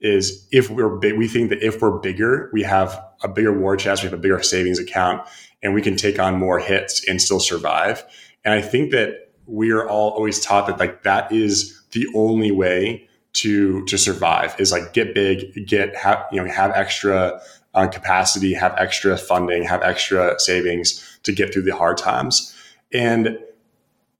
Is 0.00 0.46
if 0.52 0.70
we're 0.70 0.96
big, 0.96 1.18
we 1.18 1.26
think 1.26 1.50
that 1.50 1.62
if 1.62 1.82
we're 1.82 1.98
bigger, 1.98 2.50
we 2.52 2.62
have 2.62 3.02
a 3.22 3.28
bigger 3.28 3.52
war 3.52 3.76
chest, 3.76 4.02
we 4.02 4.06
have 4.08 4.18
a 4.18 4.22
bigger 4.22 4.42
savings 4.42 4.78
account, 4.78 5.26
and 5.62 5.74
we 5.74 5.82
can 5.82 5.96
take 5.96 6.20
on 6.20 6.38
more 6.38 6.60
hits 6.60 7.06
and 7.08 7.20
still 7.20 7.40
survive. 7.40 8.04
And 8.44 8.54
I 8.54 8.62
think 8.62 8.92
that 8.92 9.30
we 9.46 9.70
are 9.72 9.88
all 9.88 10.10
always 10.10 10.40
taught 10.40 10.66
that 10.68 10.78
like 10.78 11.02
that 11.02 11.32
is 11.32 11.82
the 11.92 12.06
only 12.14 12.52
way 12.52 13.08
to 13.32 13.84
to 13.86 13.96
survive 13.98 14.54
is 14.58 14.72
like 14.72 14.92
get 14.92 15.14
big, 15.14 15.66
get 15.66 15.96
have 15.96 16.24
you 16.32 16.42
know 16.42 16.50
have 16.50 16.70
extra 16.72 17.40
uh, 17.74 17.86
capacity, 17.86 18.54
have 18.54 18.74
extra 18.78 19.16
funding, 19.16 19.62
have 19.64 19.82
extra 19.82 20.38
savings 20.38 21.18
to 21.22 21.32
get 21.32 21.52
through 21.52 21.62
the 21.62 21.76
hard 21.76 21.98
times. 21.98 22.54
And 22.92 23.38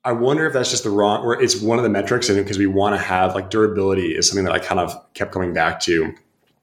I 0.09 0.12
wonder 0.12 0.47
if 0.47 0.55
that's 0.55 0.71
just 0.71 0.85
the 0.85 0.90
wrong, 0.90 1.23
or 1.23 1.38
it's 1.38 1.61
one 1.61 1.79
of 1.79 1.83
the 1.83 1.90
metrics, 1.90 2.31
and 2.31 2.38
because 2.38 2.57
we 2.57 2.64
want 2.64 2.94
to 2.94 2.99
have 2.99 3.35
like 3.35 3.51
durability 3.51 4.16
is 4.16 4.27
something 4.27 4.47
that 4.47 4.55
I 4.55 4.59
kind 4.59 4.81
of 4.81 4.97
kept 5.12 5.33
coming 5.33 5.53
back 5.53 5.81
to, 5.81 6.14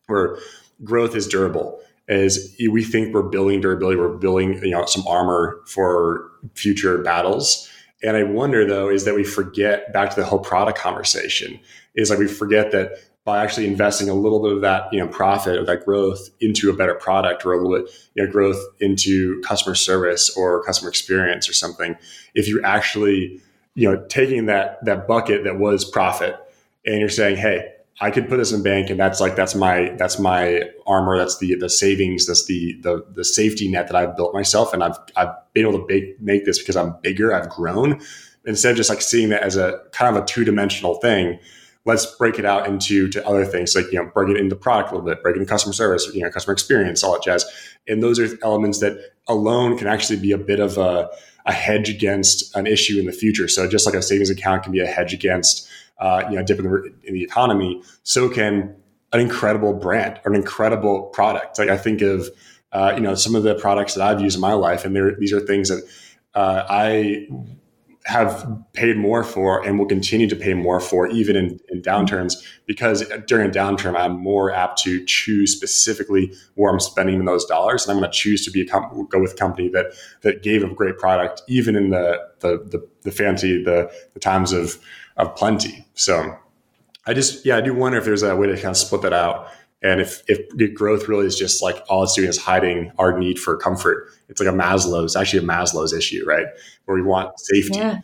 where 0.08 0.40
growth 0.84 1.16
is 1.16 1.28
durable. 1.28 1.80
Is 2.08 2.56
we 2.72 2.84
think 2.84 3.14
we're 3.14 3.22
building 3.22 3.62
durability, 3.62 4.00
we're 4.00 4.18
building 4.18 4.56
you 4.64 4.72
know 4.72 4.88
some 4.88 5.06
armor 5.08 5.62
for 5.68 6.32
future 6.56 6.98
battles. 7.04 7.70
And 8.02 8.18
I 8.18 8.24
wonder 8.24 8.66
though, 8.66 8.90
is 8.90 9.06
that 9.06 9.14
we 9.14 9.24
forget 9.24 9.94
back 9.94 10.10
to 10.10 10.16
the 10.16 10.26
whole 10.26 10.40
product 10.40 10.80
conversation. 10.80 11.60
Is 11.94 12.10
like 12.10 12.18
we 12.18 12.28
forget 12.28 12.72
that 12.72 12.94
by 13.26 13.44
actually 13.44 13.66
investing 13.66 14.08
a 14.08 14.14
little 14.14 14.42
bit 14.42 14.54
of 14.54 14.62
that 14.62 14.88
you 14.94 15.00
know 15.00 15.08
profit 15.08 15.58
or 15.58 15.66
that 15.66 15.84
growth 15.84 16.30
into 16.40 16.70
a 16.70 16.74
better 16.74 16.94
product 16.94 17.46
or 17.46 17.54
a 17.54 17.58
little 17.58 17.84
bit 17.84 17.92
you 18.14 18.24
know 18.24 18.32
growth 18.32 18.64
into 18.80 19.42
customer 19.42 19.76
service 19.76 20.30
or 20.38 20.64
customer 20.64 20.90
experience 20.90 21.50
or 21.50 21.54
something. 21.54 21.98
If 22.36 22.48
you're 22.48 22.66
actually 22.66 23.42
you 23.74 23.92
know 23.92 24.06
taking 24.08 24.46
that 24.46 24.84
that 24.86 25.08
bucket 25.08 25.44
that 25.44 25.60
was 25.60 25.84
profit 25.84 26.38
and 26.86 27.00
you're 27.00 27.10
saying 27.10 27.38
hey 27.38 27.72
I 28.00 28.12
could 28.12 28.28
put 28.28 28.38
this 28.38 28.52
in 28.52 28.62
bank 28.62 28.90
and 28.90 29.00
that's 29.00 29.20
like 29.20 29.36
that's 29.36 29.56
my 29.56 29.96
that's 29.98 30.20
my 30.20 30.70
armor 30.86 31.18
that's 31.18 31.40
the 31.40 31.56
the 31.56 31.70
savings 31.70 32.28
that's 32.28 32.46
the 32.46 32.80
the 32.82 33.06
the 33.12 33.26
safety 33.26 33.70
net 33.70 33.88
that 33.88 33.96
I've 33.96 34.16
built 34.16 34.34
myself 34.34 34.74
and 34.74 34.84
I've 34.84 34.98
I've 35.16 35.34
been 35.54 35.66
able 35.66 35.88
to 35.88 36.16
make 36.20 36.46
this 36.46 36.60
because 36.60 36.76
I'm 36.76 36.96
bigger 37.02 37.34
I've 37.34 37.50
grown. 37.50 38.02
Instead 38.48 38.72
of 38.72 38.78
just 38.78 38.92
like 38.92 39.02
seeing 39.02 39.30
that 39.30 39.42
as 39.42 39.58
a 39.58 39.82
kind 39.92 40.16
of 40.16 40.22
a 40.22 40.26
two 40.26 40.44
dimensional 40.44 40.96
thing 40.96 41.40
let's 41.86 42.06
break 42.18 42.40
it 42.40 42.46
out 42.46 42.68
into 42.68 43.08
to 43.10 43.26
other 43.28 43.46
things 43.46 43.76
like 43.76 43.86
you 43.92 44.00
know 44.02 44.10
break 44.14 44.30
it 44.30 44.38
into 44.38 44.56
product 44.56 44.92
a 44.92 44.96
little 44.96 45.08
bit 45.08 45.22
break 45.22 45.36
it 45.36 45.40
into 45.40 45.50
customer 45.50 45.74
service 45.74 46.10
you 46.14 46.22
know 46.22 46.30
customer 46.30 46.54
experience 46.54 47.04
all 47.04 47.14
that 47.14 47.24
jazz. 47.24 47.46
And 47.88 48.02
those 48.02 48.20
are 48.20 48.28
elements 48.44 48.80
that 48.80 48.98
alone 49.28 49.78
can 49.78 49.88
actually 49.88 50.20
be 50.20 50.32
a 50.32 50.38
bit 50.38 50.60
of 50.60 50.78
a, 50.78 51.10
a 51.46 51.52
hedge 51.52 51.90
against 51.90 52.56
an 52.56 52.66
issue 52.66 53.00
in 53.00 53.06
the 53.06 53.12
future. 53.12 53.48
So 53.48 53.70
just 53.70 53.86
like 53.86 53.96
a 53.96 54.02
savings 54.02 54.32
account 54.32 54.64
can 54.64 54.72
be 54.72 54.80
a 54.80 54.88
hedge 54.88 55.14
against 55.14 55.68
uh, 56.00 56.24
you 56.30 56.36
know 56.36 56.44
dip 56.44 56.60
in 56.60 56.66
the, 56.66 56.94
in 57.04 57.14
the 57.14 57.24
economy 57.24 57.82
so 58.04 58.30
can 58.30 58.76
an 59.14 59.22
incredible 59.22 59.74
brand 59.74 60.20
or 60.26 60.32
an 60.32 60.38
incredible 60.38 61.04
product. 61.14 61.58
Like 61.58 61.70
i 61.70 61.78
think 61.78 62.02
of 62.02 62.30
uh, 62.72 62.94
you 62.96 63.02
know 63.02 63.16
some 63.16 63.36
of 63.36 63.44
the 63.44 63.56
products 63.56 63.94
that 63.94 64.06
i've 64.06 64.20
used 64.20 64.36
in 64.36 64.42
my 64.42 64.52
life 64.52 64.84
and 64.84 64.94
these 65.18 65.32
are 65.32 65.40
things 65.40 65.70
that 65.70 65.82
uh, 66.36 66.66
I 66.70 67.28
have 68.06 68.48
paid 68.74 68.98
more 68.98 69.24
for 69.24 69.66
and 69.66 69.80
will 69.80 69.88
continue 69.88 70.30
to 70.30 70.36
pay 70.36 70.54
more 70.54 70.80
for 70.80 71.08
even 71.08 71.36
in, 71.36 71.60
in, 71.70 71.82
downturns 71.82 72.36
because 72.68 73.04
during 73.26 73.50
a 73.50 73.52
downturn 73.52 73.96
i'm 73.96 74.16
more 74.20 74.52
apt 74.52 74.80
to 74.80 75.04
choose 75.06 75.52
specifically 75.52 76.32
where 76.54 76.72
i'm 76.72 76.80
spending 76.80 77.26
those 77.26 77.46
dollars 77.46 77.84
and 77.84 77.92
i'm 77.92 78.00
going 78.00 78.10
to 78.10 78.16
choose 78.16 78.46
to 78.46 78.52
be 78.52 78.62
a 78.62 78.66
go 78.66 79.20
with 79.20 79.34
a 79.34 79.36
company 79.36 79.70
that 79.70 79.88
that 80.22 80.44
gave 80.44 80.64
a 80.64 80.72
great 80.72 81.00
product 81.00 81.42
even 81.48 81.76
in 81.76 81.90
the 81.90 82.20
the 82.42 82.58
the, 82.70 82.88
the 83.02 83.12
fancy 83.12 83.64
the, 83.64 83.92
the 84.14 84.20
times 84.20 84.52
of 84.52 84.78
of 85.18 85.36
plenty. 85.36 85.86
So 85.96 86.38
i 87.08 87.14
just 87.14 87.44
yeah 87.44 87.58
i 87.58 87.62
do 87.62 87.74
wonder 87.74 87.98
if 87.98 88.06
there's 88.06 88.24
a 88.24 88.36
way 88.36 88.46
to 88.46 88.54
kind 88.56 88.68
of 88.68 88.78
split 88.78 89.02
that 89.02 89.14
out 89.14 89.50
and 89.86 90.02
if, 90.02 90.24
if 90.28 90.74
growth 90.74 91.08
really 91.08 91.28
is 91.28 91.38
just 91.38 91.62
like 91.62 91.84
all 91.88 92.04
it's 92.04 92.16
doing 92.16 92.28
is 92.28 92.38
hiding 92.38 92.92
our 92.98 93.18
need 93.18 93.38
for 93.38 93.56
comfort, 93.56 94.10
it's 94.30 94.42
like 94.42 94.50
a 94.50 94.58
Maslow's, 94.58 95.16
actually 95.16 95.44
a 95.44 95.48
Maslow's 95.48 95.94
issue, 95.94 96.26
right? 96.26 96.48
Where 96.86 96.96
we 96.96 97.04
want 97.04 97.40
safety. 97.40 97.78
Yeah. 97.78 98.00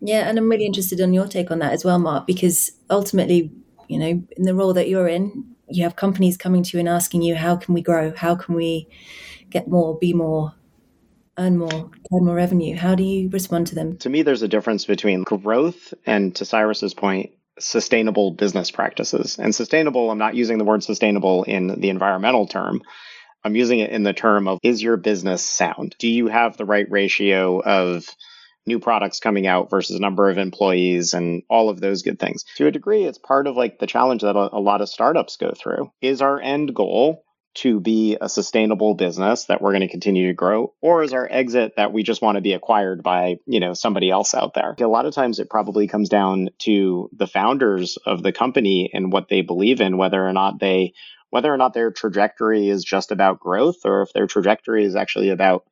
Yeah. 0.00 0.28
And 0.28 0.38
I'm 0.38 0.48
really 0.48 0.64
interested 0.64 0.98
in 0.98 1.12
your 1.12 1.28
take 1.28 1.50
on 1.50 1.58
that 1.58 1.72
as 1.72 1.84
well, 1.84 1.98
Marc, 1.98 2.26
because 2.26 2.72
ultimately, 2.88 3.52
you 3.88 3.98
know, 3.98 4.22
in 4.36 4.42
the 4.44 4.54
role 4.54 4.72
that 4.72 4.88
you're 4.88 5.08
in, 5.08 5.44
you 5.68 5.82
have 5.82 5.96
companies 5.96 6.36
coming 6.36 6.62
to 6.62 6.76
you 6.76 6.80
and 6.80 6.88
asking 6.88 7.22
you, 7.22 7.34
how 7.34 7.56
can 7.56 7.74
we 7.74 7.82
grow? 7.82 8.14
How 8.14 8.34
can 8.34 8.54
we 8.54 8.88
get 9.50 9.68
more, 9.68 9.98
be 9.98 10.14
more, 10.14 10.54
earn 11.38 11.58
more, 11.58 11.90
earn 12.14 12.24
more 12.24 12.34
revenue? 12.34 12.76
How 12.76 12.94
do 12.94 13.02
you 13.02 13.28
respond 13.28 13.66
to 13.66 13.74
them? 13.74 13.98
To 13.98 14.08
me, 14.08 14.22
there's 14.22 14.42
a 14.42 14.48
difference 14.48 14.86
between 14.86 15.22
growth 15.22 15.92
and, 16.06 16.34
to 16.36 16.44
Cyrus's 16.44 16.94
point, 16.94 17.32
sustainable 17.58 18.32
business 18.32 18.70
practices. 18.70 19.38
And 19.38 19.54
sustainable, 19.54 20.10
I'm 20.10 20.18
not 20.18 20.34
using 20.34 20.58
the 20.58 20.64
word 20.64 20.82
sustainable 20.82 21.44
in 21.44 21.80
the 21.80 21.90
environmental 21.90 22.46
term. 22.46 22.82
I'm 23.44 23.56
using 23.56 23.78
it 23.78 23.90
in 23.90 24.02
the 24.02 24.12
term 24.12 24.48
of 24.48 24.58
is 24.62 24.82
your 24.82 24.96
business 24.96 25.44
sound? 25.44 25.94
Do 25.98 26.08
you 26.08 26.26
have 26.28 26.56
the 26.56 26.64
right 26.64 26.86
ratio 26.90 27.60
of 27.62 28.06
new 28.66 28.80
products 28.80 29.20
coming 29.20 29.46
out 29.46 29.70
versus 29.70 30.00
number 30.00 30.28
of 30.28 30.38
employees 30.38 31.14
and 31.14 31.42
all 31.48 31.68
of 31.68 31.80
those 31.80 32.02
good 32.02 32.18
things? 32.18 32.44
To 32.56 32.66
a 32.66 32.72
degree, 32.72 33.04
it's 33.04 33.18
part 33.18 33.46
of 33.46 33.56
like 33.56 33.78
the 33.78 33.86
challenge 33.86 34.22
that 34.22 34.36
a, 34.36 34.56
a 34.56 34.58
lot 34.58 34.80
of 34.80 34.88
startups 34.88 35.36
go 35.36 35.52
through. 35.56 35.92
Is 36.00 36.20
our 36.20 36.40
end 36.40 36.74
goal 36.74 37.22
to 37.56 37.80
be 37.80 38.16
a 38.20 38.28
sustainable 38.28 38.94
business 38.94 39.46
that 39.46 39.60
we're 39.60 39.72
going 39.72 39.80
to 39.80 39.88
continue 39.88 40.28
to 40.28 40.34
grow 40.34 40.72
or 40.80 41.02
is 41.02 41.12
our 41.12 41.28
exit 41.30 41.74
that 41.76 41.92
we 41.92 42.02
just 42.02 42.22
want 42.22 42.36
to 42.36 42.42
be 42.42 42.52
acquired 42.52 43.02
by 43.02 43.36
you 43.46 43.60
know 43.60 43.74
somebody 43.74 44.10
else 44.10 44.34
out 44.34 44.54
there? 44.54 44.74
A 44.78 44.86
lot 44.86 45.06
of 45.06 45.14
times 45.14 45.38
it 45.38 45.50
probably 45.50 45.88
comes 45.88 46.08
down 46.08 46.50
to 46.60 47.10
the 47.12 47.26
founders 47.26 47.98
of 48.06 48.22
the 48.22 48.32
company 48.32 48.90
and 48.92 49.12
what 49.12 49.28
they 49.28 49.40
believe 49.40 49.80
in 49.80 49.96
whether 49.96 50.26
or 50.26 50.32
not 50.32 50.60
they 50.60 50.92
whether 51.30 51.52
or 51.52 51.56
not 51.56 51.74
their 51.74 51.90
trajectory 51.90 52.68
is 52.68 52.84
just 52.84 53.10
about 53.10 53.40
growth 53.40 53.84
or 53.84 54.02
if 54.02 54.12
their 54.12 54.26
trajectory 54.26 54.84
is 54.84 54.96
actually 54.96 55.30
about 55.30 55.64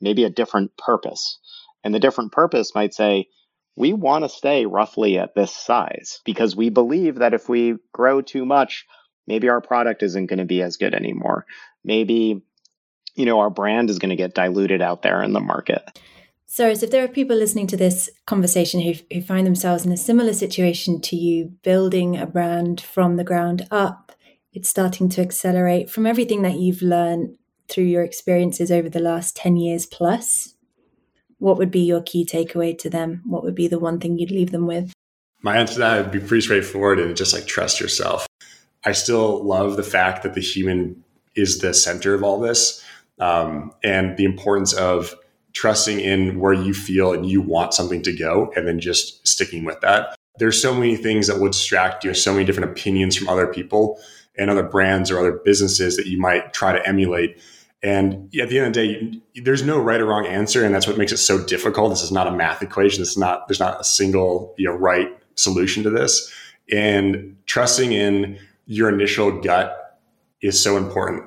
maybe 0.00 0.24
a 0.24 0.30
different 0.30 0.76
purpose. 0.76 1.38
And 1.84 1.94
the 1.94 2.00
different 2.00 2.32
purpose 2.32 2.74
might 2.74 2.92
say 2.92 3.28
we 3.76 3.92
want 3.92 4.24
to 4.24 4.28
stay 4.28 4.66
roughly 4.66 5.18
at 5.18 5.34
this 5.34 5.54
size 5.54 6.20
because 6.24 6.56
we 6.56 6.70
believe 6.70 7.16
that 7.16 7.34
if 7.34 7.48
we 7.48 7.76
grow 7.92 8.20
too 8.22 8.44
much 8.44 8.86
maybe 9.26 9.48
our 9.48 9.60
product 9.60 10.02
isn't 10.02 10.26
going 10.26 10.38
to 10.38 10.44
be 10.44 10.62
as 10.62 10.76
good 10.76 10.94
anymore. 10.94 11.46
Maybe, 11.84 12.42
you 13.14 13.24
know, 13.24 13.40
our 13.40 13.50
brand 13.50 13.90
is 13.90 13.98
going 13.98 14.10
to 14.10 14.16
get 14.16 14.34
diluted 14.34 14.82
out 14.82 15.02
there 15.02 15.22
in 15.22 15.32
the 15.32 15.40
market. 15.40 15.98
So, 16.48 16.68
if 16.68 16.90
there 16.90 17.04
are 17.04 17.08
people 17.08 17.36
listening 17.36 17.66
to 17.68 17.76
this 17.76 18.08
conversation 18.26 18.80
who, 18.80 18.94
who 19.12 19.20
find 19.20 19.46
themselves 19.46 19.84
in 19.84 19.92
a 19.92 19.96
similar 19.96 20.32
situation 20.32 21.00
to 21.02 21.16
you, 21.16 21.52
building 21.62 22.16
a 22.16 22.24
brand 22.24 22.80
from 22.80 23.16
the 23.16 23.24
ground 23.24 23.66
up, 23.70 24.12
it's 24.52 24.68
starting 24.68 25.08
to 25.10 25.20
accelerate 25.20 25.90
from 25.90 26.06
everything 26.06 26.42
that 26.42 26.54
you've 26.54 26.82
learned 26.82 27.36
through 27.68 27.84
your 27.84 28.04
experiences 28.04 28.70
over 28.70 28.88
the 28.88 29.00
last 29.00 29.36
10 29.36 29.56
years 29.56 29.86
plus. 29.86 30.54
What 31.38 31.58
would 31.58 31.70
be 31.70 31.80
your 31.80 32.00
key 32.00 32.24
takeaway 32.24 32.78
to 32.78 32.88
them? 32.88 33.22
What 33.26 33.42
would 33.42 33.54
be 33.54 33.68
the 33.68 33.78
one 33.78 34.00
thing 34.00 34.18
you'd 34.18 34.30
leave 34.30 34.52
them 34.52 34.66
with? 34.66 34.92
My 35.42 35.56
answer 35.56 35.74
to 35.74 35.80
that 35.80 36.02
would 36.02 36.12
be 36.12 36.26
pretty 36.26 36.40
straightforward 36.40 36.98
and 36.98 37.16
just 37.16 37.34
like 37.34 37.46
trust 37.46 37.80
yourself. 37.80 38.26
I 38.86 38.92
still 38.92 39.44
love 39.44 39.76
the 39.76 39.82
fact 39.82 40.22
that 40.22 40.34
the 40.34 40.40
human 40.40 41.02
is 41.34 41.58
the 41.58 41.74
center 41.74 42.14
of 42.14 42.22
all 42.22 42.38
this 42.38 42.82
um, 43.18 43.72
and 43.82 44.16
the 44.16 44.24
importance 44.24 44.72
of 44.72 45.14
trusting 45.52 45.98
in 46.00 46.38
where 46.38 46.52
you 46.52 46.72
feel 46.72 47.12
and 47.12 47.26
you 47.26 47.40
want 47.40 47.74
something 47.74 48.02
to 48.02 48.16
go 48.16 48.52
and 48.54 48.66
then 48.66 48.78
just 48.78 49.26
sticking 49.26 49.64
with 49.64 49.80
that. 49.80 50.14
There's 50.38 50.60
so 50.60 50.72
many 50.72 50.96
things 50.96 51.26
that 51.26 51.40
will 51.40 51.48
distract 51.48 52.04
you, 52.04 52.14
so 52.14 52.32
many 52.32 52.44
different 52.44 52.70
opinions 52.70 53.16
from 53.16 53.28
other 53.28 53.46
people 53.46 53.98
and 54.38 54.50
other 54.50 54.62
brands 54.62 55.10
or 55.10 55.18
other 55.18 55.32
businesses 55.32 55.96
that 55.96 56.06
you 56.06 56.18
might 56.20 56.52
try 56.52 56.72
to 56.72 56.86
emulate. 56.86 57.40
And 57.82 58.34
at 58.38 58.50
the 58.50 58.58
end 58.58 58.68
of 58.68 58.74
the 58.74 59.20
day, 59.34 59.40
there's 59.42 59.62
no 59.62 59.78
right 59.80 60.00
or 60.00 60.06
wrong 60.06 60.26
answer, 60.26 60.64
and 60.64 60.74
that's 60.74 60.86
what 60.86 60.98
makes 60.98 61.12
it 61.12 61.18
so 61.18 61.42
difficult. 61.42 61.90
This 61.90 62.02
is 62.02 62.12
not 62.12 62.26
a 62.26 62.32
math 62.32 62.62
equation. 62.62 63.00
This 63.00 63.10
is 63.10 63.18
not 63.18 63.48
there's 63.48 63.60
not 63.60 63.80
a 63.80 63.84
single 63.84 64.54
you 64.58 64.66
know 64.66 64.74
right 64.74 65.08
solution 65.34 65.82
to 65.84 65.90
this. 65.90 66.32
And 66.70 67.36
trusting 67.46 67.92
in 67.92 68.38
your 68.66 68.88
initial 68.88 69.40
gut 69.40 69.98
is 70.42 70.62
so 70.62 70.76
important. 70.76 71.24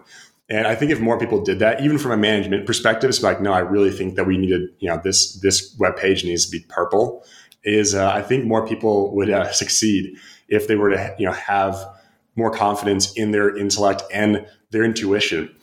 And 0.49 0.65
I 0.65 0.75
think 0.75 0.91
if 0.91 0.99
more 0.99 1.19
people 1.19 1.43
did 1.43 1.59
that, 1.59 1.81
even 1.81 1.97
from 1.97 2.11
a 2.11 2.17
management 2.17 2.65
perspective, 2.65 3.09
it's 3.09 3.21
like, 3.21 3.39
no, 3.39 3.53
I 3.53 3.59
really 3.59 3.91
think 3.91 4.15
that 4.15 4.25
we 4.25 4.37
needed, 4.37 4.69
you 4.79 4.89
know, 4.89 4.99
this 5.03 5.33
this 5.41 5.75
web 5.77 5.95
page 5.95 6.23
needs 6.23 6.45
to 6.45 6.51
be 6.51 6.65
purple. 6.67 7.23
Is 7.63 7.93
uh, 7.93 8.09
I 8.09 8.21
think 8.21 8.45
more 8.45 8.65
people 8.67 9.13
would 9.15 9.29
uh, 9.29 9.51
succeed 9.51 10.17
if 10.47 10.67
they 10.67 10.75
were 10.75 10.89
to, 10.89 11.15
you 11.19 11.25
know, 11.25 11.33
have 11.33 11.75
more 12.35 12.49
confidence 12.51 13.13
in 13.13 13.31
their 13.31 13.55
intellect 13.55 14.01
and 14.11 14.45
their 14.71 14.83
intuition, 14.83 15.53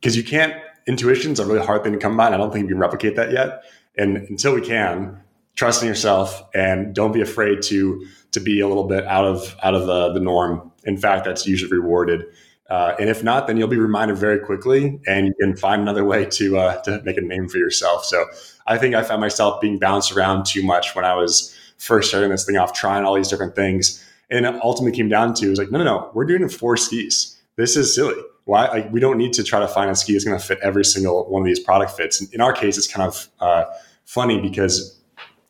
because 0.00 0.16
you 0.16 0.22
can't. 0.22 0.54
Intuition 0.86 1.32
is 1.32 1.40
a 1.40 1.46
really 1.46 1.66
hard 1.66 1.82
thing 1.82 1.92
to 1.94 1.98
come 1.98 2.16
by, 2.16 2.26
and 2.26 2.34
I 2.36 2.38
don't 2.38 2.52
think 2.52 2.66
we 2.66 2.68
can 2.68 2.78
replicate 2.78 3.16
that 3.16 3.32
yet. 3.32 3.64
And 3.98 4.18
until 4.28 4.54
we 4.54 4.60
can, 4.60 5.20
trust 5.56 5.82
in 5.82 5.88
yourself 5.88 6.42
and 6.54 6.94
don't 6.94 7.12
be 7.12 7.20
afraid 7.20 7.62
to 7.62 8.06
to 8.32 8.40
be 8.40 8.60
a 8.60 8.68
little 8.68 8.86
bit 8.86 9.04
out 9.06 9.24
of 9.24 9.56
out 9.62 9.74
of 9.74 9.86
the, 9.86 10.12
the 10.12 10.20
norm 10.20 10.70
in 10.86 10.96
fact, 10.96 11.24
that's 11.24 11.46
usually 11.46 11.72
rewarded. 11.72 12.24
Uh, 12.68 12.94
and 12.98 13.08
if 13.08 13.22
not, 13.22 13.46
then 13.46 13.56
you'll 13.56 13.68
be 13.68 13.78
reminded 13.78 14.16
very 14.16 14.38
quickly, 14.40 14.98
and 15.06 15.26
you 15.26 15.34
can 15.40 15.56
find 15.56 15.82
another 15.82 16.04
way 16.04 16.24
to 16.24 16.58
uh, 16.58 16.82
to 16.82 17.00
make 17.04 17.16
a 17.16 17.20
name 17.20 17.48
for 17.48 17.58
yourself. 17.58 18.04
So 18.04 18.24
I 18.66 18.76
think 18.76 18.94
I 18.94 19.02
found 19.02 19.20
myself 19.20 19.60
being 19.60 19.78
bounced 19.78 20.12
around 20.12 20.46
too 20.46 20.64
much 20.64 20.94
when 20.96 21.04
I 21.04 21.14
was 21.14 21.56
first 21.78 22.08
starting 22.08 22.30
this 22.30 22.44
thing 22.44 22.56
off, 22.56 22.72
trying 22.72 23.04
all 23.04 23.14
these 23.14 23.28
different 23.28 23.54
things, 23.54 24.04
and 24.30 24.44
it 24.44 24.54
ultimately 24.62 24.96
came 24.96 25.08
down 25.08 25.34
to 25.34 25.48
was 25.48 25.58
like, 25.58 25.70
no, 25.70 25.78
no, 25.78 25.84
no, 25.84 26.10
we're 26.12 26.24
doing 26.24 26.48
four 26.48 26.76
skis. 26.76 27.40
This 27.54 27.76
is 27.76 27.94
silly. 27.94 28.20
Why? 28.44 28.66
Like, 28.68 28.92
we 28.92 29.00
don't 29.00 29.16
need 29.16 29.32
to 29.34 29.44
try 29.44 29.60
to 29.60 29.68
find 29.68 29.90
a 29.90 29.94
ski 29.94 30.12
that's 30.12 30.24
going 30.24 30.38
to 30.38 30.44
fit 30.44 30.58
every 30.60 30.84
single 30.84 31.28
one 31.28 31.42
of 31.42 31.46
these 31.46 31.60
product 31.60 31.92
fits. 31.92 32.20
in 32.32 32.40
our 32.40 32.52
case, 32.52 32.76
it's 32.78 32.92
kind 32.92 33.06
of 33.06 33.28
uh, 33.40 33.64
funny 34.04 34.40
because 34.40 35.00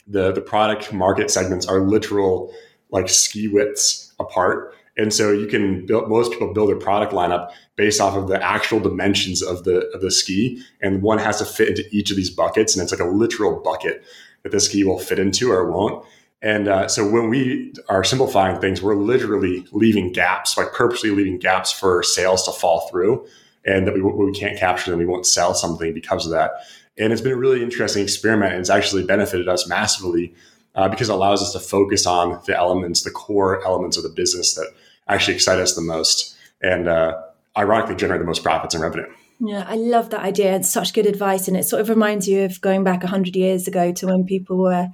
the 0.07 0.33
the 0.33 0.41
product 0.41 0.93
market 0.93 1.31
segments 1.31 1.67
are 1.67 1.81
literal 1.81 2.53
like 2.91 3.09
ski 3.09 3.49
widths 3.49 4.13
apart 4.21 4.76
and 4.97 5.13
so 5.13 5.31
you 5.31 5.47
can 5.47 5.85
build, 5.85 6.09
most 6.09 6.33
people 6.33 6.53
build 6.55 6.71
their 6.71 6.77
product 6.77 7.13
lineup 7.13 7.51
based 7.77 8.01
off 8.01 8.17
of 8.17 8.29
the 8.29 8.43
actual 8.43 8.81
dimensions 8.81 9.43
of 9.43 9.65
the, 9.65 9.87
of 9.91 10.01
the 10.01 10.11
ski. 10.11 10.63
And 10.81 11.03
one 11.03 11.19
has 11.19 11.39
to 11.39 11.45
fit 11.45 11.69
into 11.69 11.85
each 11.91 12.11
of 12.11 12.17
these 12.17 12.31
buckets. 12.31 12.75
And 12.75 12.83
it's 12.83 12.93
like 12.93 13.07
a 13.07 13.11
literal 13.11 13.61
bucket 13.61 14.03
that 14.43 14.53
the 14.53 14.61
ski 14.61 14.85
will 14.85 14.99
fit 14.99 15.19
into 15.19 15.53
or 15.53 15.71
won't. 15.71 16.05
And 16.41 16.69
uh, 16.69 16.89
so 16.89 17.09
when 17.09 17.29
we 17.29 17.75
are 17.89 18.05
simplifying 18.05 18.61
things, 18.61 18.81
we're 18.81 18.95
literally 18.97 19.67
leaving 19.73 20.13
gaps, 20.13 20.57
like 20.57 20.73
purposely 20.73 21.11
leaving 21.11 21.39
gaps 21.39 21.73
for 21.73 22.03
sales 22.03 22.45
to 22.45 22.53
fall 22.53 22.89
through 22.89 23.27
and 23.65 23.87
that 23.87 23.95
we, 23.95 24.01
we 24.01 24.33
can't 24.33 24.59
capture 24.59 24.91
them. 24.91 25.01
We 25.01 25.07
won't 25.07 25.27
sell 25.27 25.55
something 25.55 25.93
because 25.93 26.25
of 26.25 26.33
that. 26.33 26.53
And 26.99 27.13
it's 27.13 27.21
been 27.21 27.33
a 27.33 27.37
really 27.37 27.63
interesting 27.63 28.03
experiment. 28.03 28.53
And 28.53 28.61
it's 28.61 28.71
actually 28.71 29.05
benefited 29.05 29.49
us 29.49 29.69
massively 29.69 30.35
uh, 30.75 30.89
because 30.89 31.09
it 31.09 31.15
allows 31.15 31.43
us 31.43 31.53
to 31.53 31.59
focus 31.59 32.07
on 32.07 32.41
the 32.47 32.57
elements, 32.57 33.03
the 33.03 33.11
core 33.11 33.65
elements 33.65 33.97
of 33.97 34.03
the 34.03 34.09
business 34.09 34.55
that 34.55 34.69
actually 35.09 35.35
excite 35.35 35.59
us 35.59 35.75
the 35.75 35.83
most 35.83 36.37
and 36.63 36.89
uh, 36.89 37.21
ironically 37.57 37.97
generate 37.97 38.21
the 38.21 38.27
most 38.27 38.43
profits 38.43 38.75
and 38.75 38.83
revenue. 38.83 39.07
Yeah, 39.41 39.65
I 39.69 39.77
love 39.77 40.11
that 40.11 40.21
idea. 40.21 40.57
It's 40.57 40.71
such 40.71 40.95
good 40.95 41.07
advice. 41.07 41.47
And 41.47 41.57
it 41.57 41.65
sort 41.65 41.83
of 41.83 41.89
reminds 41.89 42.27
you 42.27 42.45
of 42.45 42.61
going 42.61 42.85
back 42.85 43.03
100 43.03 43.37
years 43.37 43.69
ago 43.69 43.93
to 43.93 44.07
when 44.07 44.25
people 44.25 44.57
were 44.57 44.89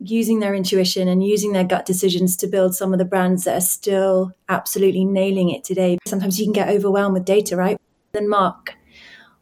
using 0.00 0.40
their 0.40 0.54
intuition 0.54 1.06
and 1.06 1.24
using 1.24 1.52
their 1.52 1.64
gut 1.64 1.86
decisions 1.86 2.36
to 2.36 2.48
build 2.48 2.74
some 2.74 2.92
of 2.92 2.98
the 2.98 3.04
brands 3.04 3.44
that 3.44 3.56
are 3.56 3.60
still 3.60 4.32
absolutely 4.48 5.04
nailing 5.04 5.50
it 5.50 5.62
today. 5.62 5.98
Sometimes 6.06 6.40
you 6.40 6.46
can 6.46 6.52
get 6.52 6.68
overwhelmed 6.68 7.14
with 7.14 7.24
data, 7.24 7.56
right? 7.56 7.76
Then, 8.12 8.28
Marc, 8.28 8.74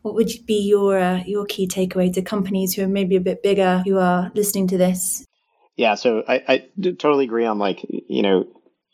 what 0.02 0.14
would 0.14 0.30
be 0.46 0.60
your 0.60 0.98
uh, 0.98 1.22
your 1.26 1.46
key 1.46 1.66
takeaway 1.66 2.12
to 2.12 2.22
companies 2.22 2.74
who 2.74 2.82
are 2.82 2.88
maybe 2.88 3.16
a 3.16 3.20
bit 3.20 3.42
bigger 3.42 3.82
who 3.86 3.98
are 3.98 4.30
listening 4.34 4.68
to 4.68 4.78
this? 4.78 5.24
Yeah, 5.76 5.94
so 5.94 6.24
I, 6.28 6.42
I 6.46 6.58
totally 6.92 7.24
agree 7.24 7.46
on 7.46 7.58
like 7.58 7.80
you 7.88 8.22
know 8.22 8.46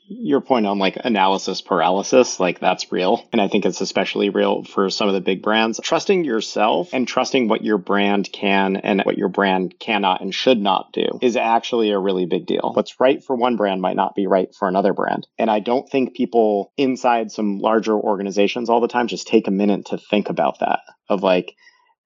your 0.09 0.41
point 0.41 0.67
on 0.67 0.79
like 0.79 0.97
analysis 1.03 1.61
paralysis, 1.61 2.39
like 2.39 2.61
that's 2.61 2.93
real. 2.93 3.29
And 3.33 3.41
I 3.41 3.49
think 3.49 3.67
it's 3.67 3.81
especially 3.81 4.31
real 4.31 4.65
for 4.65 4.89
some 4.91 5.09
of 5.09 5.15
the 5.15 5.21
big 5.21 5.43
brands. 5.43 5.81
Trusting 5.83 6.25
yourself 6.25 6.91
and 6.93 7.09
trusting 7.09 7.49
what 7.49 7.65
your 7.65 7.79
brand 7.79 8.31
can 8.33 8.77
and 8.77 9.03
what 9.03 9.19
your 9.19 9.29
brand 9.29 9.79
cannot 9.79 10.21
and 10.21 10.35
should 10.35 10.61
not 10.61 10.93
do 10.93 11.19
is 11.23 11.37
actually 11.37 11.91
a 11.91 11.99
really 11.99 12.27
big 12.27 12.47
deal. 12.47 12.73
What's 12.75 13.01
right 13.01 13.23
for 13.23 13.37
one 13.37 13.57
brand 13.57 13.81
might 13.81 13.97
not 13.97 14.15
be 14.15 14.27
right 14.27 14.55
for 14.55 14.69
another 14.69 14.93
brand. 14.93 15.27
And 15.39 15.51
I 15.51 15.61
don't 15.61 15.89
think 15.89 16.15
people 16.15 16.73
inside 16.77 17.33
some 17.33 17.59
larger 17.59 17.95
organizations 17.95 18.71
all 18.71 18.81
the 18.81 18.89
time 18.89 19.09
just 19.09 19.27
take 19.27 19.49
a 19.49 19.53
minute 19.53 19.87
to 19.87 19.99
think 19.99 20.29
about 20.29 20.61
that 20.61 20.81
of 21.09 21.23
like, 21.23 21.55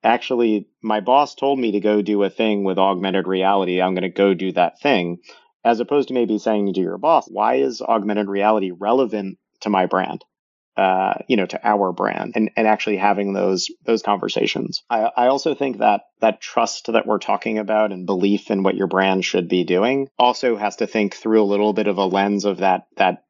actually, 0.02 0.68
my 0.82 1.00
boss 1.00 1.34
told 1.34 1.58
me 1.58 1.72
to 1.72 1.80
go 1.80 2.00
do 2.00 2.22
a 2.22 2.30
thing 2.30 2.64
with 2.64 2.78
augmented 2.78 3.26
reality. 3.26 3.82
I'm 3.82 3.94
going 3.94 4.02
to 4.02 4.08
go 4.08 4.32
do 4.34 4.52
that 4.52 4.80
thing. 4.80 5.18
As 5.64 5.80
opposed 5.80 6.08
to 6.08 6.14
maybe 6.14 6.38
saying 6.38 6.72
to 6.72 6.80
your 6.80 6.98
boss, 6.98 7.28
why 7.28 7.56
is 7.56 7.82
augmented 7.82 8.28
reality 8.28 8.70
relevant 8.70 9.38
to 9.60 9.70
my 9.70 9.86
brand? 9.86 10.24
Uh, 10.76 11.14
you 11.28 11.36
know, 11.36 11.44
to 11.44 11.60
our 11.66 11.92
brand 11.92 12.32
and, 12.36 12.50
and 12.56 12.66
actually 12.66 12.96
having 12.96 13.34
those 13.34 13.68
those 13.84 14.02
conversations. 14.02 14.82
I, 14.88 15.10
I 15.14 15.26
also 15.26 15.54
think 15.54 15.78
that 15.78 16.02
that 16.20 16.40
trust 16.40 16.90
that 16.92 17.06
we're 17.06 17.18
talking 17.18 17.58
about 17.58 17.92
and 17.92 18.06
belief 18.06 18.50
in 18.50 18.62
what 18.62 18.76
your 18.76 18.86
brand 18.86 19.24
should 19.24 19.48
be 19.48 19.64
doing 19.64 20.08
also 20.18 20.56
has 20.56 20.76
to 20.76 20.86
think 20.86 21.16
through 21.16 21.42
a 21.42 21.44
little 21.44 21.74
bit 21.74 21.86
of 21.86 21.98
a 21.98 22.06
lens 22.06 22.46
of 22.46 22.58
that 22.58 22.86
that 22.96 23.24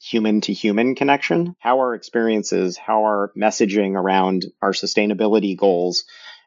human 0.00 0.40
to 0.40 0.52
human 0.52 0.94
connection. 0.94 1.54
How 1.58 1.78
our 1.78 1.94
experiences, 1.94 2.76
how 2.76 3.02
our 3.04 3.32
messaging 3.36 3.94
around 3.94 4.46
our 4.62 4.72
sustainability 4.72 5.56
goals 5.56 6.04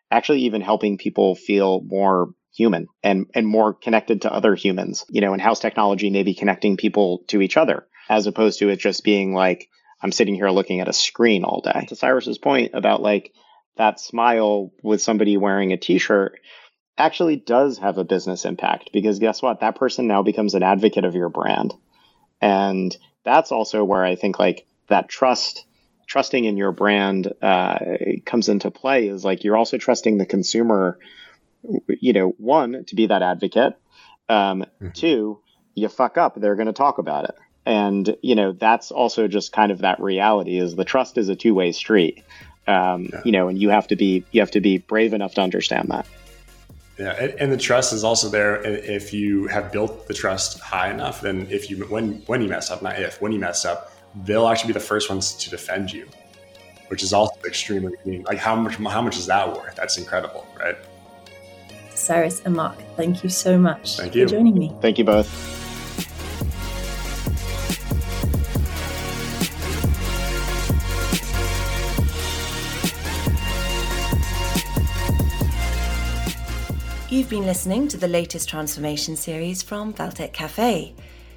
actually 0.09 0.41
even 0.41 0.61
helping 0.61 0.97
people 0.97 1.35
feel 1.35 1.81
more 1.81 2.29
human 2.61 2.87
and, 3.01 3.25
and 3.33 3.47
more 3.47 3.73
connected 3.73 4.21
to 4.21 4.33
other 4.33 4.53
humans, 4.53 5.05
you 5.09 5.21
know, 5.21 5.33
and 5.33 5.41
how's 5.41 5.59
technology 5.59 6.11
maybe 6.11 6.35
connecting 6.35 6.77
people 6.77 7.23
to 7.27 7.41
each 7.41 7.57
other 7.57 7.87
as 8.07 8.27
opposed 8.27 8.59
to 8.59 8.69
it 8.69 8.77
just 8.77 9.03
being 9.03 9.33
like, 9.33 9.67
I'm 10.01 10.11
sitting 10.11 10.35
here 10.35 10.49
looking 10.49 10.79
at 10.79 10.87
a 10.87 10.93
screen 10.93 11.43
all 11.43 11.61
day. 11.61 11.85
To 11.89 11.95
Cyrus's 11.95 12.37
point 12.37 12.71
about 12.75 13.01
like 13.01 13.33
that 13.77 13.99
smile 13.99 14.71
with 14.83 15.01
somebody 15.01 15.37
wearing 15.37 15.73
a 15.73 15.77
t-shirt 15.77 16.39
actually 16.97 17.35
does 17.35 17.79
have 17.79 17.97
a 17.97 18.03
business 18.03 18.45
impact 18.45 18.91
because 18.93 19.17
guess 19.17 19.41
what? 19.41 19.61
That 19.61 19.75
person 19.75 20.07
now 20.07 20.21
becomes 20.21 20.53
an 20.53 20.63
advocate 20.63 21.05
of 21.05 21.15
your 21.15 21.29
brand. 21.29 21.73
And 22.41 22.95
that's 23.23 23.51
also 23.51 23.83
where 23.83 24.03
I 24.03 24.15
think 24.15 24.37
like 24.37 24.67
that 24.87 25.09
trust, 25.09 25.65
trusting 26.07 26.45
in 26.45 26.57
your 26.57 26.71
brand 26.71 27.31
uh, 27.41 27.79
comes 28.25 28.49
into 28.49 28.71
play 28.71 29.07
is 29.07 29.23
like 29.23 29.43
you're 29.43 29.57
also 29.57 29.77
trusting 29.77 30.17
the 30.17 30.25
consumer, 30.25 30.99
you 31.87 32.13
know, 32.13 32.29
one, 32.37 32.85
to 32.85 32.95
be 32.95 33.07
that 33.07 33.21
advocate. 33.21 33.73
Um, 34.29 34.65
mm-hmm. 34.81 34.89
Two, 34.93 35.39
you 35.75 35.87
fuck 35.87 36.17
up, 36.17 36.35
they're 36.35 36.55
going 36.55 36.67
to 36.67 36.73
talk 36.73 36.97
about 36.97 37.25
it. 37.25 37.35
And, 37.65 38.15
you 38.21 38.35
know, 38.35 38.53
that's 38.53 38.91
also 38.91 39.27
just 39.27 39.51
kind 39.51 39.71
of 39.71 39.79
that 39.79 39.99
reality 39.99 40.57
is 40.57 40.75
the 40.75 40.85
trust 40.85 41.17
is 41.17 41.29
a 41.29 41.35
two 41.35 41.53
way 41.53 41.71
street. 41.71 42.23
Um, 42.67 43.09
yeah. 43.11 43.21
You 43.25 43.31
know, 43.31 43.47
and 43.47 43.59
you 43.59 43.69
have 43.69 43.87
to 43.87 43.95
be, 43.95 44.23
you 44.31 44.41
have 44.41 44.51
to 44.51 44.61
be 44.61 44.79
brave 44.79 45.13
enough 45.13 45.35
to 45.35 45.41
understand 45.41 45.89
that. 45.89 46.07
Yeah, 47.01 47.31
and 47.39 47.51
the 47.51 47.57
trust 47.57 47.93
is 47.93 48.03
also 48.03 48.29
there 48.29 48.61
if 48.63 49.11
you 49.11 49.47
have 49.47 49.71
built 49.71 50.07
the 50.07 50.13
trust 50.13 50.59
high 50.59 50.91
enough. 50.91 51.21
Then 51.21 51.47
if 51.49 51.67
you 51.67 51.77
when 51.85 52.21
when 52.27 52.43
you 52.43 52.47
mess 52.47 52.69
up, 52.69 52.83
not 52.83 52.99
if 52.99 53.19
when 53.19 53.31
you 53.31 53.39
mess 53.39 53.65
up, 53.65 53.91
they'll 54.23 54.47
actually 54.47 54.67
be 54.67 54.73
the 54.73 54.85
first 54.85 55.09
ones 55.09 55.33
to 55.33 55.49
defend 55.49 55.91
you, 55.91 56.07
which 56.89 57.01
is 57.01 57.11
also 57.11 57.33
extremely 57.43 57.95
like 58.27 58.37
how 58.37 58.55
much 58.55 58.75
how 58.75 59.01
much 59.01 59.17
is 59.17 59.25
that 59.25 59.51
worth? 59.51 59.75
That's 59.75 59.97
incredible, 59.97 60.45
right? 60.59 60.75
Cyrus 62.01 62.41
and 62.45 62.55
Marc, 62.55 62.77
thank 62.95 63.23
you 63.23 63.29
so 63.29 63.57
much 63.57 63.97
thank 63.97 64.15
you. 64.15 64.27
for 64.27 64.35
joining 64.35 64.57
me. 64.57 64.75
Thank 64.81 64.97
you 64.97 65.03
both. 65.03 65.29
You've 77.11 77.29
been 77.29 77.45
listening 77.45 77.89
to 77.89 77.97
the 77.97 78.07
latest 78.07 78.47
transformation 78.47 79.17
series 79.17 79.61
from 79.61 79.93
Valtech 79.93 80.31
Cafe. 80.31 80.95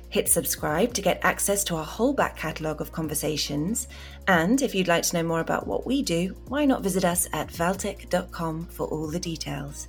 Hit 0.08 0.28
subscribe 0.28 0.94
to 0.94 1.02
get 1.02 1.18
access 1.24 1.64
to 1.64 1.74
our 1.74 1.84
whole 1.84 2.12
back 2.12 2.36
catalogue 2.36 2.80
of 2.80 2.92
conversations. 2.92 3.88
And 4.28 4.62
if 4.62 4.72
you'd 4.72 4.86
like 4.86 5.02
to 5.02 5.16
know 5.16 5.24
more 5.24 5.40
about 5.40 5.66
what 5.66 5.84
we 5.84 6.02
do, 6.02 6.36
why 6.46 6.64
not 6.64 6.84
visit 6.84 7.04
us 7.04 7.26
at 7.32 7.48
valtech.com 7.48 8.66
for 8.66 8.86
all 8.86 9.08
the 9.08 9.18
details. 9.18 9.88